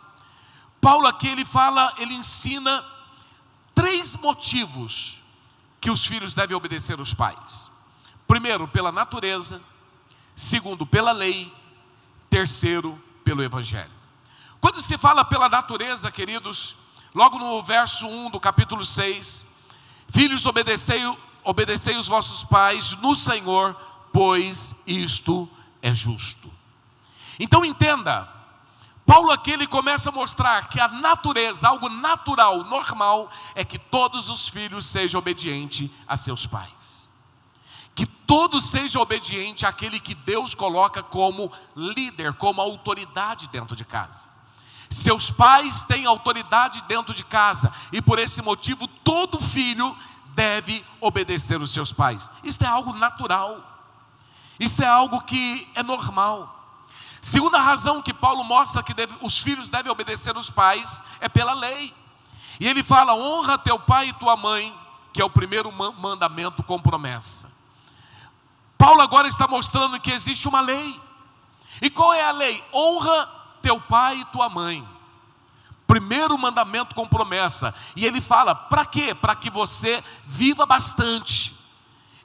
Paulo 0.79 1.07
aqui 1.07 1.27
ele 1.27 1.43
fala, 1.43 1.93
ele 1.97 2.13
ensina 2.13 2.85
três 3.75 4.15
motivos 4.15 5.21
que 5.79 5.91
os 5.91 6.05
filhos 6.05 6.33
devem 6.33 6.55
obedecer 6.55 6.99
aos 6.99 7.13
pais. 7.13 7.71
Primeiro, 8.27 8.67
pela 8.67 8.91
natureza, 8.91 9.61
segundo, 10.35 10.85
pela 10.85 11.11
lei, 11.11 11.51
terceiro, 12.31 12.99
pelo 13.23 13.43
evangelho. 13.43 13.91
Quando 14.59 14.81
se 14.81 14.97
fala 14.97 15.23
pela 15.23 15.47
natureza, 15.47 16.09
queridos, 16.09 16.75
logo 17.13 17.37
no 17.37 17.61
verso 17.61 18.07
1 18.07 18.31
do 18.31 18.39
capítulo 18.39 18.83
6, 18.83 19.45
Filhos, 20.11 20.45
obedecei, 20.45 21.01
obedecei 21.41 21.95
os 21.95 22.07
vossos 22.07 22.43
pais 22.43 22.91
no 22.97 23.15
Senhor, 23.15 23.73
pois 24.11 24.75
isto 24.85 25.49
é 25.81 25.93
justo. 25.93 26.51
Então 27.39 27.63
entenda, 27.63 28.27
Paulo 29.05 29.31
aqui 29.31 29.51
ele 29.51 29.65
começa 29.65 30.09
a 30.09 30.11
mostrar 30.11 30.67
que 30.67 30.81
a 30.81 30.89
natureza, 30.89 31.69
algo 31.69 31.87
natural, 31.87 32.65
normal, 32.65 33.31
é 33.55 33.63
que 33.63 33.79
todos 33.79 34.29
os 34.29 34.49
filhos 34.49 34.85
sejam 34.85 35.19
obedientes 35.19 35.89
a 36.05 36.17
seus 36.17 36.45
pais. 36.45 37.00
Que 38.31 38.37
todos 38.37 38.69
sejam 38.69 39.01
obedientes 39.01 39.65
àquele 39.65 39.99
que 39.99 40.15
Deus 40.15 40.55
coloca 40.55 41.03
como 41.03 41.51
líder, 41.75 42.31
como 42.31 42.61
autoridade 42.61 43.49
dentro 43.49 43.75
de 43.75 43.83
casa. 43.83 44.29
Seus 44.89 45.29
pais 45.29 45.83
têm 45.83 46.05
autoridade 46.05 46.81
dentro 46.83 47.13
de 47.13 47.25
casa, 47.25 47.73
e 47.91 48.01
por 48.01 48.19
esse 48.19 48.41
motivo 48.41 48.87
todo 48.87 49.37
filho 49.37 49.93
deve 50.27 50.81
obedecer 51.01 51.61
os 51.61 51.71
seus 51.71 51.91
pais. 51.91 52.29
Isso 52.41 52.63
é 52.63 52.67
algo 52.67 52.93
natural. 52.93 53.61
Isso 54.57 54.81
é 54.81 54.87
algo 54.87 55.19
que 55.23 55.69
é 55.75 55.83
normal. 55.83 56.79
Segunda 57.21 57.59
razão 57.59 58.01
que 58.01 58.13
Paulo 58.13 58.45
mostra 58.45 58.81
que 58.81 58.93
deve, 58.93 59.13
os 59.19 59.39
filhos 59.39 59.67
devem 59.67 59.91
obedecer 59.91 60.37
os 60.37 60.49
pais 60.49 61.03
é 61.19 61.27
pela 61.27 61.53
lei. 61.53 61.93
E 62.61 62.65
ele 62.65 62.81
fala: 62.81 63.13
honra 63.13 63.57
teu 63.57 63.77
pai 63.77 64.07
e 64.07 64.13
tua 64.13 64.37
mãe, 64.37 64.73
que 65.11 65.21
é 65.21 65.25
o 65.25 65.29
primeiro 65.29 65.69
mandamento 65.69 66.63
com 66.63 66.79
promessa. 66.79 67.50
Paulo 68.81 68.99
agora 68.99 69.27
está 69.27 69.47
mostrando 69.47 69.99
que 69.99 70.09
existe 70.09 70.47
uma 70.47 70.59
lei. 70.59 70.99
E 71.83 71.87
qual 71.87 72.11
é 72.15 72.25
a 72.25 72.31
lei? 72.31 72.63
Honra 72.73 73.29
teu 73.61 73.79
pai 73.79 74.21
e 74.21 74.25
tua 74.25 74.49
mãe. 74.49 74.83
Primeiro 75.85 76.35
mandamento 76.35 76.95
com 76.95 77.07
promessa. 77.07 77.75
E 77.95 78.07
ele 78.07 78.19
fala: 78.19 78.55
para 78.55 78.83
quê? 78.83 79.13
Para 79.13 79.35
que 79.35 79.51
você 79.51 80.03
viva 80.25 80.65
bastante 80.65 81.55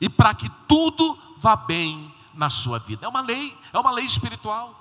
e 0.01 0.09
para 0.09 0.33
que 0.33 0.49
tudo 0.67 1.19
vá 1.37 1.55
bem 1.57 2.11
na 2.33 2.49
sua 2.49 2.79
vida. 2.79 3.05
É 3.05 3.09
uma 3.09 3.21
lei, 3.21 3.55
é 3.71 3.79
uma 3.79 3.91
lei 3.91 4.07
espiritual. 4.07 4.75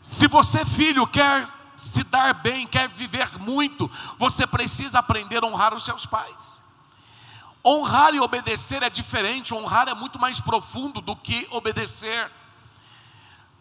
Se 0.00 0.28
você, 0.28 0.64
filho, 0.64 1.04
quer 1.04 1.52
se 1.76 2.04
dar 2.04 2.32
bem, 2.32 2.64
quer 2.64 2.88
viver 2.88 3.40
muito, 3.40 3.90
você 4.16 4.46
precisa 4.46 5.00
aprender 5.00 5.42
a 5.42 5.46
honrar 5.48 5.74
os 5.74 5.84
seus 5.84 6.06
pais. 6.06 6.63
Honrar 7.64 8.14
e 8.14 8.20
obedecer 8.20 8.82
é 8.82 8.90
diferente, 8.90 9.54
honrar 9.54 9.88
é 9.88 9.94
muito 9.94 10.18
mais 10.18 10.38
profundo 10.38 11.00
do 11.00 11.16
que 11.16 11.48
obedecer. 11.50 12.30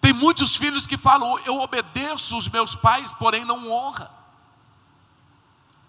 Tem 0.01 0.11
muitos 0.11 0.57
filhos 0.57 0.85
que 0.85 0.97
falam: 0.97 1.39
Eu 1.45 1.61
obedeço 1.61 2.37
os 2.37 2.49
meus 2.49 2.75
pais, 2.75 3.13
porém 3.13 3.45
não 3.45 3.71
honra. 3.71 4.11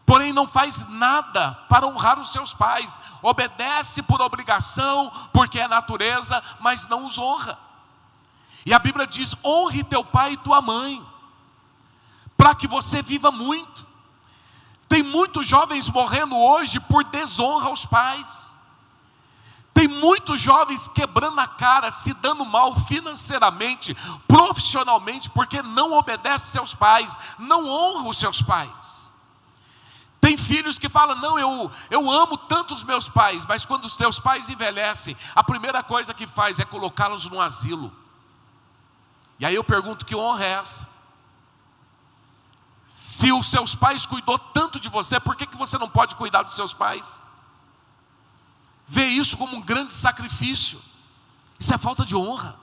Porém 0.06 0.32
não 0.32 0.46
faz 0.46 0.86
nada 0.86 1.52
para 1.68 1.86
honrar 1.86 2.20
os 2.20 2.30
seus 2.30 2.54
pais. 2.54 2.96
Obedece 3.20 4.02
por 4.02 4.20
obrigação, 4.20 5.10
porque 5.32 5.58
é 5.58 5.66
natureza, 5.66 6.42
mas 6.60 6.86
não 6.86 7.06
os 7.06 7.18
honra. 7.18 7.58
E 8.64 8.72
a 8.72 8.78
Bíblia 8.78 9.06
diz: 9.06 9.34
honre 9.44 9.82
teu 9.82 10.04
pai 10.04 10.34
e 10.34 10.36
tua 10.36 10.62
mãe, 10.62 11.04
para 12.36 12.54
que 12.54 12.68
você 12.68 13.02
viva 13.02 13.32
muito. 13.32 13.93
Tem 14.94 15.02
muitos 15.02 15.48
jovens 15.48 15.90
morrendo 15.90 16.38
hoje 16.38 16.78
por 16.78 17.02
desonra 17.02 17.66
aos 17.66 17.84
pais. 17.84 18.56
Tem 19.74 19.88
muitos 19.88 20.40
jovens 20.40 20.86
quebrando 20.86 21.40
a 21.40 21.48
cara, 21.48 21.90
se 21.90 22.14
dando 22.14 22.46
mal 22.46 22.76
financeiramente, 22.76 23.92
profissionalmente, 24.28 25.28
porque 25.30 25.60
não 25.62 25.94
obedece 25.94 26.52
seus 26.52 26.76
pais, 26.76 27.18
não 27.40 27.66
honra 27.66 28.08
os 28.08 28.16
seus 28.18 28.40
pais. 28.40 29.12
Tem 30.20 30.36
filhos 30.36 30.78
que 30.78 30.88
falam: 30.88 31.16
Não, 31.16 31.36
eu, 31.40 31.72
eu 31.90 32.08
amo 32.08 32.36
tanto 32.36 32.72
os 32.72 32.84
meus 32.84 33.08
pais, 33.08 33.44
mas 33.44 33.64
quando 33.64 33.86
os 33.86 33.96
teus 33.96 34.20
pais 34.20 34.48
envelhecem, 34.48 35.16
a 35.34 35.42
primeira 35.42 35.82
coisa 35.82 36.14
que 36.14 36.24
faz 36.24 36.60
é 36.60 36.64
colocá-los 36.64 37.28
no 37.28 37.40
asilo. 37.40 37.92
E 39.40 39.44
aí 39.44 39.56
eu 39.56 39.64
pergunto: 39.64 40.06
que 40.06 40.14
honra 40.14 40.44
é 40.44 40.50
essa? 40.50 40.93
Se 42.96 43.32
os 43.32 43.48
seus 43.48 43.74
pais 43.74 44.06
cuidou 44.06 44.38
tanto 44.38 44.78
de 44.78 44.88
você, 44.88 45.18
por 45.18 45.34
que, 45.34 45.46
que 45.46 45.56
você 45.56 45.76
não 45.76 45.90
pode 45.90 46.14
cuidar 46.14 46.44
dos 46.44 46.54
seus 46.54 46.72
pais? 46.72 47.20
Vê 48.86 49.06
isso 49.06 49.36
como 49.36 49.56
um 49.56 49.60
grande 49.60 49.92
sacrifício. 49.92 50.80
Isso 51.58 51.74
é 51.74 51.76
falta 51.76 52.04
de 52.04 52.14
honra. 52.14 52.56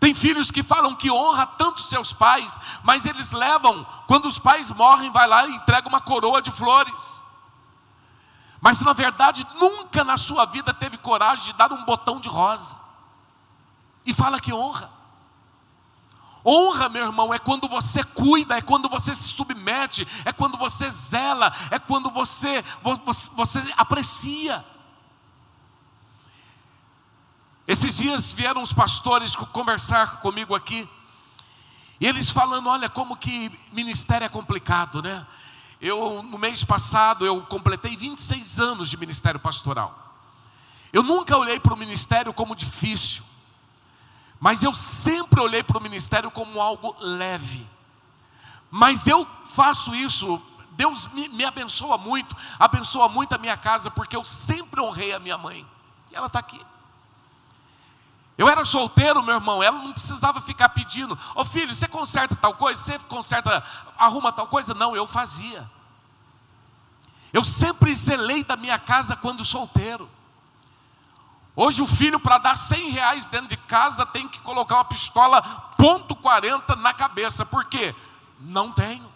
Tem 0.00 0.14
filhos 0.14 0.50
que 0.50 0.62
falam 0.62 0.96
que 0.96 1.10
honra 1.10 1.46
tanto 1.46 1.82
seus 1.82 2.14
pais, 2.14 2.58
mas 2.82 3.04
eles 3.04 3.30
levam, 3.30 3.86
quando 4.06 4.24
os 4.24 4.38
pais 4.38 4.70
morrem, 4.70 5.10
vai 5.10 5.28
lá 5.28 5.46
e 5.46 5.54
entrega 5.54 5.86
uma 5.86 6.00
coroa 6.00 6.40
de 6.40 6.50
flores. 6.50 7.22
Mas 8.58 8.80
na 8.80 8.94
verdade 8.94 9.46
nunca 9.60 10.02
na 10.02 10.16
sua 10.16 10.46
vida 10.46 10.72
teve 10.72 10.96
coragem 10.96 11.44
de 11.44 11.52
dar 11.52 11.70
um 11.74 11.84
botão 11.84 12.18
de 12.18 12.30
rosa. 12.30 12.74
E 14.06 14.14
fala 14.14 14.40
que 14.40 14.50
honra. 14.50 15.03
Honra, 16.46 16.88
meu 16.90 17.06
irmão, 17.06 17.32
é 17.32 17.38
quando 17.38 17.66
você 17.66 18.04
cuida, 18.04 18.58
é 18.58 18.60
quando 18.60 18.88
você 18.88 19.14
se 19.14 19.28
submete, 19.28 20.06
é 20.24 20.32
quando 20.32 20.58
você 20.58 20.90
zela, 20.90 21.54
é 21.70 21.78
quando 21.78 22.10
você, 22.10 22.62
você, 22.82 23.30
você 23.34 23.74
aprecia. 23.76 24.64
Esses 27.66 27.96
dias 27.96 28.32
vieram 28.32 28.60
os 28.60 28.74
pastores 28.74 29.34
conversar 29.34 30.20
comigo 30.20 30.54
aqui, 30.54 30.86
e 31.98 32.06
eles 32.06 32.30
falando, 32.30 32.68
olha 32.68 32.90
como 32.90 33.16
que 33.16 33.50
ministério 33.72 34.26
é 34.26 34.28
complicado, 34.28 35.00
né? 35.00 35.26
Eu, 35.80 36.22
no 36.22 36.38
mês 36.38 36.62
passado, 36.62 37.24
eu 37.24 37.42
completei 37.42 37.96
26 37.96 38.60
anos 38.60 38.90
de 38.90 38.96
ministério 38.96 39.40
pastoral. 39.40 40.14
Eu 40.92 41.02
nunca 41.02 41.36
olhei 41.36 41.58
para 41.58 41.72
o 41.72 41.76
ministério 41.76 42.32
como 42.32 42.54
difícil, 42.54 43.24
mas 44.40 44.62
eu 44.62 44.74
sempre 44.74 45.40
olhei 45.40 45.62
para 45.62 45.78
o 45.78 45.82
ministério 45.82 46.30
como 46.30 46.60
algo 46.60 46.94
leve. 46.98 47.66
Mas 48.70 49.06
eu 49.06 49.26
faço 49.46 49.94
isso, 49.94 50.40
Deus 50.72 51.06
me, 51.08 51.28
me 51.28 51.44
abençoa 51.44 51.96
muito, 51.96 52.36
abençoa 52.58 53.08
muito 53.08 53.34
a 53.34 53.38
minha 53.38 53.56
casa, 53.56 53.90
porque 53.90 54.16
eu 54.16 54.24
sempre 54.24 54.80
honrei 54.80 55.12
a 55.12 55.18
minha 55.18 55.38
mãe, 55.38 55.66
e 56.10 56.16
ela 56.16 56.26
está 56.26 56.38
aqui. 56.38 56.60
Eu 58.36 58.48
era 58.48 58.64
solteiro, 58.64 59.22
meu 59.22 59.36
irmão, 59.36 59.62
ela 59.62 59.78
não 59.78 59.92
precisava 59.92 60.40
ficar 60.40 60.70
pedindo, 60.70 61.14
ô 61.14 61.42
oh, 61.42 61.44
filho, 61.44 61.72
você 61.72 61.86
conserta 61.86 62.34
tal 62.34 62.54
coisa, 62.54 62.82
você 62.82 62.98
conserta, 62.98 63.62
arruma 63.96 64.32
tal 64.32 64.48
coisa. 64.48 64.74
Não, 64.74 64.96
eu 64.96 65.06
fazia. 65.06 65.70
Eu 67.32 67.44
sempre 67.44 67.94
zelei 67.94 68.42
da 68.42 68.56
minha 68.56 68.78
casa 68.78 69.14
quando 69.14 69.44
solteiro. 69.44 70.10
Hoje 71.56 71.82
o 71.82 71.86
filho, 71.86 72.18
para 72.18 72.38
dar 72.38 72.56
100 72.56 72.90
reais 72.90 73.26
dentro 73.26 73.48
de 73.48 73.56
casa, 73.56 74.04
tem 74.04 74.26
que 74.26 74.40
colocar 74.40 74.76
uma 74.76 74.84
pistola 74.84 75.42
ponto 75.78 76.16
.40 76.16 76.76
na 76.76 76.92
cabeça. 76.92 77.46
Por 77.46 77.64
quê? 77.66 77.94
Não 78.40 78.72
tenho. 78.72 79.12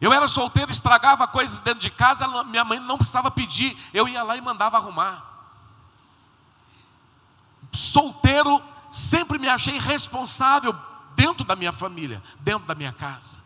Eu 0.00 0.12
era 0.12 0.26
solteiro, 0.26 0.70
estragava 0.70 1.26
coisas 1.28 1.58
dentro 1.60 1.80
de 1.80 1.90
casa, 1.90 2.26
minha 2.44 2.64
mãe 2.64 2.80
não 2.80 2.96
precisava 2.96 3.30
pedir, 3.30 3.76
eu 3.94 4.08
ia 4.08 4.22
lá 4.22 4.36
e 4.36 4.40
mandava 4.40 4.76
arrumar 4.76 5.32
solteiro, 7.72 8.62
sempre 8.90 9.38
me 9.38 9.48
achei 9.48 9.78
responsável 9.78 10.74
dentro 11.14 11.44
da 11.44 11.56
minha 11.56 11.72
família, 11.72 12.22
dentro 12.40 12.66
da 12.66 12.74
minha 12.74 12.92
casa. 12.92 13.38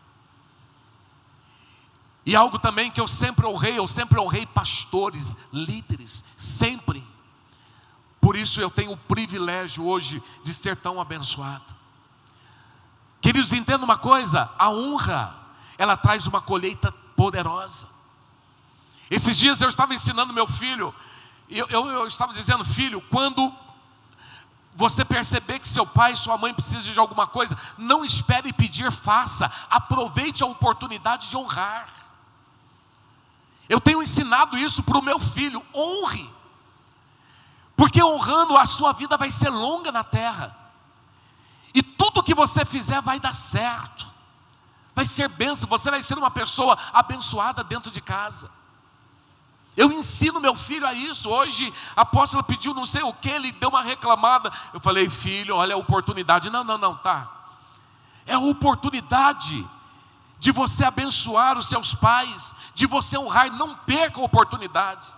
E 2.27 2.35
algo 2.35 2.59
também 2.59 2.91
que 2.91 2.99
eu 2.99 3.07
sempre 3.07 3.45
honrei, 3.45 3.79
eu 3.79 3.87
sempre 3.87 4.19
honrei 4.19 4.45
pastores, 4.45 5.33
líderes, 5.53 6.25
sempre. 6.35 7.01
Por 8.19 8.35
isso 8.35 8.59
eu 8.59 8.69
tenho 8.69 8.91
o 8.91 8.97
privilégio 8.97 9.85
hoje 9.85 10.21
de 10.43 10.53
ser 10.53 10.75
tão 10.75 10.99
abençoado. 10.99 11.63
Queridos, 13.21 13.53
entenda 13.53 13.85
uma 13.85 13.97
coisa: 13.97 14.51
a 14.59 14.69
honra, 14.69 15.37
ela 15.77 15.95
traz 15.95 16.27
uma 16.27 16.41
colheita 16.41 16.91
poderosa. 17.15 17.87
Esses 19.09 19.37
dias 19.37 19.61
eu 19.61 19.69
estava 19.69 19.93
ensinando 19.93 20.33
meu 20.33 20.47
filho, 20.47 20.93
eu, 21.49 21.65
eu, 21.69 21.87
eu 21.87 22.07
estava 22.07 22.33
dizendo, 22.33 22.65
filho, 22.65 22.99
quando 23.09 23.55
você 24.75 25.05
perceber 25.05 25.59
que 25.59 25.67
seu 25.67 25.87
pai 25.87 26.13
sua 26.17 26.37
mãe 26.37 26.53
precisam 26.53 26.91
de 26.91 26.99
alguma 26.99 27.25
coisa, 27.25 27.57
não 27.77 28.03
espere 28.03 28.51
pedir, 28.51 28.91
faça. 28.91 29.49
Aproveite 29.69 30.43
a 30.43 30.45
oportunidade 30.45 31.29
de 31.29 31.37
honrar. 31.37 32.06
Eu 33.69 33.79
tenho 33.79 34.01
ensinado 34.01 34.57
isso 34.57 34.81
para 34.81 34.97
o 34.97 35.03
meu 35.03 35.19
filho: 35.19 35.65
honre. 35.73 36.29
Porque 37.75 38.01
honrando 38.01 38.57
a 38.57 38.65
sua 38.65 38.91
vida 38.91 39.17
vai 39.17 39.29
ser 39.29 39.49
longa 39.49 39.91
na 39.91 40.03
terra. 40.03 40.55
E 41.73 41.83
tudo 41.83 42.23
que 42.23 42.33
você 42.33 42.65
fizer 42.65 43.01
vai 43.01 43.19
dar 43.19 43.35
certo. 43.35 44.07
Vai 44.95 45.05
ser 45.05 45.29
benção, 45.29 45.69
você 45.69 45.91
vai 45.91 46.01
ser 46.01 46.17
uma 46.17 46.31
pessoa 46.31 46.75
abençoada 46.91 47.63
dentro 47.63 47.91
de 47.91 48.01
casa. 48.01 48.49
Eu 49.75 49.91
ensino 49.91 50.41
meu 50.41 50.55
filho 50.55 50.87
a 50.87 50.93
isso. 50.93 51.29
Hoje 51.29 51.71
a 51.95 52.01
apóstola 52.01 52.41
pediu 52.41 52.73
não 52.73 52.83
sei 52.83 53.03
o 53.03 53.13
que, 53.13 53.29
ele 53.29 53.51
deu 53.51 53.69
uma 53.69 53.83
reclamada. 53.83 54.51
Eu 54.73 54.79
falei, 54.79 55.07
filho, 55.07 55.55
olha 55.55 55.75
a 55.75 55.77
oportunidade. 55.77 56.49
Não, 56.49 56.63
não, 56.63 56.79
não, 56.79 56.95
tá. 56.95 57.31
É 58.25 58.33
a 58.33 58.39
oportunidade 58.39 59.63
de 60.39 60.51
você 60.51 60.83
abençoar 60.83 61.57
os 61.57 61.67
seus 61.67 61.93
pais, 61.95 62.53
de 62.73 62.85
você 62.85 63.17
honrar. 63.17 63.51
Não 63.51 63.75
perca 63.75 64.21
oportunidade. 64.21 65.15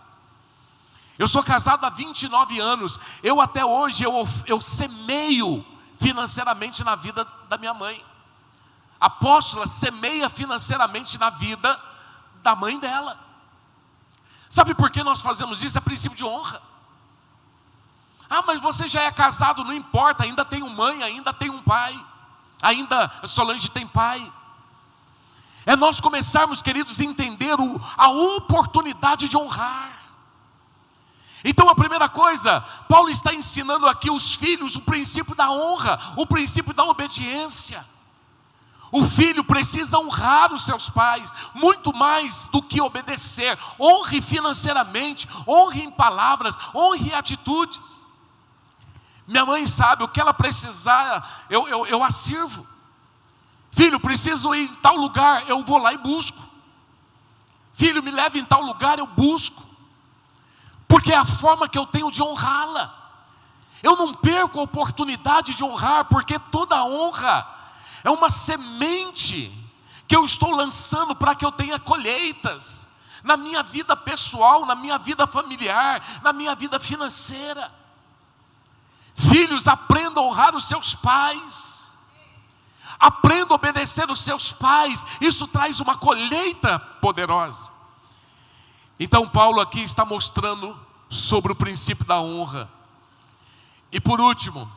Eu 1.17 1.27
sou 1.27 1.43
casado 1.43 1.85
há 1.85 1.89
29 1.89 2.59
anos. 2.59 2.99
Eu 3.21 3.41
até 3.41 3.65
hoje 3.65 4.03
eu, 4.03 4.13
eu 4.45 4.61
semeio 4.61 5.65
financeiramente 5.99 6.83
na 6.83 6.95
vida 6.95 7.25
da 7.49 7.57
minha 7.57 7.73
mãe. 7.73 8.03
Apóstola 8.99 9.67
semeia 9.67 10.29
financeiramente 10.29 11.17
na 11.17 11.29
vida 11.29 11.79
da 12.41 12.55
mãe 12.55 12.79
dela. 12.79 13.19
Sabe 14.49 14.73
por 14.73 14.89
que 14.89 15.03
nós 15.03 15.21
fazemos 15.21 15.61
isso? 15.61 15.77
É 15.77 15.81
princípio 15.81 16.17
de 16.17 16.23
honra. 16.23 16.61
Ah, 18.29 18.41
mas 18.41 18.61
você 18.61 18.87
já 18.87 19.01
é 19.03 19.11
casado, 19.11 19.63
não 19.63 19.73
importa, 19.73 20.23
ainda 20.23 20.45
tem 20.45 20.61
mãe, 20.61 21.01
ainda 21.01 21.33
tem 21.33 21.49
um 21.49 21.63
pai, 21.63 21.99
ainda 22.61 23.11
Solange 23.25 23.69
tem 23.69 23.87
pai. 23.87 24.31
É 25.65 25.75
nós 25.75 25.99
começarmos, 25.99 26.61
queridos, 26.61 26.99
a 26.99 27.03
entender 27.03 27.59
o, 27.59 27.79
a 27.97 28.09
oportunidade 28.09 29.27
de 29.27 29.37
honrar. 29.37 29.99
Então 31.43 31.69
a 31.69 31.75
primeira 31.75 32.09
coisa, 32.09 32.61
Paulo 32.87 33.09
está 33.09 33.33
ensinando 33.33 33.87
aqui 33.87 34.11
os 34.11 34.35
filhos 34.35 34.75
o 34.75 34.81
princípio 34.81 35.35
da 35.35 35.49
honra, 35.49 36.13
o 36.17 36.25
princípio 36.25 36.73
da 36.73 36.83
obediência. 36.83 37.85
O 38.91 39.05
filho 39.05 39.43
precisa 39.43 39.99
honrar 39.99 40.51
os 40.51 40.65
seus 40.65 40.89
pais, 40.89 41.31
muito 41.53 41.93
mais 41.93 42.45
do 42.51 42.61
que 42.61 42.81
obedecer. 42.81 43.57
Honre 43.79 44.19
financeiramente, 44.19 45.29
honre 45.47 45.83
em 45.83 45.91
palavras, 45.91 46.57
honre 46.75 47.09
em 47.09 47.13
atitudes. 47.13 48.05
Minha 49.27 49.45
mãe 49.45 49.67
sabe 49.67 50.03
o 50.03 50.07
que 50.07 50.19
ela 50.19 50.33
precisar, 50.33 51.45
eu, 51.49 51.67
eu, 51.67 51.85
eu 51.85 52.03
a 52.03 52.09
sirvo. 52.09 52.65
Filho, 53.71 53.99
preciso 53.99 54.53
ir 54.53 54.69
em 54.69 54.75
tal 54.75 54.95
lugar, 54.95 55.49
eu 55.49 55.63
vou 55.63 55.77
lá 55.77 55.93
e 55.93 55.97
busco. 55.97 56.37
Filho, 57.73 58.03
me 58.03 58.11
leve 58.11 58.39
em 58.39 58.45
tal 58.45 58.61
lugar, 58.61 58.99
eu 58.99 59.07
busco. 59.07 59.63
Porque 60.87 61.13
é 61.13 61.15
a 61.15 61.25
forma 61.25 61.69
que 61.69 61.77
eu 61.77 61.85
tenho 61.85 62.11
de 62.11 62.21
honrá-la. 62.21 62.95
Eu 63.81 63.95
não 63.95 64.13
perco 64.13 64.59
a 64.59 64.63
oportunidade 64.63 65.53
de 65.53 65.63
honrar, 65.63 66.05
porque 66.05 66.37
toda 66.37 66.83
honra 66.83 67.47
é 68.03 68.09
uma 68.09 68.29
semente 68.29 69.51
que 70.07 70.15
eu 70.15 70.25
estou 70.25 70.51
lançando 70.51 71.15
para 71.15 71.35
que 71.35 71.45
eu 71.45 71.51
tenha 71.51 71.79
colheitas 71.79 72.89
na 73.23 73.37
minha 73.37 73.61
vida 73.61 73.95
pessoal, 73.95 74.65
na 74.65 74.75
minha 74.75 74.97
vida 74.97 75.27
familiar, 75.27 76.19
na 76.23 76.33
minha 76.33 76.55
vida 76.55 76.79
financeira. 76.79 77.71
Filhos, 79.13 79.67
aprendam 79.67 80.23
a 80.23 80.27
honrar 80.27 80.55
os 80.55 80.67
seus 80.67 80.95
pais. 80.95 81.78
Aprenda 82.99 83.53
a 83.53 83.55
obedecer 83.55 84.09
os 84.11 84.19
seus 84.19 84.51
pais. 84.51 85.05
Isso 85.21 85.47
traz 85.47 85.79
uma 85.79 85.97
colheita 85.97 86.77
poderosa. 86.77 87.71
Então 88.99 89.27
Paulo 89.27 89.61
aqui 89.61 89.81
está 89.81 90.03
mostrando 90.03 90.77
sobre 91.09 91.51
o 91.51 91.55
princípio 91.55 92.05
da 92.05 92.19
honra. 92.19 92.69
E 93.91 93.99
por 93.99 94.19
último, 94.19 94.69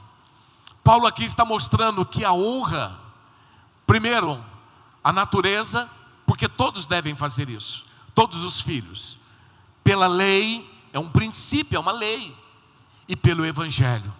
Paulo 0.84 1.06
aqui 1.06 1.24
está 1.24 1.44
mostrando 1.44 2.06
que 2.06 2.24
a 2.24 2.32
honra 2.32 3.02
Primeiro, 3.92 4.42
a 5.02 5.12
natureza, 5.12 5.90
porque 6.26 6.48
todos 6.48 6.86
devem 6.86 7.14
fazer 7.14 7.50
isso, 7.50 7.84
todos 8.14 8.44
os 8.44 8.60
filhos. 8.60 9.18
Pela 9.84 10.06
lei, 10.06 10.66
é 10.94 10.98
um 10.98 11.10
princípio, 11.10 11.76
é 11.76 11.78
uma 11.78 11.92
lei. 11.92 12.34
E 13.08 13.16
pelo 13.16 13.44
Evangelho. 13.44 14.10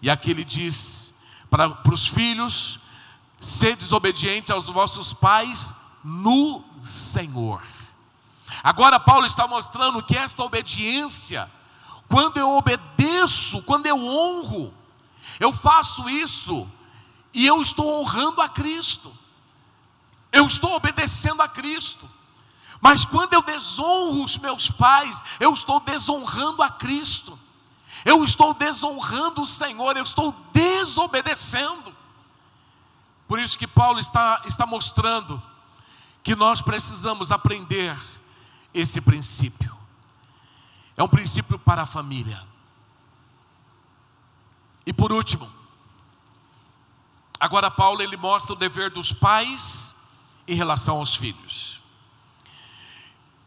E 0.00 0.08
aqui 0.08 0.30
ele 0.30 0.44
diz 0.44 1.12
para, 1.50 1.68
para 1.68 1.92
os 1.92 2.06
filhos: 2.06 2.78
ser 3.40 3.74
desobedientes 3.76 4.50
aos 4.50 4.66
vossos 4.68 5.12
pais 5.12 5.72
no 6.04 6.62
Senhor. 6.82 7.62
Agora, 8.62 9.00
Paulo 9.00 9.26
está 9.26 9.46
mostrando 9.48 10.02
que 10.02 10.16
esta 10.16 10.42
obediência, 10.42 11.50
quando 12.08 12.36
eu 12.36 12.50
obedeço, 12.50 13.62
quando 13.62 13.86
eu 13.86 13.96
honro, 13.96 14.74
Eu 15.40 15.52
faço 15.54 16.08
isso 16.08 16.68
e 17.32 17.46
eu 17.46 17.62
estou 17.62 18.00
honrando 18.00 18.42
a 18.42 18.48
Cristo. 18.48 19.10
Eu 20.30 20.46
estou 20.46 20.74
obedecendo 20.74 21.40
a 21.40 21.48
Cristo. 21.48 22.08
Mas 22.80 23.04
quando 23.06 23.32
eu 23.32 23.42
desonro 23.42 24.22
os 24.22 24.36
meus 24.36 24.70
pais, 24.70 25.22
eu 25.40 25.52
estou 25.54 25.80
desonrando 25.80 26.62
a 26.62 26.68
Cristo. 26.68 27.38
Eu 28.04 28.22
estou 28.22 28.54
desonrando 28.54 29.42
o 29.42 29.46
Senhor, 29.46 29.96
eu 29.96 30.02
estou 30.02 30.32
desobedecendo. 30.52 31.94
Por 33.30 33.38
isso 33.38 33.56
que 33.56 33.68
Paulo 33.68 34.00
está, 34.00 34.42
está 34.44 34.66
mostrando 34.66 35.40
que 36.20 36.34
nós 36.34 36.60
precisamos 36.60 37.30
aprender 37.30 37.96
esse 38.74 39.00
princípio. 39.00 39.72
É 40.96 41.02
um 41.04 41.06
princípio 41.06 41.56
para 41.56 41.82
a 41.82 41.86
família. 41.86 42.42
E 44.84 44.92
por 44.92 45.12
último, 45.12 45.48
agora 47.38 47.70
Paulo 47.70 48.02
ele 48.02 48.16
mostra 48.16 48.52
o 48.52 48.56
dever 48.56 48.90
dos 48.90 49.12
pais 49.12 49.94
em 50.48 50.56
relação 50.56 50.96
aos 50.96 51.14
filhos. 51.14 51.80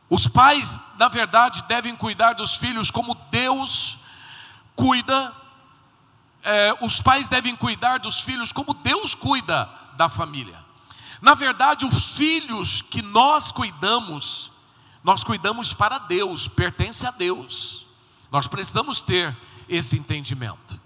Os 0.09 0.29
pais, 0.29 0.79
na 0.97 1.09
verdade, 1.09 1.61
devem 1.63 1.93
cuidar 1.93 2.31
dos 2.31 2.55
filhos 2.55 2.89
como 2.89 3.15
Deus 3.29 3.99
cuida. 4.77 5.35
É, 6.43 6.77
os 6.81 7.01
pais 7.01 7.29
devem 7.29 7.55
cuidar 7.55 7.99
dos 7.99 8.19
filhos 8.19 8.51
como 8.51 8.73
Deus 8.73 9.15
cuida 9.15 9.69
da 9.95 10.09
família. 10.09 10.63
Na 11.21 11.33
verdade, 11.33 11.85
os 11.85 12.15
filhos 12.15 12.81
que 12.81 13.01
nós 13.01 13.51
cuidamos, 13.51 14.51
nós 15.03 15.23
cuidamos 15.23 15.73
para 15.73 15.97
Deus, 15.97 16.49
pertence 16.49 17.07
a 17.07 17.11
Deus. 17.11 17.87
Nós 18.29 18.45
precisamos 18.45 18.99
ter 18.99 19.35
esse 19.69 19.97
entendimento. 19.97 20.79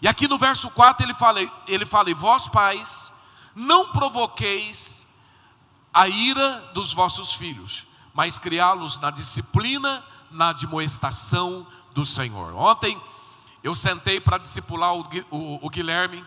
E 0.00 0.06
aqui 0.06 0.28
no 0.28 0.38
verso 0.38 0.70
4 0.70 1.04
ele 1.04 1.14
fala, 1.14 1.40
ele 1.66 1.84
fala: 1.84 2.14
vós 2.14 2.46
pais, 2.46 3.12
não 3.54 3.90
provoqueis 3.90 5.06
a 5.92 6.08
ira 6.08 6.70
dos 6.72 6.94
vossos 6.94 7.34
filhos, 7.34 7.86
mas 8.14 8.38
criá-los 8.38 8.98
na 9.00 9.10
disciplina, 9.10 10.04
na 10.30 10.50
admoestação 10.50 11.66
do 11.92 12.06
Senhor. 12.06 12.54
Ontem 12.54 13.00
eu 13.62 13.74
sentei 13.74 14.20
para 14.20 14.38
discipular 14.38 14.94
o, 14.94 15.06
o, 15.30 15.66
o 15.66 15.70
Guilherme, 15.70 16.24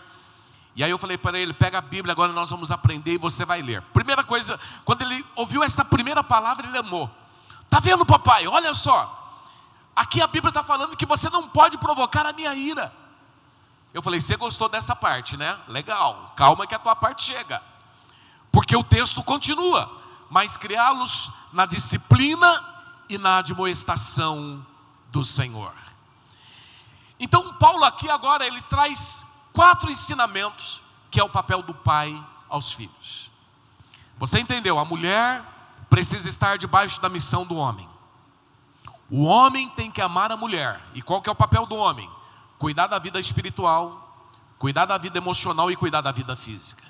e 0.76 0.84
aí 0.84 0.90
eu 0.90 0.98
falei 0.98 1.18
para 1.18 1.38
ele: 1.38 1.54
pega 1.54 1.78
a 1.78 1.82
Bíblia, 1.82 2.12
agora 2.12 2.32
nós 2.32 2.50
vamos 2.50 2.72
aprender 2.72 3.14
e 3.14 3.18
você 3.18 3.46
vai 3.46 3.62
ler. 3.62 3.82
Primeira 3.94 4.24
coisa, 4.24 4.60
quando 4.84 5.02
ele 5.02 5.26
ouviu 5.36 5.64
esta 5.64 5.86
primeira 5.86 6.24
palavra, 6.24 6.68
ele 6.68 6.78
amou. 6.78 7.10
Tá 7.70 7.80
vendo, 7.80 8.06
papai? 8.06 8.48
Olha 8.48 8.74
só. 8.74 9.20
Aqui 9.96 10.22
a 10.22 10.28
Bíblia 10.28 10.50
está 10.50 10.64
falando 10.64 10.98
que 10.98 11.06
você 11.06 11.30
não 11.30 11.48
pode 11.48 11.78
provocar 11.78 12.26
a 12.26 12.34
minha 12.34 12.54
ira. 12.56 12.94
Eu 13.94 14.02
falei, 14.02 14.20
você 14.20 14.36
gostou 14.36 14.68
dessa 14.68 14.96
parte, 14.96 15.38
né? 15.38 15.56
Legal, 15.68 16.34
calma 16.36 16.66
que 16.66 16.74
a 16.74 16.80
tua 16.80 16.96
parte 16.96 17.26
chega. 17.26 17.62
Porque 18.52 18.76
o 18.76 18.84
texto 18.84 19.24
continua, 19.24 20.02
mas 20.32 20.58
criá-los 20.58 21.32
na 21.52 21.68
disciplina 21.68 22.64
e 23.08 23.20
na 23.20 23.38
admoestação 23.38 24.66
do 25.12 25.24
Senhor. 25.24 25.74
Então, 27.24 27.54
Paulo 27.54 27.86
aqui 27.86 28.10
agora 28.10 28.46
ele 28.46 28.62
traz 28.64 29.26
quatro 29.54 29.90
ensinamentos 29.90 30.82
que 31.10 31.22
é 31.22 31.24
o 31.24 31.30
papel 31.30 31.62
do 31.62 31.74
pai 31.74 32.22
aos 32.50 32.74
filhos. 32.74 33.32
Você 34.18 34.40
entendeu? 34.40 34.78
A 34.78 34.84
mulher 34.84 35.42
precisa 35.90 36.28
estar 36.28 36.58
debaixo 36.58 37.00
da 37.00 37.08
missão 37.08 37.46
do 37.46 37.56
homem. 37.56 37.88
O 39.10 39.24
homem 39.24 39.70
tem 39.70 39.90
que 39.90 40.02
amar 40.02 40.34
a 40.34 40.36
mulher. 40.36 40.82
E 40.94 41.02
qual 41.02 41.22
que 41.22 41.30
é 41.30 41.32
o 41.32 41.36
papel 41.36 41.66
do 41.66 41.78
homem? 41.78 42.10
Cuidar 42.60 42.88
da 42.88 43.00
vida 43.00 43.22
espiritual, 43.22 44.18
cuidar 44.60 44.84
da 44.84 44.98
vida 44.98 45.18
emocional 45.18 45.72
e 45.72 45.78
cuidar 45.78 46.02
da 46.02 46.12
vida 46.12 46.36
física. 46.36 46.84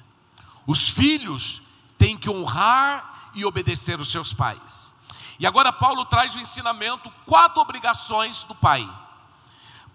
Os 0.66 0.90
filhos 0.90 1.62
têm 1.96 2.18
que 2.18 2.28
honrar 2.28 3.30
e 3.36 3.46
obedecer 3.46 4.00
os 4.00 4.10
seus 4.10 4.34
pais. 4.34 4.96
E 5.38 5.46
agora 5.46 5.72
Paulo 5.72 6.06
traz 6.06 6.34
o 6.34 6.40
ensinamento, 6.40 7.12
quatro 7.24 7.62
obrigações 7.62 8.44
do 8.46 8.56
pai. 8.56 8.90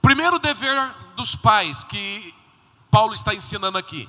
Primeiro 0.08 0.38
dever 0.38 0.94
dos 1.16 1.36
pais 1.36 1.84
que 1.84 2.34
Paulo 2.90 3.12
está 3.12 3.34
ensinando 3.34 3.76
aqui. 3.76 4.08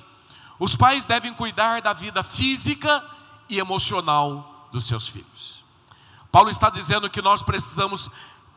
Os 0.58 0.74
pais 0.74 1.04
devem 1.04 1.34
cuidar 1.34 1.82
da 1.82 1.92
vida 1.92 2.22
física 2.22 3.04
e 3.50 3.58
emocional 3.58 4.66
dos 4.72 4.86
seus 4.86 5.06
filhos. 5.06 5.62
Paulo 6.32 6.48
está 6.48 6.70
dizendo 6.70 7.10
que 7.10 7.20
nós 7.20 7.42
precisamos 7.42 8.08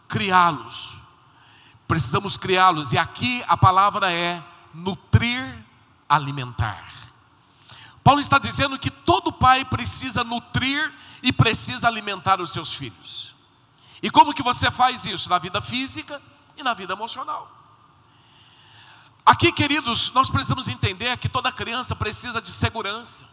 criá-los. 0.07 0.95
Precisamos 1.85 2.37
criá-los, 2.37 2.93
e 2.93 2.97
aqui 2.97 3.43
a 3.45 3.57
palavra 3.57 4.09
é 4.09 4.41
nutrir, 4.73 5.65
alimentar. 6.07 7.11
Paulo 8.01 8.21
está 8.21 8.39
dizendo 8.39 8.79
que 8.79 8.89
todo 8.89 9.33
pai 9.33 9.65
precisa 9.65 10.23
nutrir 10.23 10.93
e 11.21 11.33
precisa 11.33 11.89
alimentar 11.89 12.39
os 12.39 12.53
seus 12.53 12.73
filhos. 12.73 13.35
E 14.01 14.09
como 14.09 14.33
que 14.33 14.41
você 14.41 14.71
faz 14.71 15.03
isso? 15.03 15.29
Na 15.29 15.39
vida 15.39 15.61
física 15.61 16.21
e 16.57 16.63
na 16.63 16.73
vida 16.73 16.93
emocional. 16.93 17.49
Aqui, 19.25 19.51
queridos, 19.51 20.11
nós 20.11 20.29
precisamos 20.29 20.67
entender 20.67 21.17
que 21.17 21.29
toda 21.29 21.51
criança 21.51 21.95
precisa 21.95 22.41
de 22.41 22.49
segurança. 22.49 23.27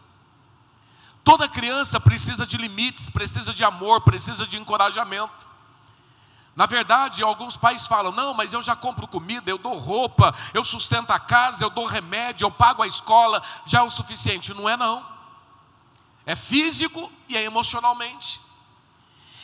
Toda 1.23 1.47
criança 1.47 1.99
precisa 1.99 2.45
de 2.45 2.57
limites, 2.57 3.09
precisa 3.09 3.53
de 3.53 3.63
amor, 3.63 4.01
precisa 4.01 4.47
de 4.47 4.57
encorajamento. 4.57 5.47
Na 6.55 6.65
verdade, 6.65 7.23
alguns 7.23 7.55
pais 7.55 7.87
falam: 7.87 8.11
não, 8.11 8.33
mas 8.33 8.53
eu 8.53 8.63
já 8.63 8.75
compro 8.75 9.07
comida, 9.07 9.49
eu 9.49 9.57
dou 9.57 9.77
roupa, 9.77 10.33
eu 10.53 10.63
sustento 10.63 11.11
a 11.11 11.19
casa, 11.19 11.63
eu 11.63 11.69
dou 11.69 11.85
remédio, 11.85 12.45
eu 12.45 12.51
pago 12.51 12.81
a 12.81 12.87
escola, 12.87 13.43
já 13.65 13.79
é 13.79 13.83
o 13.83 13.89
suficiente. 13.89 14.53
Não 14.53 14.67
é, 14.67 14.75
não. 14.75 15.05
É 16.25 16.35
físico 16.35 17.11
e 17.27 17.35
é 17.35 17.43
emocionalmente. 17.43 18.39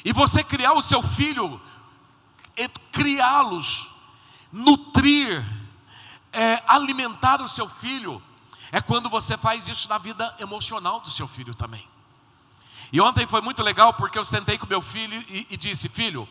E 0.03 0.13
você 0.13 0.43
criar 0.43 0.73
o 0.73 0.81
seu 0.81 1.01
filho, 1.01 1.61
criá-los, 2.91 3.89
nutrir, 4.51 5.45
é, 6.31 6.63
alimentar 6.67 7.41
o 7.41 7.47
seu 7.47 7.67
filho, 7.67 8.21
é 8.71 8.81
quando 8.81 9.09
você 9.09 9.37
faz 9.37 9.67
isso 9.67 9.87
na 9.89 9.97
vida 9.97 10.35
emocional 10.39 10.99
do 10.99 11.09
seu 11.09 11.27
filho 11.27 11.53
também. 11.53 11.87
E 12.91 13.01
ontem 13.01 13.27
foi 13.27 13.41
muito 13.41 13.61
legal 13.61 13.93
porque 13.93 14.17
eu 14.17 14.23
sentei 14.23 14.57
com 14.57 14.65
meu 14.65 14.81
filho 14.81 15.23
e, 15.29 15.45
e 15.49 15.57
disse: 15.57 15.89
Filho, 15.89 16.27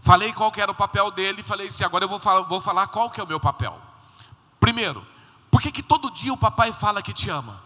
falei 0.00 0.32
qual 0.32 0.52
que 0.52 0.60
era 0.60 0.70
o 0.70 0.74
papel 0.74 1.10
dele 1.10 1.42
falei 1.42 1.68
assim: 1.68 1.84
agora 1.84 2.04
eu 2.04 2.08
vou 2.08 2.20
falar, 2.20 2.42
vou 2.42 2.60
falar 2.60 2.86
qual 2.86 3.10
que 3.10 3.20
é 3.20 3.24
o 3.24 3.26
meu 3.26 3.40
papel. 3.40 3.80
Primeiro, 4.60 5.04
por 5.50 5.60
que, 5.60 5.72
que 5.72 5.82
todo 5.82 6.10
dia 6.10 6.32
o 6.32 6.36
papai 6.36 6.72
fala 6.72 7.02
que 7.02 7.12
te 7.12 7.28
ama? 7.28 7.60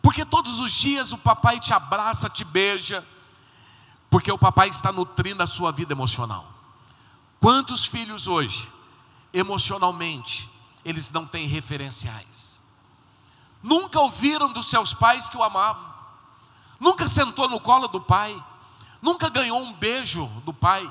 Porque 0.00 0.24
todos 0.24 0.60
os 0.60 0.72
dias 0.72 1.12
o 1.12 1.18
papai 1.18 1.60
te 1.60 1.72
abraça, 1.72 2.28
te 2.28 2.44
beija, 2.44 3.06
porque 4.10 4.30
o 4.30 4.38
papai 4.38 4.68
está 4.68 4.92
nutrindo 4.92 5.42
a 5.42 5.46
sua 5.46 5.72
vida 5.72 5.92
emocional. 5.92 6.51
Quantos 7.42 7.84
filhos 7.84 8.28
hoje, 8.28 8.72
emocionalmente, 9.34 10.48
eles 10.84 11.10
não 11.10 11.26
têm 11.26 11.48
referenciais? 11.48 12.62
Nunca 13.60 13.98
ouviram 13.98 14.52
dos 14.52 14.66
seus 14.66 14.94
pais 14.94 15.28
que 15.28 15.36
o 15.36 15.42
amavam, 15.42 15.92
nunca 16.78 17.08
sentou 17.08 17.48
no 17.48 17.58
colo 17.58 17.88
do 17.88 18.00
pai, 18.00 18.40
nunca 19.02 19.28
ganhou 19.28 19.60
um 19.60 19.72
beijo 19.72 20.26
do 20.44 20.54
pai. 20.54 20.88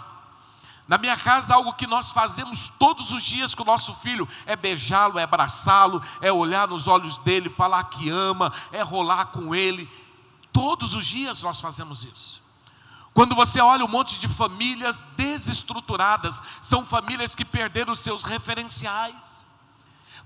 Na 0.90 0.98
minha 0.98 1.16
casa, 1.16 1.56
algo 1.56 1.72
que 1.72 1.88
nós 1.88 2.12
fazemos 2.12 2.70
todos 2.78 3.14
os 3.14 3.24
dias 3.24 3.56
com 3.56 3.64
o 3.64 3.66
nosso 3.66 3.96
filho 3.96 4.28
é 4.46 4.54
beijá-lo, 4.54 5.18
é 5.18 5.24
abraçá-lo, 5.24 6.04
é 6.20 6.34
olhar 6.34 6.68
nos 6.68 6.86
olhos 6.86 7.16
dele, 7.20 7.50
falar 7.50 7.86
que 7.86 8.10
ama, 8.10 8.52
é 8.74 8.82
rolar 8.82 9.28
com 9.28 9.56
ele. 9.56 9.90
Todos 10.52 10.96
os 10.96 11.06
dias 11.06 11.42
nós 11.42 11.62
fazemos 11.62 12.04
isso. 12.04 12.42
Quando 13.14 13.36
você 13.36 13.60
olha 13.60 13.84
um 13.84 13.90
monte 13.90 14.18
de 14.20 14.28
famílias 14.28 15.04
desestruturadas, 15.18 16.42
são 16.62 16.86
famílias 16.86 17.36
que 17.36 17.44
perderam 17.44 17.94
seus 17.94 18.24
referenciais. 18.24 19.46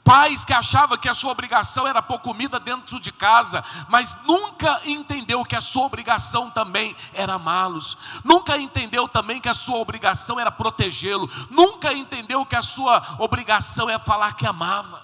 Pais 0.04 0.46
que 0.46 0.54
achavam 0.54 1.00
que 1.00 1.10
a 1.10 1.16
sua 1.16 1.32
obrigação 1.32 1.88
era 1.88 2.00
pôr 2.00 2.20
comida 2.20 2.60
dentro 2.60 3.00
de 3.00 3.12
casa, 3.12 3.64
mas 3.90 4.16
nunca 4.24 4.80
entendeu 4.86 5.44
que 5.44 5.56
a 5.56 5.62
sua 5.62 5.84
obrigação 5.84 6.52
também 6.52 6.96
era 7.12 7.34
amá-los. 7.34 7.98
Nunca 8.24 8.56
entendeu 8.56 9.08
também 9.08 9.42
que 9.42 9.50
a 9.50 9.54
sua 9.56 9.78
obrigação 9.78 10.40
era 10.40 10.52
protegê-lo. 10.52 11.28
Nunca 11.50 11.92
entendeu 11.92 12.46
que 12.46 12.56
a 12.56 12.62
sua 12.62 13.16
obrigação 13.18 13.90
é 13.90 13.98
falar 13.98 14.36
que 14.36 14.46
amava. 14.46 15.02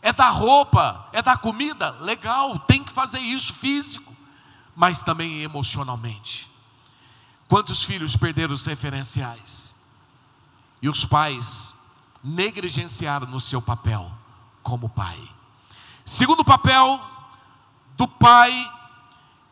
É 0.00 0.10
dar 0.10 0.30
roupa, 0.30 1.06
é 1.12 1.20
dar 1.20 1.36
comida, 1.36 1.90
legal, 2.00 2.58
tem 2.60 2.82
que 2.82 2.90
fazer 2.90 3.18
isso 3.18 3.54
físico, 3.54 4.09
mas 4.80 5.02
também 5.02 5.42
emocionalmente. 5.42 6.50
Quantos 7.46 7.82
filhos 7.82 8.16
perderam 8.16 8.54
os 8.54 8.64
referenciais? 8.64 9.76
E 10.80 10.88
os 10.88 11.04
pais 11.04 11.76
negligenciaram 12.24 13.26
no 13.26 13.40
seu 13.40 13.60
papel 13.60 14.10
como 14.62 14.88
pai. 14.88 15.20
Segundo 16.02 16.42
papel 16.42 16.98
do 17.94 18.08
pai 18.08 18.72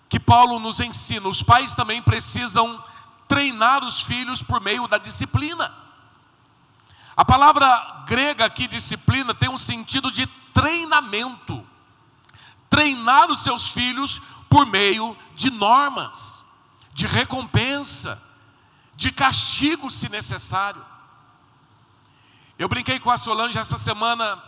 que 0.09 0.19
Paulo 0.19 0.59
nos 0.59 0.81
ensina, 0.81 1.29
os 1.29 1.43
pais 1.43 1.75
também 1.75 2.01
precisam 2.01 2.83
treinar 3.29 3.85
os 3.85 4.01
filhos 4.01 4.43
por 4.43 4.63
meio 4.63 4.89
da 4.89 4.97
disciplina. 4.97 5.71
A, 7.15 7.23
palavra 7.23 8.03
grega 8.07 8.47
aqui, 8.47 8.67
disciplina, 8.67 9.35
tem 9.35 9.51
um 9.51 9.59
sentido 9.59 10.11
de 10.11 10.27
treinamento. 10.55 11.63
Treinar 12.71 13.31
os 13.31 13.41
seus 13.41 13.69
filhos 13.69 14.23
por 14.49 14.67
meio 14.67 15.17
de 15.35 15.51
normas, 15.51 16.45
de 16.93 17.07
recompensa, 17.07 18.21
de 18.97 19.13
castigo 19.13 19.91
se 19.91 20.09
necessário. 20.09 20.85
Eu 22.59 22.69
brinquei 22.69 22.99
com 22.99 23.11
a 23.11 23.19
Solange 23.19 23.59
essa 23.59 23.79
semana, 23.79 24.43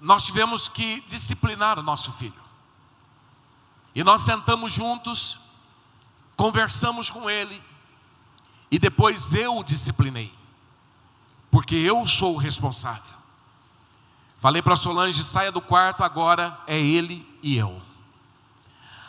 nós 0.00 0.24
tivemos 0.24 0.68
que 0.68 1.00
disciplinar 1.02 1.78
o 1.78 1.82
nosso 1.82 2.12
filho. 2.12 2.42
E 3.94 4.02
nós 4.02 4.22
sentamos 4.22 4.72
juntos, 4.72 5.38
conversamos 6.36 7.10
com 7.10 7.30
ele, 7.30 7.62
e 8.70 8.78
depois 8.78 9.34
eu 9.34 9.58
o 9.58 9.62
disciplinei, 9.62 10.32
porque 11.50 11.76
eu 11.76 12.06
sou 12.06 12.34
o 12.34 12.38
responsável. 12.38 13.22
Falei 14.40 14.60
para 14.60 14.74
Solange: 14.74 15.22
saia 15.22 15.52
do 15.52 15.60
quarto 15.60 16.02
agora, 16.02 16.58
é 16.66 16.80
ele 16.80 17.24
e 17.42 17.56
eu. 17.56 17.80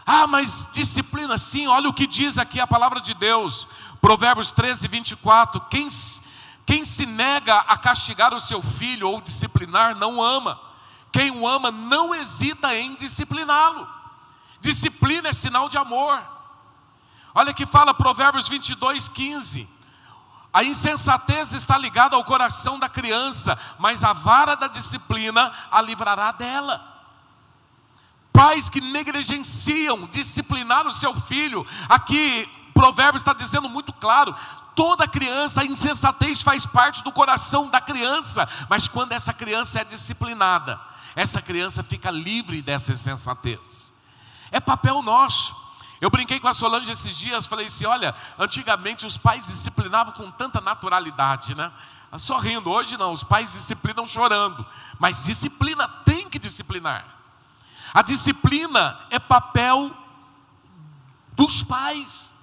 Ah, 0.05 0.27
mas 0.27 0.67
disciplina 0.73 1.37
sim, 1.37 1.67
olha 1.67 1.89
o 1.89 1.93
que 1.93 2.05
diz 2.05 2.37
aqui 2.37 2.59
a 2.59 2.67
palavra 2.67 2.99
de 2.99 3.13
Deus, 3.13 3.67
Provérbios 4.01 4.51
13, 4.51 4.87
24: 4.87 5.61
quem, 5.69 5.87
quem 6.65 6.83
se 6.83 7.05
nega 7.05 7.55
a 7.55 7.77
castigar 7.77 8.33
o 8.33 8.39
seu 8.39 8.61
filho 8.61 9.09
ou 9.09 9.21
disciplinar, 9.21 9.95
não 9.95 10.21
ama, 10.21 10.59
quem 11.11 11.31
o 11.31 11.47
ama 11.47 11.71
não 11.71 12.13
hesita 12.13 12.75
em 12.75 12.95
discipliná-lo. 12.95 13.87
Disciplina 14.59 15.29
é 15.29 15.33
sinal 15.33 15.69
de 15.69 15.77
amor. 15.77 16.21
Olha 17.35 17.53
que 17.53 17.65
fala 17.65 17.93
Provérbios 17.93 18.47
22, 18.47 19.09
15. 19.09 19.67
A 20.53 20.63
insensatez 20.63 21.51
está 21.51 21.77
ligada 21.77 22.15
ao 22.15 22.23
coração 22.23 22.77
da 22.77 22.87
criança, 22.87 23.57
mas 23.79 24.03
a 24.03 24.13
vara 24.13 24.55
da 24.55 24.67
disciplina 24.67 25.51
a 25.71 25.81
livrará 25.81 26.31
dela. 26.31 26.92
Pais 28.34 28.69
que 28.69 28.81
negligenciam 28.81 30.07
disciplinar 30.07 30.88
o 30.88 30.91
seu 30.91 31.15
filho, 31.15 31.65
aqui 31.88 32.49
Provérbios 32.73 33.21
está 33.21 33.31
dizendo 33.31 33.69
muito 33.69 33.93
claro: 33.93 34.36
toda 34.75 35.07
criança, 35.07 35.61
a 35.61 35.65
insensatez 35.65 36.41
faz 36.41 36.65
parte 36.65 37.03
do 37.03 37.11
coração 37.11 37.69
da 37.69 37.79
criança, 37.79 38.47
mas 38.67 38.88
quando 38.88 39.11
essa 39.11 39.31
criança 39.31 39.79
é 39.79 39.84
disciplinada, 39.84 40.79
essa 41.15 41.41
criança 41.41 41.84
fica 41.84 42.09
livre 42.09 42.61
dessa 42.61 42.91
insensatez. 42.91 43.93
É 44.51 44.59
papel 44.59 45.01
nosso. 45.01 45.55
Eu 46.01 46.09
brinquei 46.09 46.39
com 46.39 46.47
a 46.47 46.53
Solange 46.53 46.91
esses 46.91 47.15
dias, 47.15 47.45
falei 47.45 47.67
assim: 47.67 47.86
olha, 47.86 48.13
antigamente 48.38 49.05
os 49.05 49.17
pais 49.17 49.45
disciplinavam 49.45 50.13
com 50.13 50.29
tanta 50.31 50.59
naturalidade, 50.59 51.55
né? 51.55 51.71
Sorrindo, 52.17 52.69
hoje 52.69 52.97
não, 52.97 53.13
os 53.13 53.23
pais 53.23 53.53
disciplinam 53.53 54.05
chorando, 54.05 54.65
mas 54.99 55.23
disciplina 55.23 55.88
tem 55.88 56.29
que 56.29 56.38
disciplinar. 56.38 57.12
A 57.93 58.01
disciplina 58.01 58.99
é 59.09 59.19
papel 59.19 59.91
dos 61.33 61.61
pais. 61.61 62.33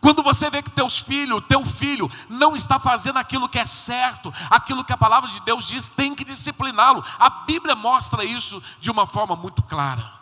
Quando 0.00 0.22
você 0.22 0.48
vê 0.48 0.62
que 0.62 0.70
teus 0.70 0.98
filhos, 1.00 1.42
teu 1.48 1.64
filho 1.64 2.10
não 2.28 2.54
está 2.54 2.78
fazendo 2.78 3.18
aquilo 3.18 3.48
que 3.48 3.58
é 3.58 3.66
certo, 3.66 4.32
aquilo 4.48 4.84
que 4.84 4.92
a 4.92 4.96
palavra 4.96 5.28
de 5.28 5.40
Deus 5.40 5.66
diz, 5.66 5.88
tem 5.88 6.14
que 6.14 6.24
discipliná-lo. 6.24 7.04
A 7.18 7.28
Bíblia 7.28 7.74
mostra 7.74 8.24
isso 8.24 8.62
de 8.80 8.90
uma 8.90 9.06
forma 9.06 9.34
muito 9.34 9.60
clara. 9.62 10.12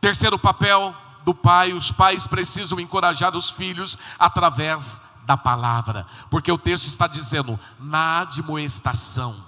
Terceiro 0.00 0.38
papel 0.38 0.94
do 1.24 1.34
pai: 1.34 1.72
os 1.72 1.90
pais 1.90 2.26
precisam 2.26 2.78
encorajar 2.78 3.34
os 3.34 3.50
filhos 3.50 3.96
através 4.18 5.00
da 5.24 5.36
palavra, 5.36 6.06
porque 6.30 6.52
o 6.52 6.58
texto 6.58 6.86
está 6.86 7.06
dizendo 7.06 7.58
na 7.78 8.20
admoestação. 8.20 9.47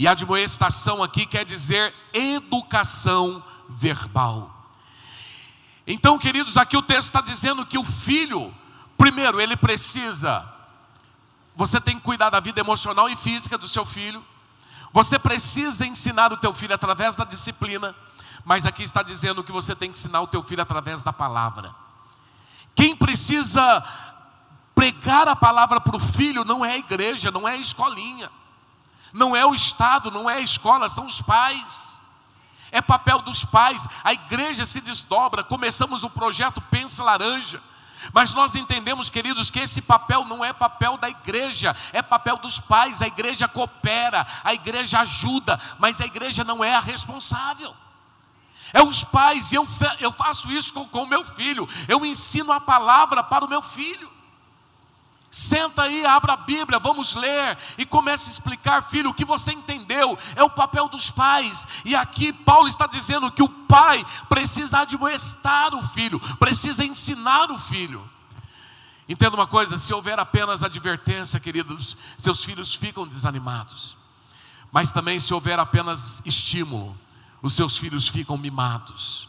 E 0.00 0.08
admoestação 0.08 1.02
aqui 1.02 1.26
quer 1.26 1.44
dizer 1.44 1.94
educação 2.14 3.44
verbal. 3.68 4.50
Então, 5.86 6.18
queridos, 6.18 6.56
aqui 6.56 6.74
o 6.74 6.80
texto 6.80 7.08
está 7.08 7.20
dizendo 7.20 7.66
que 7.66 7.76
o 7.76 7.84
filho, 7.84 8.50
primeiro, 8.96 9.38
ele 9.38 9.58
precisa, 9.58 10.50
você 11.54 11.78
tem 11.78 11.98
que 11.98 12.02
cuidar 12.02 12.30
da 12.30 12.40
vida 12.40 12.58
emocional 12.58 13.10
e 13.10 13.16
física 13.16 13.58
do 13.58 13.68
seu 13.68 13.84
filho, 13.84 14.24
você 14.90 15.18
precisa 15.18 15.84
ensinar 15.84 16.32
o 16.32 16.38
teu 16.38 16.54
filho 16.54 16.74
através 16.74 17.14
da 17.14 17.24
disciplina, 17.24 17.94
mas 18.42 18.64
aqui 18.64 18.82
está 18.82 19.02
dizendo 19.02 19.44
que 19.44 19.52
você 19.52 19.76
tem 19.76 19.92
que 19.92 19.98
ensinar 19.98 20.22
o 20.22 20.26
teu 20.26 20.42
filho 20.42 20.62
através 20.62 21.02
da 21.02 21.12
palavra. 21.12 21.74
Quem 22.74 22.96
precisa 22.96 23.84
pregar 24.74 25.28
a 25.28 25.36
palavra 25.36 25.78
para 25.78 25.94
o 25.94 26.00
filho 26.00 26.42
não 26.42 26.64
é 26.64 26.72
a 26.72 26.78
igreja, 26.78 27.30
não 27.30 27.46
é 27.46 27.52
a 27.52 27.58
escolinha, 27.58 28.30
não 29.12 29.34
é 29.34 29.44
o 29.44 29.54
Estado, 29.54 30.10
não 30.10 30.28
é 30.28 30.34
a 30.34 30.40
escola, 30.40 30.88
são 30.88 31.06
os 31.06 31.20
pais. 31.20 32.00
É 32.72 32.80
papel 32.80 33.20
dos 33.20 33.44
pais, 33.44 33.86
a 34.04 34.12
igreja 34.12 34.64
se 34.64 34.80
desdobra. 34.80 35.42
Começamos 35.42 36.04
o 36.04 36.10
projeto 36.10 36.60
Pensa 36.60 37.02
Laranja, 37.02 37.60
mas 38.12 38.32
nós 38.32 38.54
entendemos, 38.54 39.10
queridos, 39.10 39.50
que 39.50 39.58
esse 39.58 39.82
papel 39.82 40.24
não 40.24 40.44
é 40.44 40.52
papel 40.52 40.96
da 40.96 41.10
igreja, 41.10 41.76
é 41.92 42.00
papel 42.00 42.36
dos 42.36 42.60
pais. 42.60 43.02
A 43.02 43.06
igreja 43.06 43.48
coopera, 43.48 44.26
a 44.44 44.54
igreja 44.54 45.00
ajuda, 45.00 45.60
mas 45.78 46.00
a 46.00 46.06
igreja 46.06 46.44
não 46.44 46.62
é 46.62 46.74
a 46.74 46.80
responsável. 46.80 47.74
É 48.72 48.80
os 48.82 49.02
pais, 49.02 49.50
e 49.50 49.56
eu, 49.56 49.66
eu 49.98 50.12
faço 50.12 50.50
isso 50.50 50.72
com 50.72 51.02
o 51.02 51.08
meu 51.08 51.24
filho. 51.24 51.68
Eu 51.88 52.06
ensino 52.06 52.52
a 52.52 52.60
palavra 52.60 53.22
para 53.22 53.44
o 53.44 53.48
meu 53.48 53.62
filho. 53.62 54.10
Senta 55.30 55.82
aí, 55.82 56.04
abra 56.04 56.32
a 56.32 56.36
Bíblia, 56.36 56.80
vamos 56.80 57.14
ler 57.14 57.56
e 57.78 57.86
comece 57.86 58.28
a 58.28 58.32
explicar, 58.32 58.82
filho, 58.82 59.10
o 59.10 59.14
que 59.14 59.24
você 59.24 59.52
entendeu 59.52 60.18
é 60.34 60.42
o 60.42 60.50
papel 60.50 60.88
dos 60.88 61.08
pais. 61.08 61.68
E 61.84 61.94
aqui 61.94 62.32
Paulo 62.32 62.66
está 62.66 62.86
dizendo 62.88 63.30
que 63.30 63.42
o 63.42 63.48
pai 63.48 64.04
precisa 64.28 64.80
admoestar 64.80 65.72
o 65.72 65.86
filho, 65.86 66.18
precisa 66.36 66.84
ensinar 66.84 67.52
o 67.52 67.58
filho. 67.58 68.08
Entenda 69.08 69.36
uma 69.36 69.46
coisa: 69.46 69.76
se 69.76 69.94
houver 69.94 70.18
apenas 70.18 70.64
advertência, 70.64 71.38
queridos, 71.38 71.96
seus 72.18 72.42
filhos 72.42 72.74
ficam 72.74 73.06
desanimados. 73.06 73.96
Mas 74.72 74.90
também 74.90 75.20
se 75.20 75.32
houver 75.32 75.60
apenas 75.60 76.20
estímulo, 76.24 76.98
os 77.40 77.52
seus 77.52 77.76
filhos 77.76 78.08
ficam 78.08 78.36
mimados. 78.36 79.28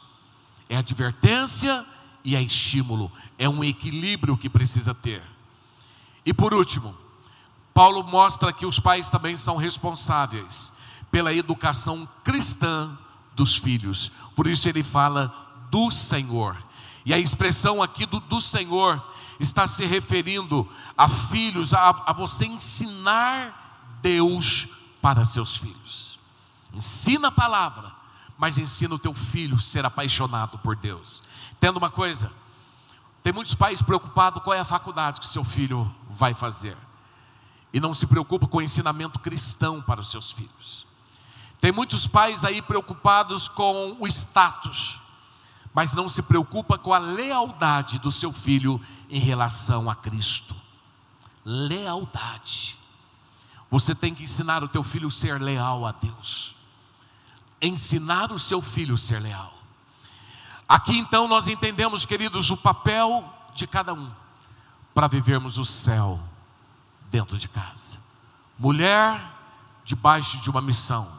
É 0.67 0.77
advertência 0.77 1.85
e 2.23 2.35
é 2.35 2.41
estímulo, 2.41 3.11
é 3.37 3.47
um 3.47 3.63
equilíbrio 3.63 4.35
que 4.35 4.49
precisa 4.49 4.95
ter. 4.95 5.21
E 6.25 6.33
por 6.33 6.53
último, 6.53 6.95
Paulo 7.73 8.03
mostra 8.03 8.53
que 8.53 8.65
os 8.65 8.79
pais 8.79 9.09
também 9.09 9.37
são 9.37 9.55
responsáveis 9.55 10.71
pela 11.11 11.33
educação 11.33 12.07
cristã 12.23 12.97
dos 13.33 13.55
filhos. 13.55 14.11
Por 14.35 14.47
isso 14.47 14.67
ele 14.67 14.83
fala 14.83 15.33
do 15.69 15.89
Senhor. 15.89 16.57
E 17.05 17.13
a 17.13 17.17
expressão 17.17 17.81
aqui 17.81 18.05
do, 18.05 18.19
do 18.19 18.39
Senhor 18.39 19.03
está 19.39 19.65
se 19.65 19.85
referindo 19.85 20.69
a 20.97 21.07
filhos, 21.07 21.73
a, 21.73 21.89
a 22.05 22.13
você 22.13 22.45
ensinar 22.45 23.97
Deus 24.01 24.67
para 25.01 25.25
seus 25.25 25.57
filhos. 25.57 26.19
Ensina 26.73 27.29
a 27.29 27.31
palavra, 27.31 27.91
mas 28.37 28.57
ensina 28.57 28.95
o 28.95 28.99
teu 28.99 29.13
filho 29.13 29.55
a 29.55 29.59
ser 29.59 29.85
apaixonado 29.85 30.57
por 30.59 30.75
Deus. 30.75 31.23
Entenda 31.53 31.77
uma 31.77 31.89
coisa: 31.89 32.31
tem 33.23 33.31
muitos 33.31 33.53
pais 33.53 33.81
preocupados 33.81 34.41
qual 34.43 34.55
é 34.55 34.59
a 34.59 34.65
faculdade 34.65 35.19
que 35.19 35.27
seu 35.27 35.43
filho 35.43 35.93
vai 36.09 36.33
fazer. 36.33 36.77
E 37.73 37.79
não 37.79 37.93
se 37.93 38.05
preocupa 38.05 38.47
com 38.47 38.57
o 38.57 38.61
ensinamento 38.61 39.19
cristão 39.19 39.81
para 39.81 40.01
os 40.01 40.11
seus 40.11 40.31
filhos. 40.31 40.85
Tem 41.59 41.71
muitos 41.71 42.07
pais 42.07 42.43
aí 42.43 42.61
preocupados 42.61 43.47
com 43.47 43.95
o 43.99 44.07
status, 44.07 44.99
mas 45.73 45.93
não 45.93 46.09
se 46.09 46.21
preocupa 46.21 46.77
com 46.77 46.93
a 46.93 46.97
lealdade 46.97 47.99
do 47.99 48.11
seu 48.11 48.33
filho 48.33 48.81
em 49.09 49.19
relação 49.19 49.89
a 49.89 49.95
Cristo. 49.95 50.55
Lealdade. 51.45 52.77
Você 53.69 53.95
tem 53.95 54.13
que 54.13 54.23
ensinar 54.23 54.63
o 54.63 54.67
teu 54.67 54.83
filho 54.83 55.07
a 55.07 55.11
ser 55.11 55.39
leal 55.39 55.85
a 55.85 55.91
Deus 55.91 56.55
ensinar 57.61 58.31
o 58.31 58.39
seu 58.39 58.61
filho 58.61 58.95
a 58.95 58.97
ser 58.97 59.21
leal. 59.21 59.53
Aqui 60.71 60.97
então 60.97 61.27
nós 61.27 61.49
entendemos, 61.49 62.05
queridos, 62.05 62.49
o 62.49 62.55
papel 62.55 63.29
de 63.53 63.67
cada 63.67 63.93
um 63.93 64.09
para 64.93 65.05
vivermos 65.05 65.57
o 65.57 65.65
céu 65.65 66.17
dentro 67.09 67.37
de 67.37 67.49
casa. 67.49 67.97
Mulher 68.57 69.21
debaixo 69.83 70.39
de 70.39 70.49
uma 70.49 70.61
missão. 70.61 71.11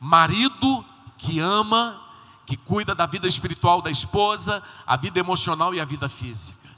Marido 0.00 0.82
que 1.18 1.38
ama, 1.38 2.00
que 2.46 2.56
cuida 2.56 2.94
da 2.94 3.04
vida 3.04 3.28
espiritual 3.28 3.82
da 3.82 3.90
esposa, 3.90 4.62
a 4.86 4.96
vida 4.96 5.20
emocional 5.20 5.74
e 5.74 5.80
a 5.80 5.84
vida 5.84 6.08
física. 6.08 6.70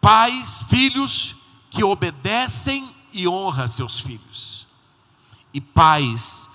Pais, 0.00 0.62
filhos 0.68 1.34
que 1.70 1.82
obedecem 1.82 2.94
e 3.12 3.26
honram 3.26 3.66
seus 3.66 3.98
filhos 3.98 4.64
e 5.52 5.60
pais 5.60 6.48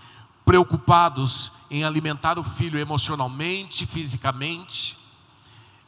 preocupados 0.45 1.51
em 1.71 1.85
alimentar 1.85 2.37
o 2.37 2.43
filho 2.43 2.77
emocionalmente, 2.77 3.85
fisicamente, 3.85 4.97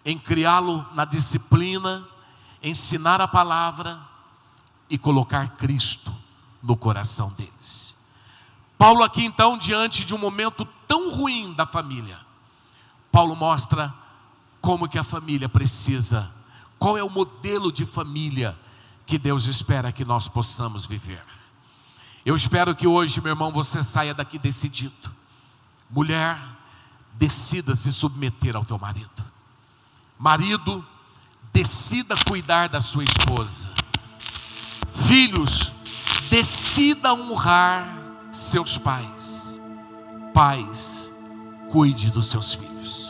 em 0.05 0.17
criá-lo 0.17 0.85
na 0.93 1.03
disciplina, 1.03 2.07
ensinar 2.63 3.19
a 3.19 3.27
palavra 3.27 3.99
e 4.89 4.97
colocar 4.97 5.57
Cristo 5.57 6.15
no 6.61 6.77
coração 6.77 7.33
deles. 7.33 7.93
Paulo, 8.77 9.03
aqui 9.03 9.25
então, 9.25 9.57
diante 9.57 10.05
de 10.05 10.15
um 10.15 10.17
momento 10.17 10.65
tão 10.87 11.11
ruim 11.11 11.53
da 11.53 11.65
família, 11.65 12.17
Paulo 13.11 13.35
mostra 13.35 13.93
como 14.61 14.87
que 14.87 14.97
a 14.97 15.03
família 15.03 15.49
precisa, 15.49 16.31
qual 16.79 16.97
é 16.97 17.03
o 17.03 17.09
modelo 17.09 17.73
de 17.73 17.85
família 17.85 18.57
que 19.05 19.17
Deus 19.17 19.47
espera 19.47 19.91
que 19.91 20.05
nós 20.05 20.29
possamos 20.29 20.85
viver. 20.85 21.21
Eu 22.25 22.37
espero 22.37 22.73
que 22.73 22.87
hoje, 22.87 23.19
meu 23.19 23.31
irmão, 23.33 23.51
você 23.51 23.83
saia 23.83 24.13
daqui 24.13 24.39
decidido. 24.39 25.22
Mulher, 25.93 26.37
decida 27.13 27.75
se 27.75 27.91
submeter 27.91 28.55
ao 28.55 28.65
teu 28.65 28.79
marido. 28.79 29.23
Marido, 30.17 30.83
decida 31.53 32.15
cuidar 32.27 32.67
da 32.67 32.81
sua 32.81 33.03
esposa. 33.03 33.69
Filhos, 35.07 35.71
decida 36.31 37.13
honrar 37.13 37.95
seus 38.31 38.75
pais. 38.77 39.61
Pais, 40.33 41.13
cuide 41.69 42.09
dos 42.09 42.27
seus 42.27 42.55
filhos. 42.55 43.02